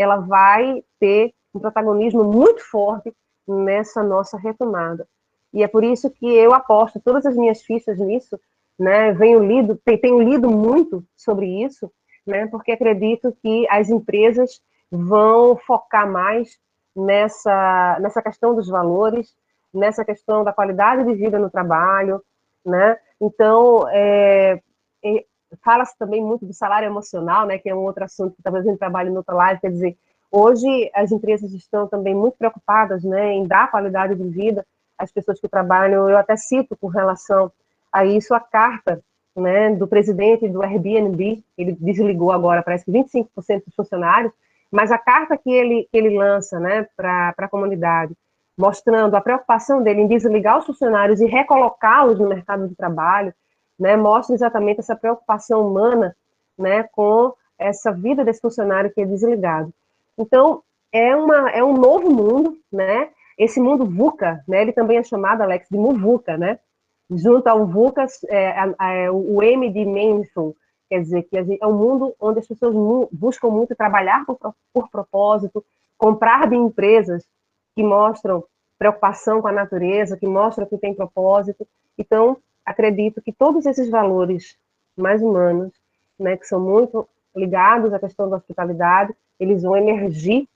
ela 0.00 0.16
vai 0.16 0.82
ter 0.98 1.32
um 1.54 1.60
protagonismo 1.60 2.24
muito 2.24 2.62
forte 2.70 3.12
nessa 3.46 4.02
nossa 4.02 4.38
retomada. 4.38 5.06
E 5.52 5.62
é 5.62 5.68
por 5.68 5.82
isso 5.82 6.10
que 6.10 6.26
eu 6.26 6.54
aposto 6.54 7.00
todas 7.00 7.26
as 7.26 7.36
minhas 7.36 7.62
fichas 7.62 7.98
nisso, 7.98 8.38
né? 8.78 9.12
Venho 9.12 9.44
lido, 9.44 9.80
tenho 9.84 10.20
lido 10.22 10.48
muito 10.48 11.04
sobre 11.16 11.46
isso, 11.64 11.90
né? 12.26 12.46
Porque 12.46 12.72
acredito 12.72 13.36
que 13.42 13.66
as 13.68 13.90
empresas 13.90 14.60
vão 14.90 15.56
focar 15.56 16.10
mais 16.10 16.58
nessa 16.94 17.98
nessa 18.00 18.22
questão 18.22 18.54
dos 18.54 18.68
valores, 18.68 19.34
nessa 19.72 20.04
questão 20.04 20.44
da 20.44 20.52
qualidade 20.52 21.04
de 21.04 21.14
vida 21.14 21.38
no 21.38 21.50
trabalho, 21.50 22.22
né? 22.64 22.96
Então, 23.20 23.88
é, 23.90 24.60
é, 25.04 25.24
fala-se 25.62 25.96
também 25.98 26.22
muito 26.22 26.46
do 26.46 26.52
salário 26.52 26.86
emocional, 26.86 27.46
né? 27.46 27.58
Que 27.58 27.70
é 27.70 27.74
um 27.74 27.84
outro 27.84 28.04
assunto 28.04 28.36
que 28.36 28.42
talvez 28.42 28.66
a 28.66 28.70
gente 28.70 28.78
trabalhe 28.78 29.10
no 29.10 29.16
outra 29.16 29.34
live, 29.34 29.60
quer 29.60 29.70
dizer, 29.70 29.96
Hoje, 30.32 30.88
as 30.94 31.10
empresas 31.10 31.52
estão 31.52 31.88
também 31.88 32.14
muito 32.14 32.36
preocupadas 32.38 33.02
né, 33.02 33.32
em 33.32 33.44
dar 33.44 33.68
qualidade 33.68 34.14
de 34.14 34.28
vida 34.28 34.64
às 34.96 35.10
pessoas 35.10 35.40
que 35.40 35.48
trabalham. 35.48 36.08
Eu 36.08 36.16
até 36.16 36.36
cito, 36.36 36.76
com 36.76 36.86
relação 36.86 37.50
a 37.92 38.04
isso, 38.04 38.32
a 38.32 38.38
carta 38.38 39.02
né, 39.34 39.74
do 39.74 39.88
presidente 39.88 40.48
do 40.48 40.62
Airbnb, 40.62 41.42
ele 41.58 41.72
desligou 41.72 42.30
agora, 42.30 42.62
parece 42.62 42.84
que 42.84 42.92
25% 42.92 43.64
dos 43.66 43.74
funcionários, 43.74 44.32
mas 44.70 44.92
a 44.92 44.98
carta 44.98 45.36
que 45.36 45.50
ele, 45.50 45.88
que 45.90 45.98
ele 45.98 46.16
lança 46.16 46.60
né, 46.60 46.86
para 46.96 47.34
a 47.36 47.48
comunidade, 47.48 48.14
mostrando 48.56 49.16
a 49.16 49.20
preocupação 49.20 49.82
dele 49.82 50.02
em 50.02 50.06
desligar 50.06 50.58
os 50.58 50.66
funcionários 50.66 51.20
e 51.20 51.26
recolocá-los 51.26 52.20
no 52.20 52.28
mercado 52.28 52.68
de 52.68 52.76
trabalho, 52.76 53.34
né, 53.80 53.96
mostra 53.96 54.34
exatamente 54.34 54.80
essa 54.80 54.94
preocupação 54.94 55.66
humana 55.66 56.14
né, 56.56 56.82
com 56.92 57.32
essa 57.58 57.90
vida 57.90 58.22
desse 58.22 58.42
funcionário 58.42 58.92
que 58.92 59.00
é 59.00 59.06
desligado. 59.06 59.72
Então, 60.18 60.62
é, 60.92 61.16
uma, 61.16 61.50
é 61.50 61.64
um 61.64 61.72
novo 61.72 62.10
mundo, 62.10 62.58
né? 62.70 63.08
Esse 63.38 63.60
mundo 63.60 63.86
VUCA, 63.86 64.42
né? 64.46 64.60
Ele 64.62 64.72
também 64.72 64.98
é 64.98 65.02
chamado, 65.02 65.42
Alex, 65.42 65.66
de 65.70 65.78
MUVUCA, 65.78 66.36
né? 66.36 66.58
Junto 67.10 67.46
ao 67.46 67.66
VUCA, 67.66 68.06
é, 68.28 68.54
é, 68.80 69.10
o 69.10 69.42
M 69.42 69.70
de 69.70 69.84
Mindful, 69.84 70.54
quer 70.88 71.00
dizer, 71.00 71.22
que 71.22 71.42
gente, 71.42 71.62
é 71.62 71.66
um 71.66 71.76
mundo 71.76 72.14
onde 72.20 72.40
as 72.40 72.46
pessoas 72.46 72.74
buscam 73.10 73.48
muito 73.48 73.74
trabalhar 73.74 74.26
por, 74.26 74.38
por 74.72 74.90
propósito, 74.90 75.64
comprar 75.96 76.48
de 76.48 76.56
empresas 76.56 77.24
que 77.74 77.82
mostram 77.82 78.44
preocupação 78.78 79.40
com 79.40 79.48
a 79.48 79.52
natureza, 79.52 80.16
que 80.16 80.26
mostram 80.26 80.66
que 80.66 80.78
tem 80.78 80.94
propósito. 80.94 81.66
Então, 81.98 82.36
acredito 82.64 83.22
que 83.22 83.32
todos 83.32 83.66
esses 83.66 83.88
valores 83.88 84.56
mais 84.96 85.22
humanos, 85.22 85.72
né, 86.18 86.36
que 86.36 86.46
são 86.46 86.60
muito 86.60 87.08
ligados 87.34 87.92
à 87.92 87.98
questão 87.98 88.28
da 88.28 88.36
hospitalidade, 88.36 89.14
eles 89.38 89.62
vão 89.62 89.76
emergir 89.76 90.48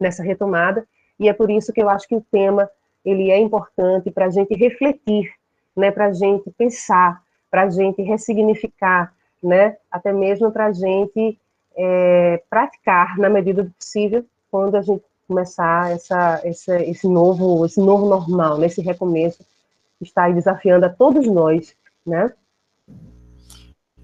nessa 0.00 0.22
retomada, 0.22 0.86
e 1.18 1.28
é 1.28 1.32
por 1.32 1.50
isso 1.50 1.72
que 1.72 1.82
eu 1.82 1.88
acho 1.88 2.06
que 2.06 2.14
o 2.14 2.24
tema 2.30 2.68
ele 3.04 3.30
é 3.30 3.38
importante 3.38 4.10
para 4.10 4.26
a 4.26 4.30
gente 4.30 4.54
refletir, 4.54 5.32
né, 5.76 5.90
para 5.90 6.06
a 6.06 6.12
gente 6.12 6.50
pensar, 6.50 7.22
para 7.50 7.62
a 7.62 7.70
gente 7.70 8.02
ressignificar, 8.02 9.14
né, 9.42 9.76
até 9.90 10.12
mesmo 10.12 10.50
para 10.50 10.66
a 10.66 10.72
gente 10.72 11.38
é, 11.76 12.42
praticar 12.50 13.16
na 13.18 13.28
medida 13.28 13.62
do 13.62 13.70
possível 13.70 14.24
quando 14.50 14.76
a 14.76 14.82
gente 14.82 15.04
começar 15.26 15.92
essa, 15.92 16.40
essa, 16.42 16.82
esse 16.82 17.06
novo 17.06 17.64
esse 17.64 17.80
novo 17.80 18.06
normal, 18.06 18.58
nesse 18.58 18.80
né, 18.82 18.90
recomeço 18.92 19.44
está 20.00 20.24
aí 20.24 20.34
desafiando 20.34 20.86
a 20.86 20.88
todos 20.88 21.26
nós, 21.26 21.74
né? 22.06 22.32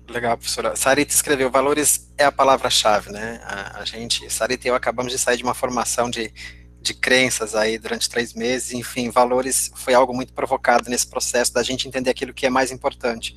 Legal, 0.08 0.36
professora. 0.36 0.76
Sarita 0.76 1.14
escreveu, 1.14 1.50
valores 1.50 2.12
é 2.18 2.24
a 2.24 2.32
palavra-chave, 2.32 3.10
né? 3.10 3.40
A, 3.42 3.80
a, 3.80 3.84
gente, 3.84 4.30
Sarita 4.30 4.68
e 4.68 4.70
eu 4.70 4.74
acabamos 4.74 5.12
de 5.12 5.18
sair 5.18 5.36
de 5.36 5.42
uma 5.42 5.54
formação 5.54 6.10
de, 6.10 6.32
de 6.80 6.92
crenças 6.92 7.54
aí 7.54 7.78
durante 7.78 8.10
três 8.10 8.34
meses, 8.34 8.72
enfim, 8.72 9.08
valores 9.08 9.72
foi 9.74 9.94
algo 9.94 10.14
muito 10.14 10.34
provocado 10.34 10.90
nesse 10.90 11.06
processo 11.06 11.54
da 11.54 11.62
gente 11.62 11.88
entender 11.88 12.10
aquilo 12.10 12.34
que 12.34 12.44
é 12.44 12.50
mais 12.50 12.70
importante. 12.70 13.34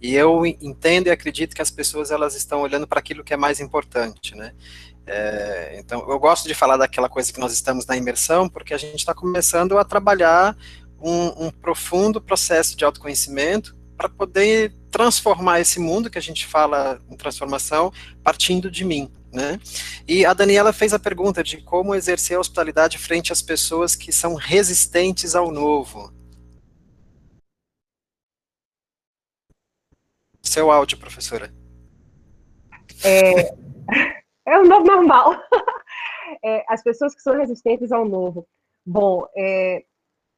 E 0.00 0.14
eu 0.14 0.44
entendo 0.44 1.06
e 1.06 1.10
acredito 1.10 1.54
que 1.54 1.62
as 1.62 1.70
pessoas, 1.70 2.10
elas 2.10 2.34
estão 2.34 2.60
olhando 2.60 2.86
para 2.86 2.98
aquilo 2.98 3.24
que 3.24 3.32
é 3.32 3.36
mais 3.36 3.58
importante, 3.58 4.34
né? 4.36 4.52
É, 5.06 5.76
então, 5.78 6.06
eu 6.08 6.18
gosto 6.18 6.46
de 6.46 6.54
falar 6.54 6.76
daquela 6.76 7.08
coisa 7.08 7.32
que 7.32 7.40
nós 7.40 7.52
estamos 7.52 7.86
na 7.86 7.96
imersão, 7.96 8.48
porque 8.48 8.74
a 8.74 8.78
gente 8.78 8.98
está 8.98 9.14
começando 9.14 9.78
a 9.78 9.84
trabalhar 9.84 10.56
um, 11.00 11.46
um 11.46 11.50
profundo 11.50 12.20
processo 12.20 12.76
de 12.76 12.84
autoconhecimento 12.84 13.76
para 13.96 14.08
poder 14.08 14.74
transformar 14.90 15.60
esse 15.60 15.78
mundo 15.78 16.10
que 16.10 16.18
a 16.18 16.22
gente 16.22 16.46
fala 16.46 17.00
em 17.10 17.16
transformação 17.16 17.92
partindo 18.22 18.70
de 18.70 18.84
mim. 18.84 19.10
Né? 19.32 19.60
E 20.08 20.26
a 20.26 20.34
Daniela 20.34 20.72
fez 20.72 20.92
a 20.92 20.98
pergunta 20.98 21.42
de 21.42 21.58
como 21.58 21.94
exercer 21.94 22.36
a 22.36 22.40
hospitalidade 22.40 22.98
frente 22.98 23.32
às 23.32 23.40
pessoas 23.40 23.94
que 23.94 24.10
são 24.10 24.34
resistentes 24.34 25.36
ao 25.36 25.52
novo. 25.52 26.12
Seu 30.42 30.70
áudio, 30.70 30.98
professora. 30.98 31.54
É, 33.04 33.54
é 34.46 34.58
o 34.58 34.64
novo 34.64 34.84
normal. 34.84 35.36
É, 36.44 36.64
as 36.68 36.80
pessoas 36.80 37.12
que 37.12 37.20
são 37.20 37.36
resistentes 37.36 37.90
ao 37.90 38.08
novo. 38.08 38.46
Bom, 38.86 39.26
é, 39.36 39.84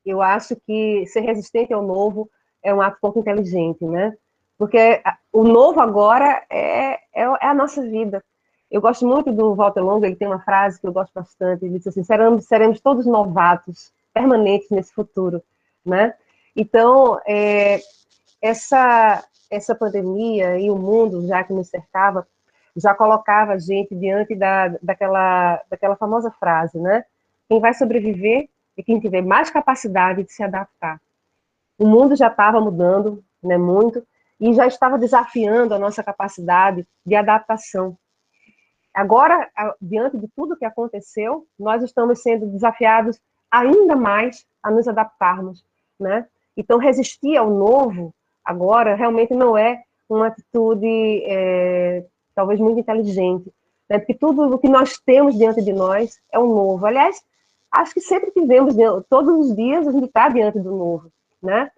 eu 0.04 0.20
acho 0.20 0.56
que 0.66 1.06
ser 1.06 1.20
resistente 1.20 1.72
ao 1.72 1.82
novo 1.82 2.30
é 2.62 2.72
um 2.72 2.80
ato 2.80 2.98
pouco 3.00 3.18
inteligente, 3.18 3.84
né? 3.84 4.14
Porque 4.58 5.02
o 5.32 5.44
novo 5.44 5.80
agora 5.80 6.44
é, 6.48 6.94
é, 6.94 7.24
é, 7.24 7.46
a 7.46 7.54
nossa 7.54 7.82
vida. 7.82 8.22
Eu 8.70 8.80
gosto 8.80 9.06
muito 9.06 9.32
do 9.32 9.54
Walter 9.54 9.80
Longo, 9.80 10.06
ele 10.06 10.16
tem 10.16 10.28
uma 10.28 10.40
frase 10.40 10.80
que 10.80 10.86
eu 10.86 10.92
gosto 10.92 11.12
bastante, 11.12 11.64
ele 11.64 11.78
diz 11.78 11.88
assim, 11.88 12.02
seremos, 12.02 12.46
seremos 12.46 12.80
todos 12.80 13.04
novatos, 13.04 13.92
permanentes 14.14 14.70
nesse 14.70 14.92
futuro, 14.92 15.42
né? 15.84 16.14
Então, 16.54 17.18
é, 17.26 17.80
essa, 18.40 19.24
essa 19.50 19.74
pandemia 19.74 20.58
e 20.58 20.70
o 20.70 20.76
mundo 20.76 21.26
já 21.26 21.42
que 21.44 21.52
nos 21.52 21.68
cercava, 21.68 22.26
já 22.76 22.94
colocava 22.94 23.52
a 23.52 23.58
gente 23.58 23.94
diante 23.94 24.34
da, 24.34 24.68
daquela, 24.82 25.60
daquela 25.68 25.96
famosa 25.96 26.30
frase, 26.30 26.78
né? 26.78 27.04
Quem 27.48 27.60
vai 27.60 27.74
sobreviver 27.74 28.48
é 28.76 28.82
quem 28.82 29.00
tiver 29.00 29.22
mais 29.22 29.50
capacidade 29.50 30.24
de 30.24 30.32
se 30.32 30.42
adaptar. 30.42 31.00
O 31.78 31.86
mundo 31.86 32.16
já 32.16 32.28
estava 32.28 32.60
mudando, 32.60 33.24
né, 33.42 33.58
muito, 33.58 34.06
e 34.40 34.52
já 34.52 34.66
estava 34.66 34.98
desafiando 34.98 35.74
a 35.74 35.78
nossa 35.78 36.02
capacidade 36.02 36.86
de 37.04 37.14
adaptação. 37.14 37.96
Agora, 38.92 39.48
diante 39.80 40.18
de 40.18 40.28
tudo 40.28 40.56
que 40.56 40.64
aconteceu, 40.64 41.46
nós 41.58 41.82
estamos 41.82 42.22
sendo 42.22 42.46
desafiados 42.46 43.18
ainda 43.50 43.96
mais 43.96 44.44
a 44.62 44.70
nos 44.70 44.86
adaptarmos, 44.86 45.64
né? 45.98 46.26
Então, 46.56 46.78
resistir 46.78 47.36
ao 47.36 47.50
novo 47.50 48.14
agora 48.44 48.94
realmente 48.94 49.34
não 49.34 49.56
é 49.56 49.82
uma 50.08 50.26
atitude 50.26 51.22
é, 51.24 52.04
talvez 52.34 52.60
muito 52.60 52.80
inteligente, 52.80 53.52
né? 53.88 53.98
porque 53.98 54.14
tudo 54.14 54.54
o 54.54 54.58
que 54.58 54.68
nós 54.68 54.98
temos 54.98 55.36
diante 55.36 55.62
de 55.62 55.72
nós 55.72 56.20
é 56.30 56.38
o 56.38 56.46
novo. 56.46 56.84
Aliás, 56.84 57.22
acho 57.72 57.94
que 57.94 58.00
sempre 58.00 58.30
tivemos, 58.30 58.74
todos 59.08 59.46
os 59.46 59.56
dias 59.56 59.88
a 59.88 59.92
gente 59.92 60.04
está 60.04 60.28
diante 60.28 60.60
do 60.60 60.70
novo, 60.70 61.10
né? 61.42 61.70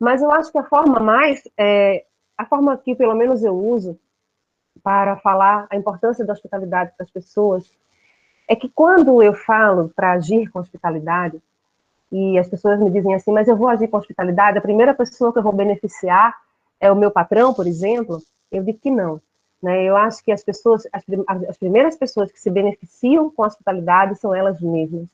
Mas 0.00 0.22
eu 0.22 0.30
acho 0.30 0.50
que 0.50 0.58
a 0.58 0.64
forma 0.64 0.98
mais, 0.98 1.42
é, 1.56 2.04
a 2.36 2.46
forma 2.46 2.76
que 2.78 2.94
pelo 2.94 3.14
menos 3.14 3.44
eu 3.44 3.54
uso 3.54 3.98
para 4.82 5.16
falar 5.18 5.66
a 5.70 5.76
importância 5.76 6.24
da 6.24 6.32
hospitalidade 6.32 6.92
para 6.96 7.04
as 7.04 7.10
pessoas, 7.10 7.70
é 8.48 8.56
que 8.56 8.68
quando 8.68 9.22
eu 9.22 9.34
falo 9.34 9.92
para 9.94 10.12
agir 10.12 10.50
com 10.50 10.58
hospitalidade, 10.58 11.40
e 12.10 12.38
as 12.38 12.48
pessoas 12.48 12.78
me 12.78 12.90
dizem 12.90 13.14
assim, 13.14 13.32
mas 13.32 13.48
eu 13.48 13.56
vou 13.56 13.68
agir 13.68 13.88
com 13.88 13.96
hospitalidade, 13.96 14.58
a 14.58 14.62
primeira 14.62 14.94
pessoa 14.94 15.32
que 15.32 15.38
eu 15.38 15.42
vou 15.42 15.52
beneficiar 15.52 16.34
é 16.80 16.90
o 16.90 16.96
meu 16.96 17.10
patrão, 17.10 17.54
por 17.54 17.66
exemplo, 17.66 18.22
eu 18.50 18.62
digo 18.62 18.78
que 18.78 18.90
não. 18.90 19.20
Né? 19.62 19.84
Eu 19.84 19.96
acho 19.96 20.22
que 20.22 20.30
as 20.30 20.44
pessoas, 20.44 20.86
as, 20.92 21.02
as 21.48 21.56
primeiras 21.56 21.96
pessoas 21.96 22.30
que 22.30 22.40
se 22.40 22.50
beneficiam 22.50 23.30
com 23.30 23.42
a 23.42 23.46
hospitalidade 23.46 24.18
são 24.18 24.34
elas 24.34 24.60
mesmas. 24.60 25.08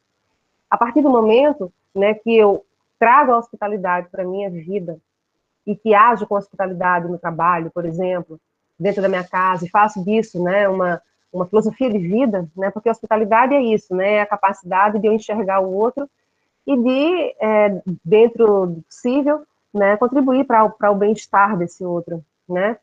A 0.71 0.79
partir 0.79 1.03
do 1.03 1.11
momento 1.11 1.73
né, 1.95 2.15
que 2.15 2.37
eu 2.37 2.65
trago 2.99 3.33
a 3.33 3.39
hospitalidade 3.39 4.09
para 4.09 4.23
a 4.23 4.27
minha 4.27 4.49
vida 4.49 4.99
e 5.67 5.75
que 5.75 5.95
ajo 5.95 6.27
com 6.27 6.37
hospitalidade 6.37 7.09
no 7.09 7.19
trabalho, 7.19 7.71
por 7.71 7.85
exemplo, 7.85 8.39
dentro 8.79 9.03
da 9.03 9.09
minha 9.09 9.25
casa, 9.25 9.67
e 9.67 9.71
faço 9.71 10.03
disso 10.05 10.43
né, 10.43 10.69
uma, 10.69 11.03
uma 11.33 11.47
filosofia 11.47 11.91
de 11.91 11.99
vida, 11.99 12.49
né, 12.57 12.71
porque 12.71 12.89
a 12.89 12.93
hospitalidade 12.93 13.55
é 13.55 13.61
isso, 13.61 13.95
né, 13.95 14.15
é 14.15 14.21
a 14.23 14.27
capacidade 14.27 14.99
de 14.99 15.07
eu 15.07 15.13
enxergar 15.13 15.61
o 15.61 15.73
outro 15.73 16.09
e 16.67 16.77
de, 16.77 17.37
é, 17.41 17.83
dentro 18.05 18.67
do 18.67 18.83
possível, 18.83 19.43
né, 19.73 19.97
contribuir 19.97 20.45
para 20.45 20.91
o 20.91 20.95
bem-estar 20.95 21.57
desse 21.57 21.85
outro, 21.85 22.25
né. 22.49 22.79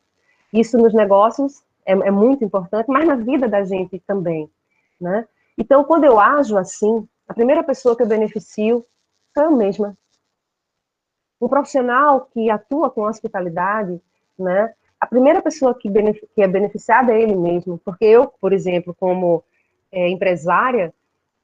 Isso 0.54 0.78
nos 0.78 0.94
negócios 0.94 1.62
é, 1.86 1.94
é, 1.94 2.12
muito 2.12 2.44
importante, 2.44 2.88
mas 2.88 3.06
na 3.06 3.16
vida 3.16 3.48
da 3.48 3.64
gente 3.64 4.00
também, 4.00 4.50
né. 5.00 5.28
Então, 5.58 5.84
quando 5.84 6.04
eu 6.04 6.20
ajo 6.20 6.58
assim, 6.58 7.08
a 7.28 7.34
primeira 7.34 7.64
pessoa 7.64 7.96
que 7.96 8.04
eu 8.04 8.08
beneficio 8.08 8.86
sou 9.34 9.44
eu 9.44 9.52
mesma. 9.52 9.98
Um 11.40 11.48
profissional 11.48 12.28
que 12.34 12.50
atua 12.50 12.90
com 12.90 13.04
hospitalidade, 13.04 14.02
né, 14.38 14.74
a 15.00 15.06
primeira 15.06 15.42
pessoa 15.42 15.76
que, 15.76 15.90
que 16.34 16.42
é 16.42 16.48
beneficiada 16.48 17.14
é 17.14 17.22
ele 17.22 17.36
mesmo, 17.36 17.80
porque 17.86 18.06
eu, 18.06 18.28
por 18.42 18.52
exemplo, 18.52 18.96
como 18.96 19.44
é, 19.92 20.10
empresária, 20.10 20.94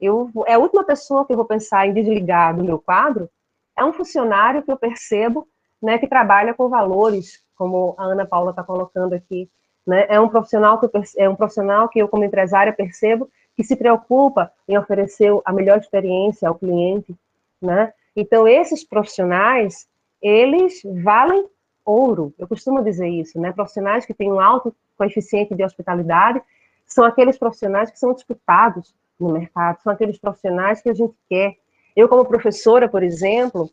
eu, 0.00 0.30
é 0.46 0.54
a 0.54 0.58
última 0.58 0.82
pessoa 0.82 1.24
que 1.24 1.32
eu 1.32 1.36
vou 1.36 1.46
pensar 1.46 1.86
em 1.86 1.92
desligar 1.92 2.56
do 2.56 2.64
meu 2.64 2.78
quadro 2.80 3.30
é 3.76 3.84
um 3.84 3.92
funcionário 3.92 4.62
que 4.62 4.70
eu 4.70 4.76
percebo 4.76 5.48
né, 5.80 5.98
que 5.98 6.08
trabalha 6.08 6.54
com 6.54 6.68
valores, 6.68 7.44
como 7.56 7.94
a 7.96 8.04
Ana 8.04 8.26
Paula 8.26 8.50
está 8.50 8.64
colocando 8.64 9.12
aqui. 9.12 9.48
Né? 9.86 10.06
É, 10.08 10.18
um 10.18 10.28
profissional 10.28 10.80
que 10.80 10.86
eu, 10.86 10.90
é 11.18 11.28
um 11.28 11.36
profissional 11.36 11.88
que 11.88 11.98
eu, 11.98 12.08
como 12.08 12.24
empresária, 12.24 12.72
percebo 12.72 13.28
que 13.56 13.64
se 13.64 13.76
preocupa 13.76 14.52
em 14.68 14.76
oferecer 14.76 15.30
a 15.44 15.52
melhor 15.52 15.78
experiência 15.78 16.48
ao 16.48 16.54
cliente. 16.54 17.14
Né? 17.60 17.92
Então, 18.16 18.46
esses 18.46 18.84
profissionais, 18.84 19.86
eles 20.20 20.80
valem 21.02 21.46
ouro. 21.84 22.34
Eu 22.38 22.48
costumo 22.48 22.82
dizer 22.82 23.08
isso, 23.08 23.38
né? 23.38 23.52
Profissionais 23.52 24.06
que 24.06 24.14
têm 24.14 24.32
um 24.32 24.40
alto 24.40 24.74
coeficiente 24.96 25.54
de 25.54 25.62
hospitalidade 25.62 26.40
são 26.86 27.04
aqueles 27.04 27.38
profissionais 27.38 27.90
que 27.90 27.98
são 27.98 28.12
disputados 28.12 28.94
no 29.18 29.32
mercado, 29.32 29.80
são 29.82 29.92
aqueles 29.92 30.18
profissionais 30.18 30.80
que 30.80 30.88
a 30.88 30.94
gente 30.94 31.14
quer. 31.28 31.56
Eu, 31.94 32.08
como 32.08 32.24
professora, 32.24 32.88
por 32.88 33.02
exemplo, 33.02 33.70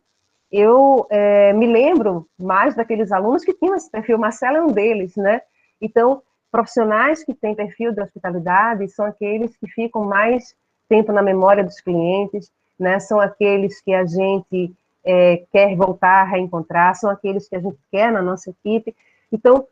eu 0.51 1.07
é, 1.09 1.53
me 1.53 1.65
lembro 1.65 2.27
mais 2.37 2.75
daqueles 2.75 3.11
alunos 3.11 3.43
que 3.43 3.53
tinham 3.53 3.75
esse 3.75 3.89
perfil, 3.89 4.17
Marcelo 4.17 4.57
é 4.57 4.63
um 4.63 4.71
deles, 4.71 5.15
né? 5.15 5.41
Então, 5.79 6.21
profissionais 6.51 7.23
que 7.23 7.33
têm 7.33 7.55
perfil 7.55 7.93
de 7.93 8.01
hospitalidade 8.01 8.87
são 8.89 9.05
aqueles 9.05 9.55
que 9.55 9.67
ficam 9.67 10.03
mais 10.03 10.53
tempo 10.89 11.11
na 11.11 11.21
memória 11.21 11.63
dos 11.63 11.79
clientes, 11.79 12.51
né? 12.77 12.99
São 12.99 13.19
aqueles 13.19 13.81
que 13.81 13.93
a 13.93 14.05
gente 14.05 14.73
é, 15.03 15.43
quer 15.51 15.75
voltar 15.75 16.21
a 16.21 16.25
reencontrar, 16.25 16.95
são 16.95 17.09
aqueles 17.09 17.47
que 17.47 17.55
a 17.55 17.59
gente 17.59 17.77
quer 17.89 18.11
na 18.11 18.21
nossa 18.21 18.49
equipe. 18.49 18.95
Então, 19.31 19.65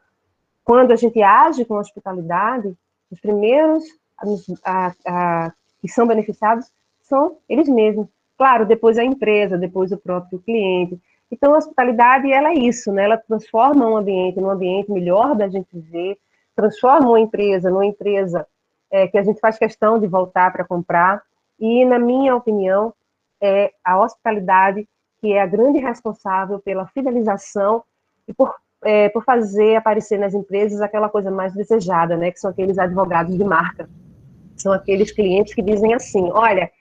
quando 0.63 0.91
a 0.91 0.95
gente 0.95 1.21
age 1.21 1.65
com 1.65 1.75
hospitalidade, 1.75 2.73
os 3.11 3.19
primeiros 3.19 3.83
a, 4.63 4.93
a, 5.05 5.53
que 5.81 5.87
são 5.87 6.07
beneficiados 6.07 6.71
são 7.01 7.37
eles 7.47 7.67
mesmos. 7.67 8.07
Claro, 8.37 8.65
depois 8.65 8.97
a 8.97 9.03
empresa, 9.03 9.57
depois 9.57 9.91
o 9.91 9.97
próprio 9.97 10.39
cliente. 10.39 10.99
Então, 11.31 11.53
a 11.53 11.57
hospitalidade, 11.57 12.31
ela 12.31 12.49
é 12.49 12.53
isso, 12.53 12.91
né? 12.91 13.03
Ela 13.03 13.17
transforma 13.17 13.85
um 13.85 13.97
ambiente 13.97 14.39
num 14.39 14.49
ambiente 14.49 14.91
melhor 14.91 15.35
da 15.35 15.47
gente 15.47 15.67
viver, 15.73 16.17
transforma 16.59 17.07
uma 17.07 17.19
empresa 17.19 17.69
numa 17.69 17.85
empresa 17.85 18.45
é, 18.91 19.07
que 19.07 19.17
a 19.17 19.23
gente 19.23 19.39
faz 19.39 19.57
questão 19.57 19.97
de 19.97 20.07
voltar 20.07 20.51
para 20.51 20.65
comprar. 20.65 21.21
E, 21.57 21.85
na 21.85 21.97
minha 21.97 22.35
opinião, 22.35 22.93
é, 23.41 23.71
a 23.83 23.99
hospitalidade 23.99 24.87
que 25.21 25.33
é 25.33 25.41
a 25.41 25.45
grande 25.45 25.79
responsável 25.79 26.59
pela 26.59 26.87
fidelização 26.87 27.83
e 28.27 28.33
por, 28.33 28.55
é, 28.83 29.09
por 29.09 29.23
fazer 29.23 29.75
aparecer 29.75 30.17
nas 30.17 30.33
empresas 30.33 30.81
aquela 30.81 31.09
coisa 31.09 31.29
mais 31.29 31.53
desejada, 31.53 32.15
né? 32.15 32.31
Que 32.31 32.39
são 32.39 32.51
aqueles 32.51 32.77
advogados 32.77 33.37
de 33.37 33.43
marca. 33.43 33.89
São 34.55 34.71
aqueles 34.71 35.11
clientes 35.11 35.53
que 35.53 35.61
dizem 35.61 35.93
assim: 35.93 36.29
olha, 36.31 36.71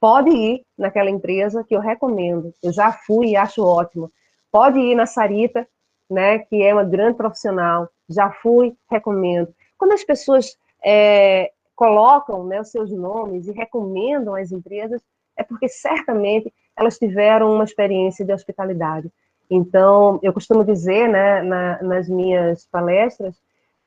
pode 0.00 0.30
ir 0.30 0.64
naquela 0.76 1.10
empresa 1.10 1.64
que 1.64 1.74
eu 1.74 1.80
recomendo. 1.80 2.52
Eu 2.62 2.72
já 2.72 2.92
fui 2.92 3.28
e 3.28 3.36
acho 3.36 3.64
ótimo. 3.64 4.10
Pode 4.50 4.78
ir 4.78 4.94
na 4.94 5.06
Sarita, 5.06 5.66
né? 6.10 6.38
Que 6.38 6.62
é 6.62 6.72
uma 6.72 6.84
grande 6.84 7.16
profissional. 7.16 7.88
Já 8.08 8.30
fui, 8.30 8.76
recomendo. 8.90 9.54
Quando 9.78 9.92
as 9.92 10.04
pessoas 10.04 10.56
é, 10.84 11.50
colocam 11.74 12.44
né, 12.44 12.60
os 12.60 12.70
seus 12.70 12.90
nomes 12.90 13.48
e 13.48 13.52
recomendam 13.52 14.34
as 14.34 14.52
empresas, 14.52 15.02
é 15.36 15.42
porque 15.42 15.68
certamente 15.68 16.52
elas 16.76 16.98
tiveram 16.98 17.52
uma 17.52 17.64
experiência 17.64 18.24
de 18.24 18.32
hospitalidade. 18.32 19.10
Então, 19.50 20.18
eu 20.22 20.32
costumo 20.32 20.64
dizer, 20.64 21.08
né, 21.08 21.42
na, 21.42 21.82
nas 21.82 22.08
minhas 22.08 22.66
palestras, 22.66 23.36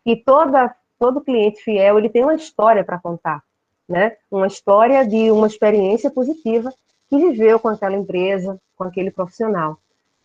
que 0.04 0.16
toda, 0.16 0.74
todo 1.00 1.22
cliente 1.22 1.62
fiel, 1.62 1.98
ele 1.98 2.10
tem 2.10 2.24
uma 2.24 2.36
história 2.36 2.84
para 2.84 3.00
contar, 3.00 3.44
né? 3.88 4.16
Uma 4.30 4.48
história 4.48 5.06
de 5.06 5.32
uma 5.32 5.48
experiência 5.48 6.10
positiva 6.10 6.72
que 7.10 7.18
viveu 7.18 7.60
com 7.60 7.70
aquela 7.70 7.96
empresa, 7.96 8.60
com 8.76 8.84
aquele 8.84 9.12
profissional. 9.12 9.78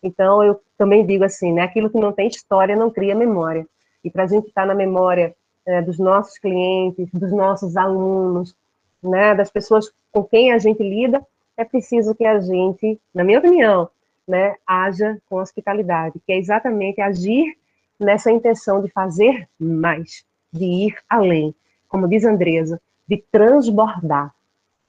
Então, 0.03 0.43
eu 0.43 0.59
também 0.77 1.05
digo 1.05 1.23
assim, 1.23 1.53
né, 1.53 1.61
aquilo 1.61 1.89
que 1.89 1.97
não 1.97 2.11
tem 2.11 2.27
história 2.27 2.75
não 2.75 2.91
cria 2.91 3.15
memória. 3.15 3.65
E 4.03 4.11
para 4.11 4.23
a 4.23 4.27
gente 4.27 4.49
estar 4.49 4.63
tá 4.63 4.67
na 4.67 4.75
memória 4.75 5.33
é, 5.65 5.81
dos 5.81 5.97
nossos 5.97 6.37
clientes, 6.37 7.09
dos 7.13 7.31
nossos 7.31 7.77
alunos, 7.77 8.53
né, 9.01 9.33
das 9.33 9.49
pessoas 9.49 9.89
com 10.11 10.23
quem 10.23 10.51
a 10.51 10.59
gente 10.59 10.83
lida, 10.83 11.25
é 11.55 11.63
preciso 11.63 12.13
que 12.13 12.25
a 12.25 12.39
gente, 12.39 12.99
na 13.13 13.23
minha 13.23 13.39
opinião, 13.39 13.89
né, 14.27 14.55
haja 14.67 15.17
com 15.29 15.37
hospitalidade, 15.37 16.19
que 16.25 16.33
é 16.33 16.37
exatamente 16.37 16.99
agir 16.99 17.57
nessa 17.99 18.31
intenção 18.31 18.81
de 18.81 18.89
fazer 18.89 19.47
mais, 19.57 20.25
de 20.51 20.65
ir 20.65 20.97
além, 21.09 21.55
como 21.87 22.07
diz 22.07 22.25
Andresa, 22.25 22.81
de 23.07 23.23
transbordar. 23.31 24.33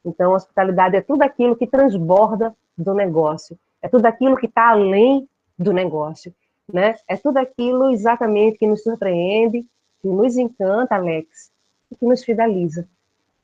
Então, 0.04 0.32
hospitalidade 0.32 0.96
é 0.96 1.00
tudo 1.00 1.22
aquilo 1.22 1.56
que 1.56 1.66
transborda 1.66 2.54
do 2.76 2.94
negócio, 2.94 3.58
é 3.84 3.88
tudo 3.88 4.06
aquilo 4.06 4.34
que 4.34 4.46
está 4.46 4.70
além 4.70 5.28
do 5.58 5.70
negócio, 5.70 6.34
né? 6.72 6.96
É 7.06 7.18
tudo 7.18 7.36
aquilo 7.36 7.90
exatamente 7.90 8.56
que 8.56 8.66
nos 8.66 8.82
surpreende, 8.82 9.60
que 10.00 10.08
nos 10.08 10.38
encanta, 10.38 10.94
Alex, 10.94 11.52
e 11.92 11.94
que 11.94 12.06
nos 12.06 12.24
fideliza, 12.24 12.88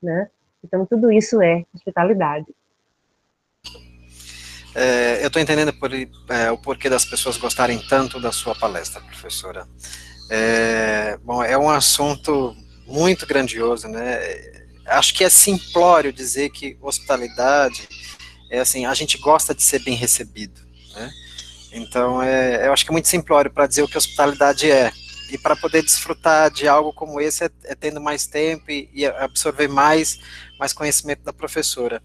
né? 0.03 0.31
Então, 0.65 0.87
tudo 0.87 1.13
isso 1.13 1.43
é 1.43 1.67
hospitalidade. 1.75 2.47
É, 4.75 5.23
eu 5.23 5.27
estou 5.27 5.43
entendendo 5.43 5.75
por, 5.75 5.93
é, 5.93 6.51
o 6.51 6.57
porquê 6.57 6.89
das 6.89 7.05
pessoas 7.05 7.37
gostarem 7.37 7.79
tanto 7.87 8.19
da 8.19 8.33
sua 8.33 8.55
palestra, 8.55 9.03
professora. 9.03 9.69
É, 10.31 11.19
bom, 11.19 11.45
é 11.45 11.59
um 11.59 11.69
assunto 11.69 12.57
muito 12.87 13.27
grandioso, 13.27 13.89
né? 13.89 14.19
Acho 14.87 15.15
que 15.15 15.23
é 15.23 15.29
simplório 15.29 16.11
dizer 16.11 16.49
que 16.49 16.79
hospitalidade 16.81 17.87
é 18.51 18.59
assim, 18.59 18.85
a 18.85 18.93
gente 18.95 19.17
gosta 19.19 19.55
de 19.55 19.63
ser 19.63 19.79
bem 19.85 19.95
recebido, 19.95 20.61
né? 20.95 21.11
Então, 21.73 22.21
é, 22.21 22.67
eu 22.67 22.73
acho 22.73 22.85
que 22.85 22.91
é 22.91 22.93
muito 22.93 23.07
simplório 23.07 23.51
para 23.51 23.67
dizer 23.67 23.83
o 23.83 23.89
que 23.89 23.97
hospitalidade 23.97 24.71
é. 24.71 24.91
E 25.33 25.39
para 25.39 25.55
poder 25.55 25.83
desfrutar 25.83 26.51
de 26.51 26.67
algo 26.67 26.93
como 26.93 27.21
esse 27.21 27.45
é, 27.45 27.51
é 27.65 27.75
tendo 27.77 28.01
mais 28.01 28.27
tempo 28.27 28.69
e, 28.69 28.91
e, 28.93 29.07
absorver 29.07 29.69
mais, 29.69 30.19
mais 30.59 30.73
conhecimento 30.73 31.23
da 31.23 31.33
professora. 31.33 32.03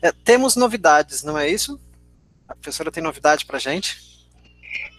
É, 0.00 0.12
temos 0.12 0.54
novidades, 0.54 1.24
não 1.24 1.36
é 1.36 1.48
isso? 1.48 1.80
A 2.46 2.54
professora 2.54 2.92
tem 2.92 3.02
novidade 3.02 3.44
para 3.44 3.56
a 3.56 3.60
gente? 3.60 3.98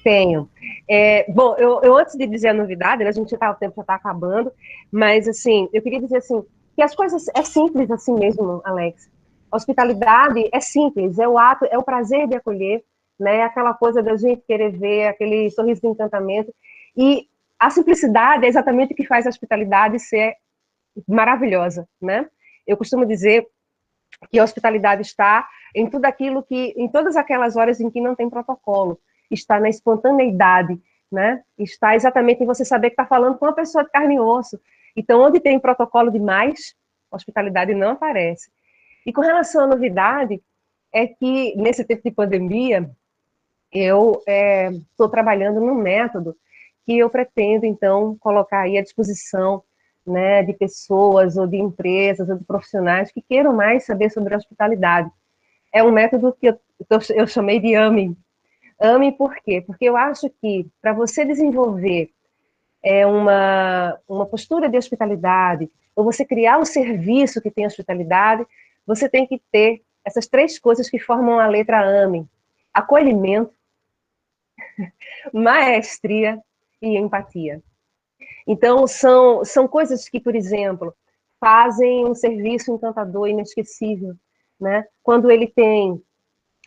Tenho. 0.04 0.50
É, 0.90 1.32
bom, 1.32 1.56
eu, 1.58 1.80
eu, 1.82 1.98
antes 1.98 2.18
de 2.18 2.28
dizer 2.28 2.50
a 2.50 2.54
novidade, 2.54 3.06
né, 3.06 3.10
a 3.10 3.14
gente 3.14 3.38
tá, 3.38 3.52
o 3.52 3.56
tempo 3.56 3.76
já 3.78 3.82
está 3.84 3.96
acabando, 3.96 4.52
mas 4.92 5.26
assim, 5.30 5.70
eu 5.72 5.82
queria 5.82 6.02
dizer 6.02 6.18
assim, 6.18 6.44
que 6.76 6.82
as 6.82 6.94
coisas 6.94 7.26
é 7.34 7.44
simples 7.44 7.90
assim 7.90 8.14
mesmo, 8.16 8.62
Alex. 8.66 9.10
Hospitalidade 9.52 10.50
é 10.52 10.60
simples, 10.60 11.20
é 11.20 11.28
o 11.28 11.38
ato, 11.38 11.66
é 11.66 11.78
o 11.78 11.84
prazer 11.84 12.28
de 12.28 12.36
acolher, 12.36 12.84
né? 13.20 13.44
Aquela 13.44 13.74
coisa 13.74 14.02
da 14.02 14.16
gente 14.16 14.42
querer 14.48 14.72
ver 14.72 15.08
aquele 15.08 15.50
sorriso 15.52 15.82
de 15.82 15.88
encantamento. 15.88 16.54
E 16.96 17.28
a 17.60 17.70
simplicidade 17.70 18.46
é 18.46 18.48
exatamente 18.48 18.94
o 18.94 18.96
que 18.96 19.06
faz 19.06 19.26
a 19.26 19.30
hospitalidade 19.30 20.00
ser 20.00 20.36
maravilhosa, 21.08 21.88
né? 22.02 22.28
Eu 22.66 22.78
costumo 22.78 23.06
dizer 23.06 23.48
que 24.30 24.40
a 24.40 24.44
hospitalidade 24.44 25.02
está 25.02 25.48
em 25.76 25.90
tudo 25.90 26.06
aquilo 26.06 26.44
que, 26.44 26.74
em 26.78 26.88
todas 26.88 27.16
aquelas 27.16 27.56
horas 27.56 27.80
em 27.80 27.90
que 27.90 28.02
não 28.02 28.16
tem 28.16 28.30
protocolo, 28.30 29.00
está 29.30 29.60
na 29.60 29.70
espontaneidade, 29.70 30.80
né? 31.12 31.44
Está 31.58 31.96
exatamente 31.96 32.44
em 32.44 32.46
você 32.46 32.66
saber 32.66 32.90
que 32.90 32.94
está 32.94 33.06
falando 33.06 33.38
com 33.38 33.46
uma 33.46 33.54
pessoa 33.54 33.84
de 33.84 33.90
carne 33.90 34.16
e 34.16 34.20
osso. 34.20 34.60
Então, 34.96 35.22
onde 35.22 35.40
tem 35.40 35.60
protocolo 35.60 36.12
demais, 36.12 36.76
hospitalidade 37.12 37.74
não 37.74 37.92
aparece. 37.92 38.50
E 39.06 39.12
com 39.12 39.22
relação 39.22 39.64
à 39.64 39.68
novidade, 39.68 40.42
é 40.94 41.08
que 41.08 41.56
nesse 41.56 41.84
tempo 41.84 42.02
de 42.04 42.12
pandemia, 42.12 42.90
eu 43.72 44.22
estou 44.28 45.08
é, 45.08 45.10
trabalhando 45.10 45.60
num 45.62 45.76
método 45.76 46.36
que 46.86 46.98
eu 46.98 47.10
pretendo, 47.10 47.66
então, 47.66 48.18
colocar 48.20 48.62
aí 48.62 48.78
à 48.78 48.82
disposição 48.82 49.64
né, 50.06 50.44
de 50.44 50.54
pessoas 50.54 51.38
ou 51.38 51.48
de 51.48 51.58
empresas 51.58 52.28
ou 52.28 52.38
de 52.38 52.44
profissionais 52.44 53.12
que 53.12 53.22
queiram 53.22 53.54
mais 53.54 53.86
saber 53.86 54.10
sobre 54.10 54.36
hospitalidade. 54.36 55.10
É 55.72 55.84
um 55.84 55.92
método 55.92 56.36
que 56.40 56.48
eu, 56.48 56.60
eu 57.16 57.28
chamei 57.28 57.60
de 57.60 57.76
AME. 57.76 58.18
AME 58.80 59.12
por 59.14 59.36
quê? 59.36 59.62
Porque 59.62 59.86
eu 59.86 59.96
acho 59.96 60.30
que 60.42 60.68
para 60.82 60.92
você 60.92 61.24
desenvolver 61.24 62.10
é, 62.84 63.06
uma, 63.06 63.98
uma 64.08 64.26
postura 64.26 64.68
de 64.68 64.78
hospitalidade, 64.78 65.70
ou 65.96 66.04
você 66.04 66.26
criar 66.26 66.58
um 66.58 66.66
serviço 66.66 67.42
que 67.42 67.52
tem 67.52 67.66
hospitalidade, 67.66 68.46
você 68.86 69.10
tem 69.10 69.28
que 69.28 69.42
ter 69.52 69.84
essas 70.04 70.28
três 70.28 70.58
coisas 70.60 70.90
que 70.90 71.00
formam 71.00 71.40
a 71.40 71.48
letra 71.48 71.82
AME: 72.04 72.28
acolhimento, 72.74 73.54
maestria 75.34 76.40
e 76.82 76.98
empatia. 76.98 77.62
Então, 78.48 78.88
são, 78.88 79.46
são 79.46 79.68
coisas 79.68 80.10
que, 80.10 80.20
por 80.20 80.36
exemplo, 80.36 80.94
fazem 81.40 82.06
um 82.06 82.14
serviço 82.14 82.72
encantador, 82.74 83.28
inesquecível, 83.28 84.16
né? 84.60 84.86
Quando 85.04 85.30
ele 85.32 85.48
tem 85.48 86.02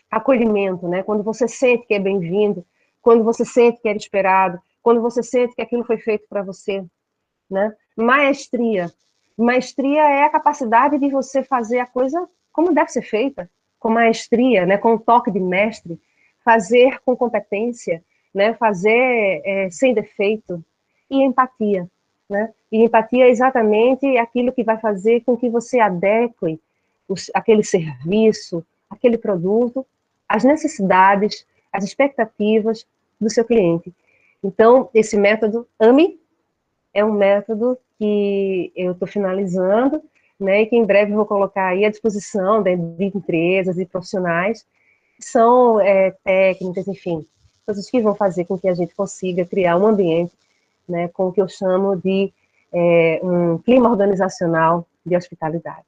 acolhimento, 0.09 0.87
né? 0.87 1.03
Quando 1.03 1.23
você 1.23 1.47
sente 1.47 1.85
que 1.85 1.93
é 1.93 1.99
bem-vindo, 1.99 2.65
quando 3.01 3.23
você 3.23 3.45
sente 3.45 3.81
que 3.81 3.87
é 3.87 3.95
esperado, 3.95 4.59
quando 4.81 5.01
você 5.01 5.21
sente 5.23 5.55
que 5.55 5.61
aquilo 5.61 5.83
foi 5.83 5.97
feito 5.97 6.25
para 6.29 6.43
você, 6.43 6.83
né? 7.49 7.75
Maestria. 7.95 8.91
Maestria 9.37 10.01
é 10.03 10.23
a 10.23 10.29
capacidade 10.29 10.97
de 10.97 11.09
você 11.09 11.43
fazer 11.43 11.79
a 11.79 11.85
coisa 11.85 12.27
como 12.51 12.73
deve 12.73 12.89
ser 12.89 13.01
feita, 13.01 13.49
com 13.77 13.89
maestria, 13.89 14.65
né? 14.65 14.77
Com 14.77 14.93
um 14.93 14.97
toque 14.97 15.29
de 15.29 15.39
mestre, 15.39 15.99
fazer 16.43 16.99
com 17.05 17.15
competência, 17.15 18.01
né? 18.33 18.53
Fazer 18.53 19.41
é, 19.43 19.69
sem 19.69 19.93
defeito, 19.93 20.63
e 21.09 21.21
empatia, 21.21 21.87
né? 22.29 22.53
E 22.71 22.83
empatia 22.83 23.25
é 23.25 23.29
exatamente 23.29 24.17
aquilo 24.17 24.53
que 24.53 24.63
vai 24.63 24.77
fazer 24.77 25.21
com 25.21 25.35
que 25.37 25.49
você 25.49 25.79
adeque 25.79 26.59
os, 27.07 27.29
aquele 27.33 27.63
serviço, 27.63 28.65
aquele 28.89 29.17
produto, 29.17 29.85
às 30.27 30.43
necessidades, 30.43 31.45
às 31.71 31.83
expectativas 31.83 32.85
do 33.19 33.29
seu 33.29 33.45
cliente. 33.45 33.93
Então, 34.43 34.89
esse 34.93 35.17
método 35.17 35.67
AME 35.79 36.19
é 36.95 37.03
um 37.03 37.11
método 37.11 37.77
que 37.99 38.71
eu 38.73 38.93
estou 38.93 39.07
finalizando, 39.07 40.01
né, 40.39 40.61
e 40.61 40.65
que 40.65 40.77
em 40.77 40.85
breve 40.85 41.13
vou 41.13 41.25
colocar 41.25 41.67
aí 41.67 41.83
à 41.83 41.89
disposição 41.89 42.63
de, 42.63 42.71
empresas 43.03 43.77
e 43.77 43.85
profissionais, 43.85 44.65
são 45.19 45.79
é, 45.79 46.11
técnicas, 46.23 46.87
enfim, 46.87 47.25
coisas 47.65 47.89
que 47.89 48.01
vão 48.01 48.15
fazer 48.15 48.45
com 48.45 48.57
que 48.57 48.67
a 48.67 48.73
gente 48.73 48.95
consiga 48.95 49.45
criar 49.45 49.77
um 49.77 49.85
ambiente 49.85 50.33
né, 50.87 51.09
com 51.09 51.27
o 51.27 51.33
que 51.33 51.41
eu 51.41 51.49
chamo 51.49 51.97
de 51.97 52.33
é, 52.73 53.19
um 53.21 53.57
clima 53.57 53.89
organizacional 53.89 54.87
de 55.05 55.15
hospitalidade. 55.15 55.85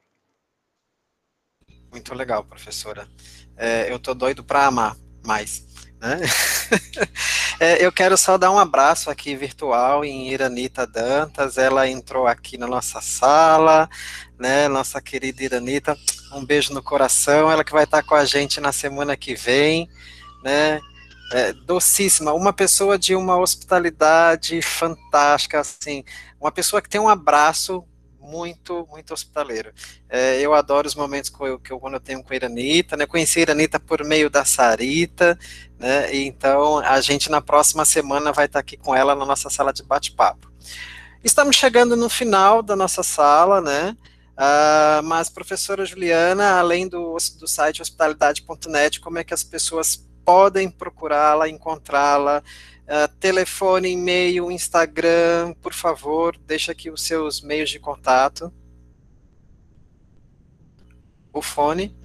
Muito 1.90 2.14
legal, 2.14 2.44
professora. 2.44 3.08
É, 3.56 3.90
eu 3.90 3.98
tô 3.98 4.14
doido 4.14 4.44
para 4.44 4.66
amar 4.66 4.96
mais. 5.24 5.66
Né? 6.00 6.20
é, 7.60 7.84
eu 7.84 7.92
quero 7.92 8.16
só 8.16 8.38
dar 8.38 8.50
um 8.50 8.58
abraço 8.58 9.10
aqui 9.10 9.34
virtual 9.36 10.04
em 10.04 10.30
Iranita 10.30 10.86
Dantas. 10.86 11.58
Ela 11.58 11.88
entrou 11.88 12.26
aqui 12.26 12.56
na 12.56 12.66
nossa 12.66 13.00
sala, 13.00 13.88
né? 14.38 14.68
Nossa 14.68 15.00
querida 15.00 15.42
Iranita. 15.42 15.96
Um 16.32 16.44
beijo 16.44 16.72
no 16.72 16.82
coração. 16.82 17.50
Ela 17.50 17.64
que 17.64 17.72
vai 17.72 17.84
estar 17.84 18.02
com 18.02 18.14
a 18.14 18.24
gente 18.24 18.60
na 18.60 18.72
semana 18.72 19.16
que 19.16 19.34
vem, 19.34 19.88
né? 20.42 20.80
é, 21.32 21.52
docíssima, 21.52 22.32
uma 22.32 22.52
pessoa 22.52 22.98
de 22.98 23.14
uma 23.14 23.36
hospitalidade 23.36 24.60
fantástica, 24.62 25.60
assim, 25.60 26.04
uma 26.40 26.50
pessoa 26.50 26.80
que 26.80 26.88
tem 26.88 27.00
um 27.00 27.08
abraço 27.08 27.84
muito, 28.28 28.86
muito 28.90 29.12
hospitaleiro. 29.14 29.72
É, 30.08 30.40
eu 30.40 30.54
adoro 30.54 30.86
os 30.86 30.94
momentos 30.94 31.30
que 31.30 31.40
eu, 31.40 31.58
que 31.58 31.72
eu, 31.72 31.80
quando 31.80 31.94
eu 31.94 32.00
tenho 32.00 32.22
com 32.22 32.32
a 32.32 32.36
Iranita, 32.36 32.96
né, 32.96 33.06
conheci 33.06 33.38
a 33.38 33.42
Iranita 33.42 33.80
por 33.80 34.04
meio 34.04 34.28
da 34.28 34.44
Sarita, 34.44 35.38
né, 35.78 36.14
então 36.14 36.78
a 36.78 37.00
gente 37.00 37.30
na 37.30 37.40
próxima 37.40 37.84
semana 37.84 38.32
vai 38.32 38.46
estar 38.46 38.60
aqui 38.60 38.76
com 38.76 38.94
ela 38.94 39.14
na 39.14 39.24
nossa 39.24 39.48
sala 39.48 39.72
de 39.72 39.82
bate-papo. 39.82 40.52
Estamos 41.24 41.56
chegando 41.56 41.96
no 41.96 42.08
final 42.08 42.62
da 42.62 42.76
nossa 42.76 43.02
sala, 43.02 43.60
né, 43.60 43.96
Uh, 44.38 45.02
mas, 45.02 45.28
professora 45.28 45.84
Juliana, 45.84 46.60
além 46.60 46.86
do, 46.86 47.16
do 47.40 47.48
site 47.48 47.82
hospitalidade.net, 47.82 49.00
como 49.00 49.18
é 49.18 49.24
que 49.24 49.34
as 49.34 49.42
pessoas 49.42 50.07
podem 50.28 50.70
procurá-la, 50.70 51.48
encontrá-la. 51.48 52.42
Uh, 52.84 53.08
telefone, 53.18 53.92
e-mail, 53.92 54.50
Instagram, 54.50 55.54
por 55.62 55.72
favor, 55.72 56.36
deixa 56.46 56.72
aqui 56.72 56.90
os 56.90 57.02
seus 57.02 57.40
meios 57.40 57.70
de 57.70 57.78
contato. 57.78 58.52
O 61.32 61.40
fone. 61.40 61.96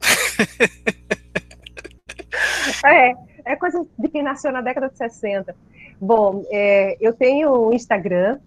é, 2.86 3.14
é 3.44 3.56
coisa 3.56 3.84
de 3.98 4.08
quem 4.08 4.22
nasceu 4.22 4.52
na 4.52 4.60
década 4.60 4.88
de 4.88 4.96
60. 4.96 5.56
Bom, 6.00 6.44
é, 6.52 6.96
eu 7.00 7.12
tenho 7.12 7.50
o 7.50 7.72
Instagram, 7.72 8.38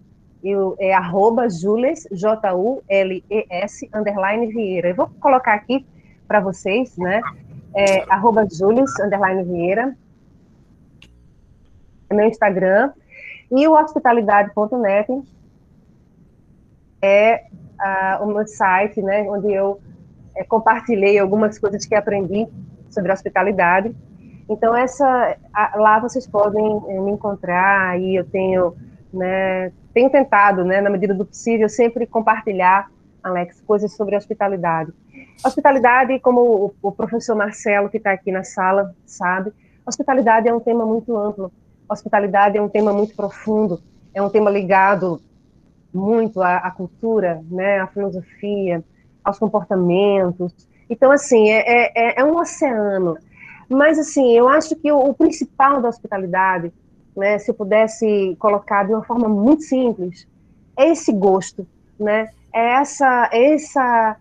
eu, 0.42 0.74
é 0.78 0.94
arroba 0.94 1.46
Jules, 1.50 2.08
J-U-L-E-S, 2.10 3.90
underline 3.94 4.46
Vieira. 4.46 4.88
Eu 4.88 4.94
vou 4.94 5.10
colocar 5.20 5.52
aqui 5.52 5.84
para 6.26 6.40
vocês, 6.40 6.96
né? 6.96 7.20
É 7.74 8.04
arroba 8.08 8.46
Julius, 8.50 8.92
Vieira, 9.46 9.96
é 12.08 12.14
meu 12.14 12.26
Instagram, 12.26 12.92
e 13.50 13.66
o 13.66 13.72
hospitalidade.net 13.72 15.22
é 17.02 17.44
uh, 17.78 18.24
o 18.24 18.26
meu 18.26 18.46
site, 18.46 19.02
né, 19.02 19.22
onde 19.28 19.52
eu 19.52 19.80
é, 20.34 20.44
compartilhei 20.44 21.18
algumas 21.18 21.58
coisas 21.58 21.84
que 21.84 21.94
aprendi 21.94 22.46
sobre 22.90 23.12
hospitalidade. 23.12 23.94
Então, 24.48 24.76
essa, 24.76 25.36
a, 25.52 25.76
lá 25.76 25.98
vocês 25.98 26.26
podem 26.26 26.82
é, 26.88 27.00
me 27.00 27.12
encontrar, 27.12 28.00
e 28.00 28.16
eu 28.16 28.24
tenho, 28.24 28.74
né, 29.12 29.72
tenho 29.92 30.10
tentado, 30.10 30.64
né, 30.64 30.80
na 30.80 30.90
medida 30.90 31.14
do 31.14 31.24
possível, 31.24 31.68
sempre 31.68 32.06
compartilhar, 32.06 32.90
Alex, 33.22 33.60
coisas 33.62 33.92
sobre 33.92 34.16
hospitalidade. 34.16 34.92
Hospitalidade, 35.44 36.18
como 36.20 36.74
o, 36.82 36.92
professor 36.92 37.34
Marcelo, 37.34 37.88
que 37.88 37.96
está 37.96 38.12
aqui 38.12 38.30
na 38.30 38.44
sala, 38.44 38.94
sabe, 39.06 39.52
hospitalidade 39.86 40.48
é 40.48 40.54
um 40.54 40.60
tema 40.60 40.84
muito 40.84 41.16
amplo. 41.16 41.52
Hospitalidade 41.88 42.56
é 42.56 42.62
um 42.62 42.68
tema 42.68 42.92
muito 42.92 43.14
profundo, 43.14 43.80
é 44.14 44.22
um 44.22 44.30
tema 44.30 44.50
ligado 44.50 45.20
muito 45.92 46.42
à, 46.42 46.56
à 46.56 46.70
cultura, 46.70 47.42
né, 47.50 47.80
à 47.80 47.86
filosofia, 47.86 48.82
aos 49.22 49.38
comportamentos. 49.38 50.52
Então, 50.88 51.10
assim, 51.10 51.50
é, 51.50 51.92
é, 51.94 52.20
é 52.20 52.24
um 52.24 52.36
oceano. 52.36 53.16
Mas, 53.68 53.98
assim, 53.98 54.36
eu 54.36 54.48
acho 54.48 54.74
que 54.76 54.90
o, 54.90 54.98
o 54.98 55.14
principal 55.14 55.80
da 55.80 55.88
hospitalidade, 55.88 56.72
né, 57.16 57.38
se 57.38 57.50
eu 57.50 57.54
pudesse 57.54 58.36
colocar 58.38 58.84
de 58.84 58.92
uma 58.92 59.04
forma 59.04 59.28
muito 59.28 59.62
simples, 59.62 60.26
é 60.76 60.90
esse 60.90 61.12
gosto, 61.12 61.66
né? 61.98 62.30
É 62.52 62.74
essa, 62.74 63.30
essa 63.32 64.16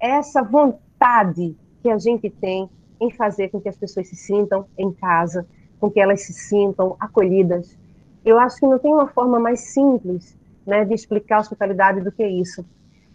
essa 0.00 0.42
vontade 0.42 1.56
que 1.82 1.90
a 1.90 1.98
gente 1.98 2.30
tem 2.30 2.68
em 3.00 3.10
fazer 3.10 3.48
com 3.48 3.60
que 3.60 3.68
as 3.68 3.76
pessoas 3.76 4.08
se 4.08 4.16
sintam 4.16 4.66
em 4.76 4.92
casa, 4.92 5.46
com 5.78 5.90
que 5.90 6.00
elas 6.00 6.22
se 6.22 6.32
sintam 6.32 6.96
acolhidas. 6.98 7.76
Eu 8.24 8.38
acho 8.38 8.58
que 8.58 8.66
não 8.66 8.78
tem 8.78 8.92
uma 8.92 9.06
forma 9.06 9.38
mais 9.38 9.60
simples 9.60 10.36
né, 10.66 10.84
de 10.84 10.94
explicar 10.94 11.36
a 11.36 11.40
hospitalidade 11.40 12.00
do 12.00 12.10
que 12.10 12.26
isso. 12.26 12.64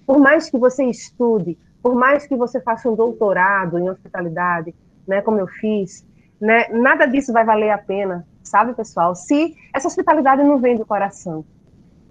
Por 0.05 0.19
mais 0.19 0.49
que 0.49 0.57
você 0.57 0.85
estude, 0.85 1.57
por 1.81 1.95
mais 1.95 2.25
que 2.25 2.35
você 2.35 2.61
faça 2.61 2.89
um 2.89 2.95
doutorado 2.95 3.77
em 3.77 3.89
hospitalidade, 3.89 4.73
né, 5.07 5.21
como 5.21 5.39
eu 5.39 5.47
fiz, 5.47 6.05
né, 6.39 6.67
nada 6.69 7.05
disso 7.05 7.33
vai 7.33 7.43
valer 7.43 7.71
a 7.71 7.77
pena, 7.77 8.25
sabe, 8.43 8.73
pessoal? 8.73 9.15
Se 9.15 9.55
essa 9.73 9.87
hospitalidade 9.87 10.43
não 10.43 10.57
vem 10.57 10.77
do 10.77 10.85
coração. 10.85 11.43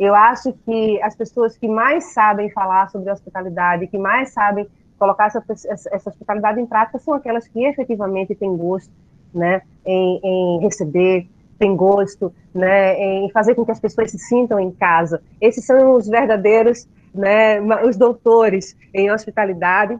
Eu 0.01 0.15
acho 0.15 0.55
que 0.65 0.99
as 1.03 1.15
pessoas 1.15 1.59
que 1.59 1.69
mais 1.69 2.15
sabem 2.15 2.49
falar 2.49 2.89
sobre 2.89 3.13
hospitalidade, 3.13 3.87
que 3.87 3.99
mais 3.99 4.31
sabem 4.31 4.67
colocar 4.99 5.27
essa, 5.27 5.45
essa 5.93 6.09
hospitalidade 6.09 6.59
em 6.59 6.65
prática, 6.65 6.99
são 6.99 7.13
aquelas 7.13 7.47
que 7.47 7.63
efetivamente 7.67 8.35
têm 8.35 8.57
gosto 8.57 8.91
né, 9.35 9.61
em, 9.85 10.19
em 10.25 10.61
receber, 10.61 11.29
têm 11.59 11.77
gosto 11.77 12.33
né, 12.55 12.99
em 12.99 13.31
fazer 13.31 13.55
com 13.55 13.63
que 13.63 13.73
as 13.73 13.79
pessoas 13.79 14.11
se 14.11 14.19
sintam 14.19 14.59
em 14.59 14.71
casa. 14.71 15.23
Esses 15.39 15.67
são 15.67 15.93
os 15.93 16.09
verdadeiros, 16.09 16.89
né, 17.15 17.61
os 17.85 17.95
doutores 17.99 18.75
em 18.95 19.11
hospitalidade, 19.11 19.99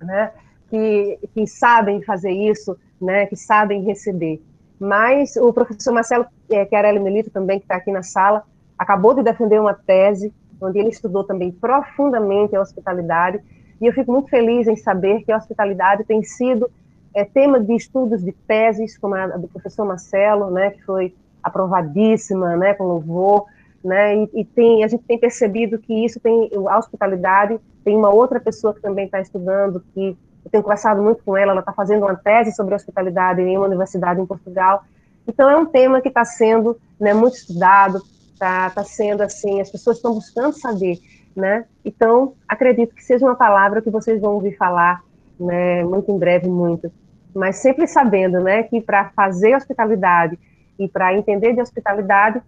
né, 0.00 0.32
que, 0.70 1.18
que 1.34 1.46
sabem 1.46 2.00
fazer 2.02 2.32
isso, 2.32 2.78
né, 2.98 3.26
que 3.26 3.36
sabem 3.36 3.82
receber. 3.84 4.42
Mas 4.80 5.36
o 5.36 5.52
professor 5.52 5.92
Marcelo 5.92 6.24
é, 6.50 6.64
Chiarelli 6.64 6.98
Melito, 6.98 7.30
também, 7.30 7.58
que 7.58 7.66
está 7.66 7.76
aqui 7.76 7.92
na 7.92 8.02
sala, 8.02 8.42
acabou 8.78 9.14
de 9.14 9.22
defender 9.22 9.60
uma 9.60 9.74
tese 9.74 10.32
onde 10.60 10.78
ele 10.78 10.88
estudou 10.88 11.24
também 11.24 11.50
profundamente 11.52 12.56
a 12.56 12.60
hospitalidade, 12.60 13.40
e 13.80 13.86
eu 13.86 13.92
fico 13.92 14.12
muito 14.12 14.28
feliz 14.28 14.66
em 14.66 14.76
saber 14.76 15.22
que 15.24 15.30
a 15.30 15.36
hospitalidade 15.36 16.04
tem 16.04 16.22
sido 16.22 16.70
é, 17.14 17.24
tema 17.24 17.60
de 17.60 17.74
estudos 17.74 18.22
de 18.22 18.32
teses, 18.32 18.98
como 18.98 19.14
a 19.14 19.26
do 19.36 19.48
professor 19.48 19.84
Marcelo, 19.86 20.50
né, 20.50 20.70
que 20.70 20.84
foi 20.84 21.14
aprovadíssima, 21.42 22.56
né, 22.56 22.74
com 22.74 22.84
louvor, 22.84 23.46
né, 23.82 24.16
e, 24.16 24.30
e, 24.34 24.44
tem, 24.44 24.82
a 24.82 24.88
gente 24.88 25.04
tem 25.04 25.18
percebido 25.18 25.78
que 25.78 26.04
isso 26.04 26.18
tem, 26.18 26.50
a 26.68 26.78
hospitalidade, 26.78 27.58
tem 27.84 27.96
uma 27.96 28.10
outra 28.10 28.40
pessoa 28.40 28.74
que 28.74 28.80
também 28.80 29.06
está 29.06 29.20
estudando, 29.20 29.82
que 29.94 30.16
eu 30.44 30.50
tenho 30.50 30.62
conversado 30.62 31.00
muito 31.00 31.22
com 31.22 31.36
ela, 31.36 31.52
ela 31.52 31.60
está 31.60 31.72
fazendo 31.72 32.02
uma 32.02 32.16
tese 32.16 32.52
sobre 32.52 32.74
hospitalidade 32.74 33.40
em 33.40 33.56
uma 33.56 33.66
universidade 33.66 34.20
em 34.20 34.26
Portugal, 34.26 34.82
então 35.26 35.48
é 35.48 35.56
um 35.56 35.66
tema 35.66 36.00
que 36.00 36.08
está 36.08 36.24
sendo 36.24 36.76
né, 36.98 37.14
muito 37.14 37.36
estudado, 37.36 38.02
está 38.38 38.70
tá 38.70 38.84
sendo 38.84 39.22
assim, 39.22 39.60
as 39.60 39.70
pessoas 39.70 39.96
estão 39.96 40.14
buscando 40.14 40.52
saber, 40.52 40.98
né, 41.34 41.64
então 41.84 42.34
acredito 42.46 42.94
que 42.94 43.02
seja 43.02 43.26
uma 43.26 43.34
palavra 43.34 43.82
que 43.82 43.90
vocês 43.90 44.20
vão 44.20 44.34
ouvir 44.34 44.56
falar, 44.56 45.02
né, 45.38 45.82
muito 45.84 46.10
em 46.10 46.18
breve, 46.18 46.48
muito, 46.48 46.90
mas 47.34 47.56
sempre 47.56 47.86
sabendo, 47.86 48.40
né, 48.40 48.62
que 48.62 48.80
para 48.80 49.10
fazer 49.10 49.56
hospitalidade 49.56 50.38
e 50.78 50.88
para 50.88 51.14
entender 51.14 51.52
de 51.52 51.60
hospitalidade 51.60 52.40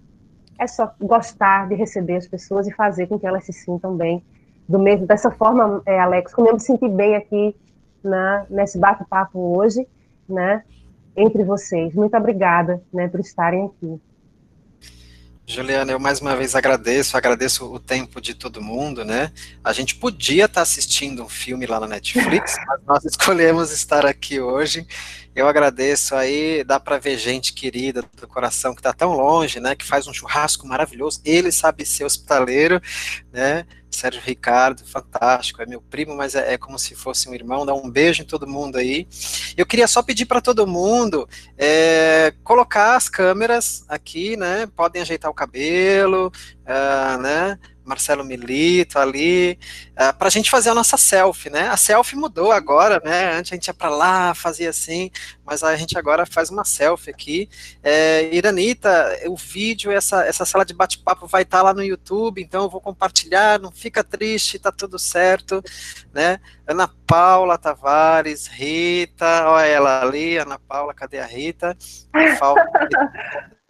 é 0.59 0.67
só 0.67 0.93
gostar 1.01 1.69
de 1.69 1.75
receber 1.75 2.17
as 2.17 2.29
pessoas 2.29 2.67
e 2.69 2.73
fazer 2.73 3.07
com 3.07 3.19
que 3.19 3.27
elas 3.27 3.45
se 3.45 3.53
sintam 3.53 3.97
bem. 3.97 4.23
Do 4.69 4.79
mesmo, 4.79 5.07
dessa 5.07 5.31
forma, 5.31 5.83
é, 5.87 5.99
Alex, 5.99 6.35
como 6.35 6.49
eu 6.49 6.53
me 6.55 6.61
senti 6.61 6.87
bem 6.87 7.17
aqui 7.17 7.57
na, 8.05 8.45
nesse 8.49 8.79
bate-papo 8.79 9.39
hoje, 9.57 9.87
né, 10.29 10.63
entre 11.17 11.43
vocês. 11.45 11.95
Muito 11.95 12.17
obrigada, 12.17 12.81
né, 12.93 13.09
por 13.09 13.21
estarem 13.21 13.67
aqui. 13.67 14.01
Juliana, 15.51 15.91
eu 15.91 15.99
mais 15.99 16.21
uma 16.21 16.37
vez 16.37 16.55
agradeço, 16.55 17.17
agradeço 17.17 17.65
o 17.75 17.81
tempo 17.81 18.21
de 18.21 18.35
todo 18.35 18.63
mundo, 18.63 19.05
né? 19.05 19.33
A 19.65 19.73
gente 19.73 19.97
podia 19.97 20.45
estar 20.45 20.63
assistindo 20.63 21.25
um 21.25 21.29
filme 21.29 21.67
lá 21.67 21.81
na 21.81 21.89
Netflix, 21.89 22.55
mas 22.69 22.81
nós 22.87 23.05
escolhemos 23.05 23.73
estar 23.73 24.07
aqui 24.07 24.41
hoje. 24.41 24.87
Eu 25.35 25.49
agradeço 25.49 26.15
aí, 26.15 26.63
dá 26.63 26.79
para 26.79 26.99
ver 26.99 27.19
gente 27.19 27.53
querida 27.53 28.01
do 28.01 28.29
coração 28.29 28.75
que 28.75 28.81
está 28.81 28.93
tão 28.93 29.11
longe, 29.11 29.59
né? 29.59 29.75
Que 29.75 29.85
faz 29.85 30.07
um 30.07 30.15
churrasco 30.15 30.69
maravilhoso. 30.69 31.21
Ele 31.25 31.51
sabe 31.51 31.85
ser 31.85 32.05
hospitaleiro, 32.05 32.81
né? 33.33 33.67
Sérgio 34.01 34.23
Ricardo, 34.25 34.83
fantástico, 34.87 35.61
é 35.61 35.67
meu 35.67 35.83
primo, 35.83 36.17
mas 36.17 36.35
é, 36.35 36.55
é, 36.55 36.59
como 36.59 36.79
se 36.79 36.95
fosse 36.95 37.29
um 37.29 37.35
irmão. 37.35 37.67
Dá 37.67 37.75
um 37.75 37.91
beijo 37.91 38.23
em 38.23 38.25
todo 38.25 38.47
mundo 38.47 38.79
aí. 38.79 39.07
Eu 39.55 39.67
queria 39.67 39.87
só 39.87 40.03
pedir 40.03 40.25
para 40.25 40.41
todo 40.41 40.67
mundo 40.67 41.29
é, 41.59 42.33
colocar 42.43 42.97
as 42.97 43.11
câmeras 43.11 43.85
aqui, 43.89 44.39
né? 44.39 44.67
Podem 44.75 45.03
ajeitar 45.03 45.31
o 45.31 45.35
cabelo, 45.35 46.33
uh, 46.65 47.21
né? 47.21 47.59
Marcelo 47.91 48.25
Milito 48.25 49.01
ali, 49.01 49.59
uh, 49.93 49.95
ah, 49.97 50.13
para 50.13 50.29
a 50.29 50.31
gente 50.31 50.49
fazer 50.49 50.71
a 50.71 50.75
nossa 50.75 50.97
selfie, 50.97 51.51
né? 51.51 51.69
A 51.69 51.77
selfie 51.77 52.15
mudou 52.15 52.53
agora, 52.53 53.03
né? 53.05 53.33
Antes 53.33 53.51
a 53.51 53.57
gente 53.57 53.67
ia 53.67 53.75
para 53.75 53.91
lá, 53.91 54.33
fazia 54.33 54.71
assim, 54.71 55.11
mas 55.45 55.65
a 55.65 55.75
gente 55.75 55.99
agora 55.99 56.25
faz 56.25 56.51
uma 56.51 56.65
selfie 56.65 57.11
aqui. 57.11 57.49
É, 57.83 58.33
Iranita, 58.33 59.19
o 59.27 59.37
vídeo, 59.37 59.91
essa, 59.91 60.25
essa 60.25 60.45
sala 60.45 60.65
de 60.65 60.73
bate-papo 60.73 61.27
vai 61.27 61.43
estar 61.43 61.59
tá 61.59 61.65
lá 61.65 61.75
no 61.75 61.83
YouTube, 61.83 62.41
então 62.41 62.63
eu 62.63 62.71
vou 62.71 62.81
compartilhar, 62.81 63.59
não 63.59 63.73
fica 63.73 64.05
triste, 64.05 64.61
tá 64.61 64.71
tudo 64.71 64.97
certo, 64.97 65.61
né? 66.15 66.39
Ana 66.67 66.89
Paula 67.07 67.59
Tavares, 67.59 68.47
Rita, 68.47 69.49
olha 69.49 69.67
ela 69.67 70.03
ali, 70.03 70.39
Ana 70.39 70.59
Paula, 70.61 70.95
cadê 70.95 71.19
a 71.19 71.27
Rita? 71.27 71.77
Falta 72.39 72.63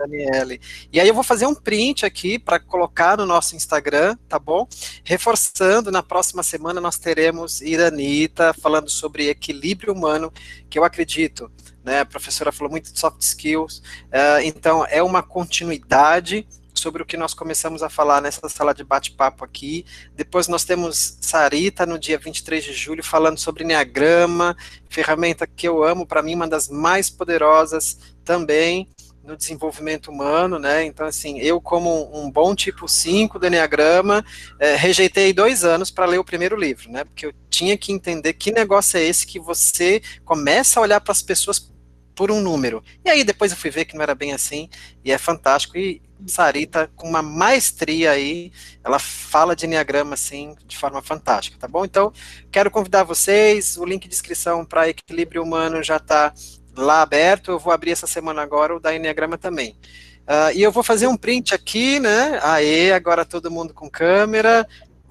Daniele. 0.00 0.60
E 0.90 0.98
aí 0.98 1.06
eu 1.06 1.14
vou 1.14 1.22
fazer 1.22 1.46
um 1.46 1.54
print 1.54 2.06
aqui 2.06 2.38
para 2.38 2.58
colocar 2.58 3.18
no 3.18 3.26
nosso 3.26 3.54
Instagram, 3.54 4.16
tá 4.28 4.38
bom? 4.38 4.66
Reforçando, 5.04 5.90
na 5.90 6.02
próxima 6.02 6.42
semana 6.42 6.80
nós 6.80 6.96
teremos 6.96 7.60
Iranita 7.60 8.54
falando 8.54 8.88
sobre 8.88 9.28
equilíbrio 9.28 9.92
humano, 9.92 10.32
que 10.70 10.78
eu 10.78 10.84
acredito, 10.84 11.50
né? 11.84 12.00
A 12.00 12.06
professora 12.06 12.50
falou 12.50 12.70
muito 12.70 12.90
de 12.92 12.98
soft 12.98 13.20
skills, 13.20 13.78
uh, 14.06 14.40
então 14.42 14.86
é 14.86 15.02
uma 15.02 15.22
continuidade 15.22 16.46
sobre 16.72 17.02
o 17.02 17.06
que 17.06 17.16
nós 17.16 17.34
começamos 17.34 17.82
a 17.82 17.90
falar 17.90 18.22
nessa 18.22 18.48
sala 18.48 18.72
de 18.72 18.82
bate-papo 18.82 19.44
aqui. 19.44 19.84
Depois 20.14 20.48
nós 20.48 20.64
temos 20.64 21.18
Sarita 21.20 21.84
no 21.84 21.98
dia 21.98 22.16
23 22.16 22.64
de 22.64 22.72
julho 22.72 23.04
falando 23.04 23.38
sobre 23.38 23.64
Enneagrama, 23.64 24.56
ferramenta 24.88 25.46
que 25.46 25.68
eu 25.68 25.84
amo, 25.84 26.06
para 26.06 26.22
mim 26.22 26.34
uma 26.34 26.48
das 26.48 26.70
mais 26.70 27.10
poderosas 27.10 27.98
também 28.24 28.88
no 29.22 29.36
desenvolvimento 29.36 30.10
humano, 30.10 30.58
né? 30.58 30.84
Então, 30.84 31.06
assim, 31.06 31.38
eu, 31.38 31.60
como 31.60 32.10
um 32.16 32.30
bom 32.30 32.54
tipo 32.54 32.88
5 32.88 33.38
do 33.38 33.46
Enneagrama, 33.46 34.24
é, 34.58 34.76
rejeitei 34.76 35.32
dois 35.32 35.64
anos 35.64 35.90
para 35.90 36.06
ler 36.06 36.18
o 36.18 36.24
primeiro 36.24 36.56
livro, 36.56 36.90
né? 36.90 37.04
Porque 37.04 37.26
eu 37.26 37.34
tinha 37.48 37.76
que 37.76 37.92
entender 37.92 38.32
que 38.32 38.50
negócio 38.50 38.98
é 38.98 39.02
esse 39.02 39.26
que 39.26 39.38
você 39.38 40.00
começa 40.24 40.80
a 40.80 40.82
olhar 40.82 41.00
para 41.00 41.12
as 41.12 41.22
pessoas 41.22 41.70
por 42.14 42.30
um 42.30 42.40
número. 42.40 42.82
E 43.04 43.08
aí 43.08 43.24
depois 43.24 43.50
eu 43.50 43.56
fui 43.56 43.70
ver 43.70 43.84
que 43.84 43.94
não 43.94 44.02
era 44.02 44.14
bem 44.14 44.32
assim, 44.32 44.68
e 45.04 45.12
é 45.12 45.18
fantástico. 45.18 45.78
E 45.78 46.02
Sarita, 46.26 46.90
com 46.94 47.08
uma 47.08 47.22
maestria 47.22 48.10
aí, 48.10 48.52
ela 48.84 48.98
fala 48.98 49.56
de 49.56 49.64
Enneagrama 49.64 50.14
assim, 50.14 50.54
de 50.66 50.76
forma 50.76 51.00
fantástica, 51.00 51.56
tá 51.58 51.66
bom? 51.66 51.84
Então, 51.84 52.12
quero 52.50 52.70
convidar 52.70 53.04
vocês, 53.04 53.76
o 53.76 53.84
link 53.84 54.06
de 54.06 54.14
inscrição 54.14 54.64
para 54.64 54.88
Equilíbrio 54.88 55.42
Humano 55.42 55.82
já 55.82 55.96
está 55.96 56.32
lá 56.76 57.02
aberto, 57.02 57.50
eu 57.50 57.58
vou 57.58 57.72
abrir 57.72 57.90
essa 57.90 58.06
semana 58.06 58.42
agora 58.42 58.76
o 58.76 58.80
da 58.80 58.94
Enneagrama 58.94 59.36
também. 59.36 59.76
Uh, 60.22 60.54
e 60.54 60.62
eu 60.62 60.70
vou 60.70 60.82
fazer 60.82 61.06
um 61.06 61.16
print 61.16 61.54
aqui, 61.54 61.98
né? 61.98 62.38
Aê, 62.42 62.92
agora 62.92 63.24
todo 63.24 63.50
mundo 63.50 63.74
com 63.74 63.90
câmera. 63.90 64.66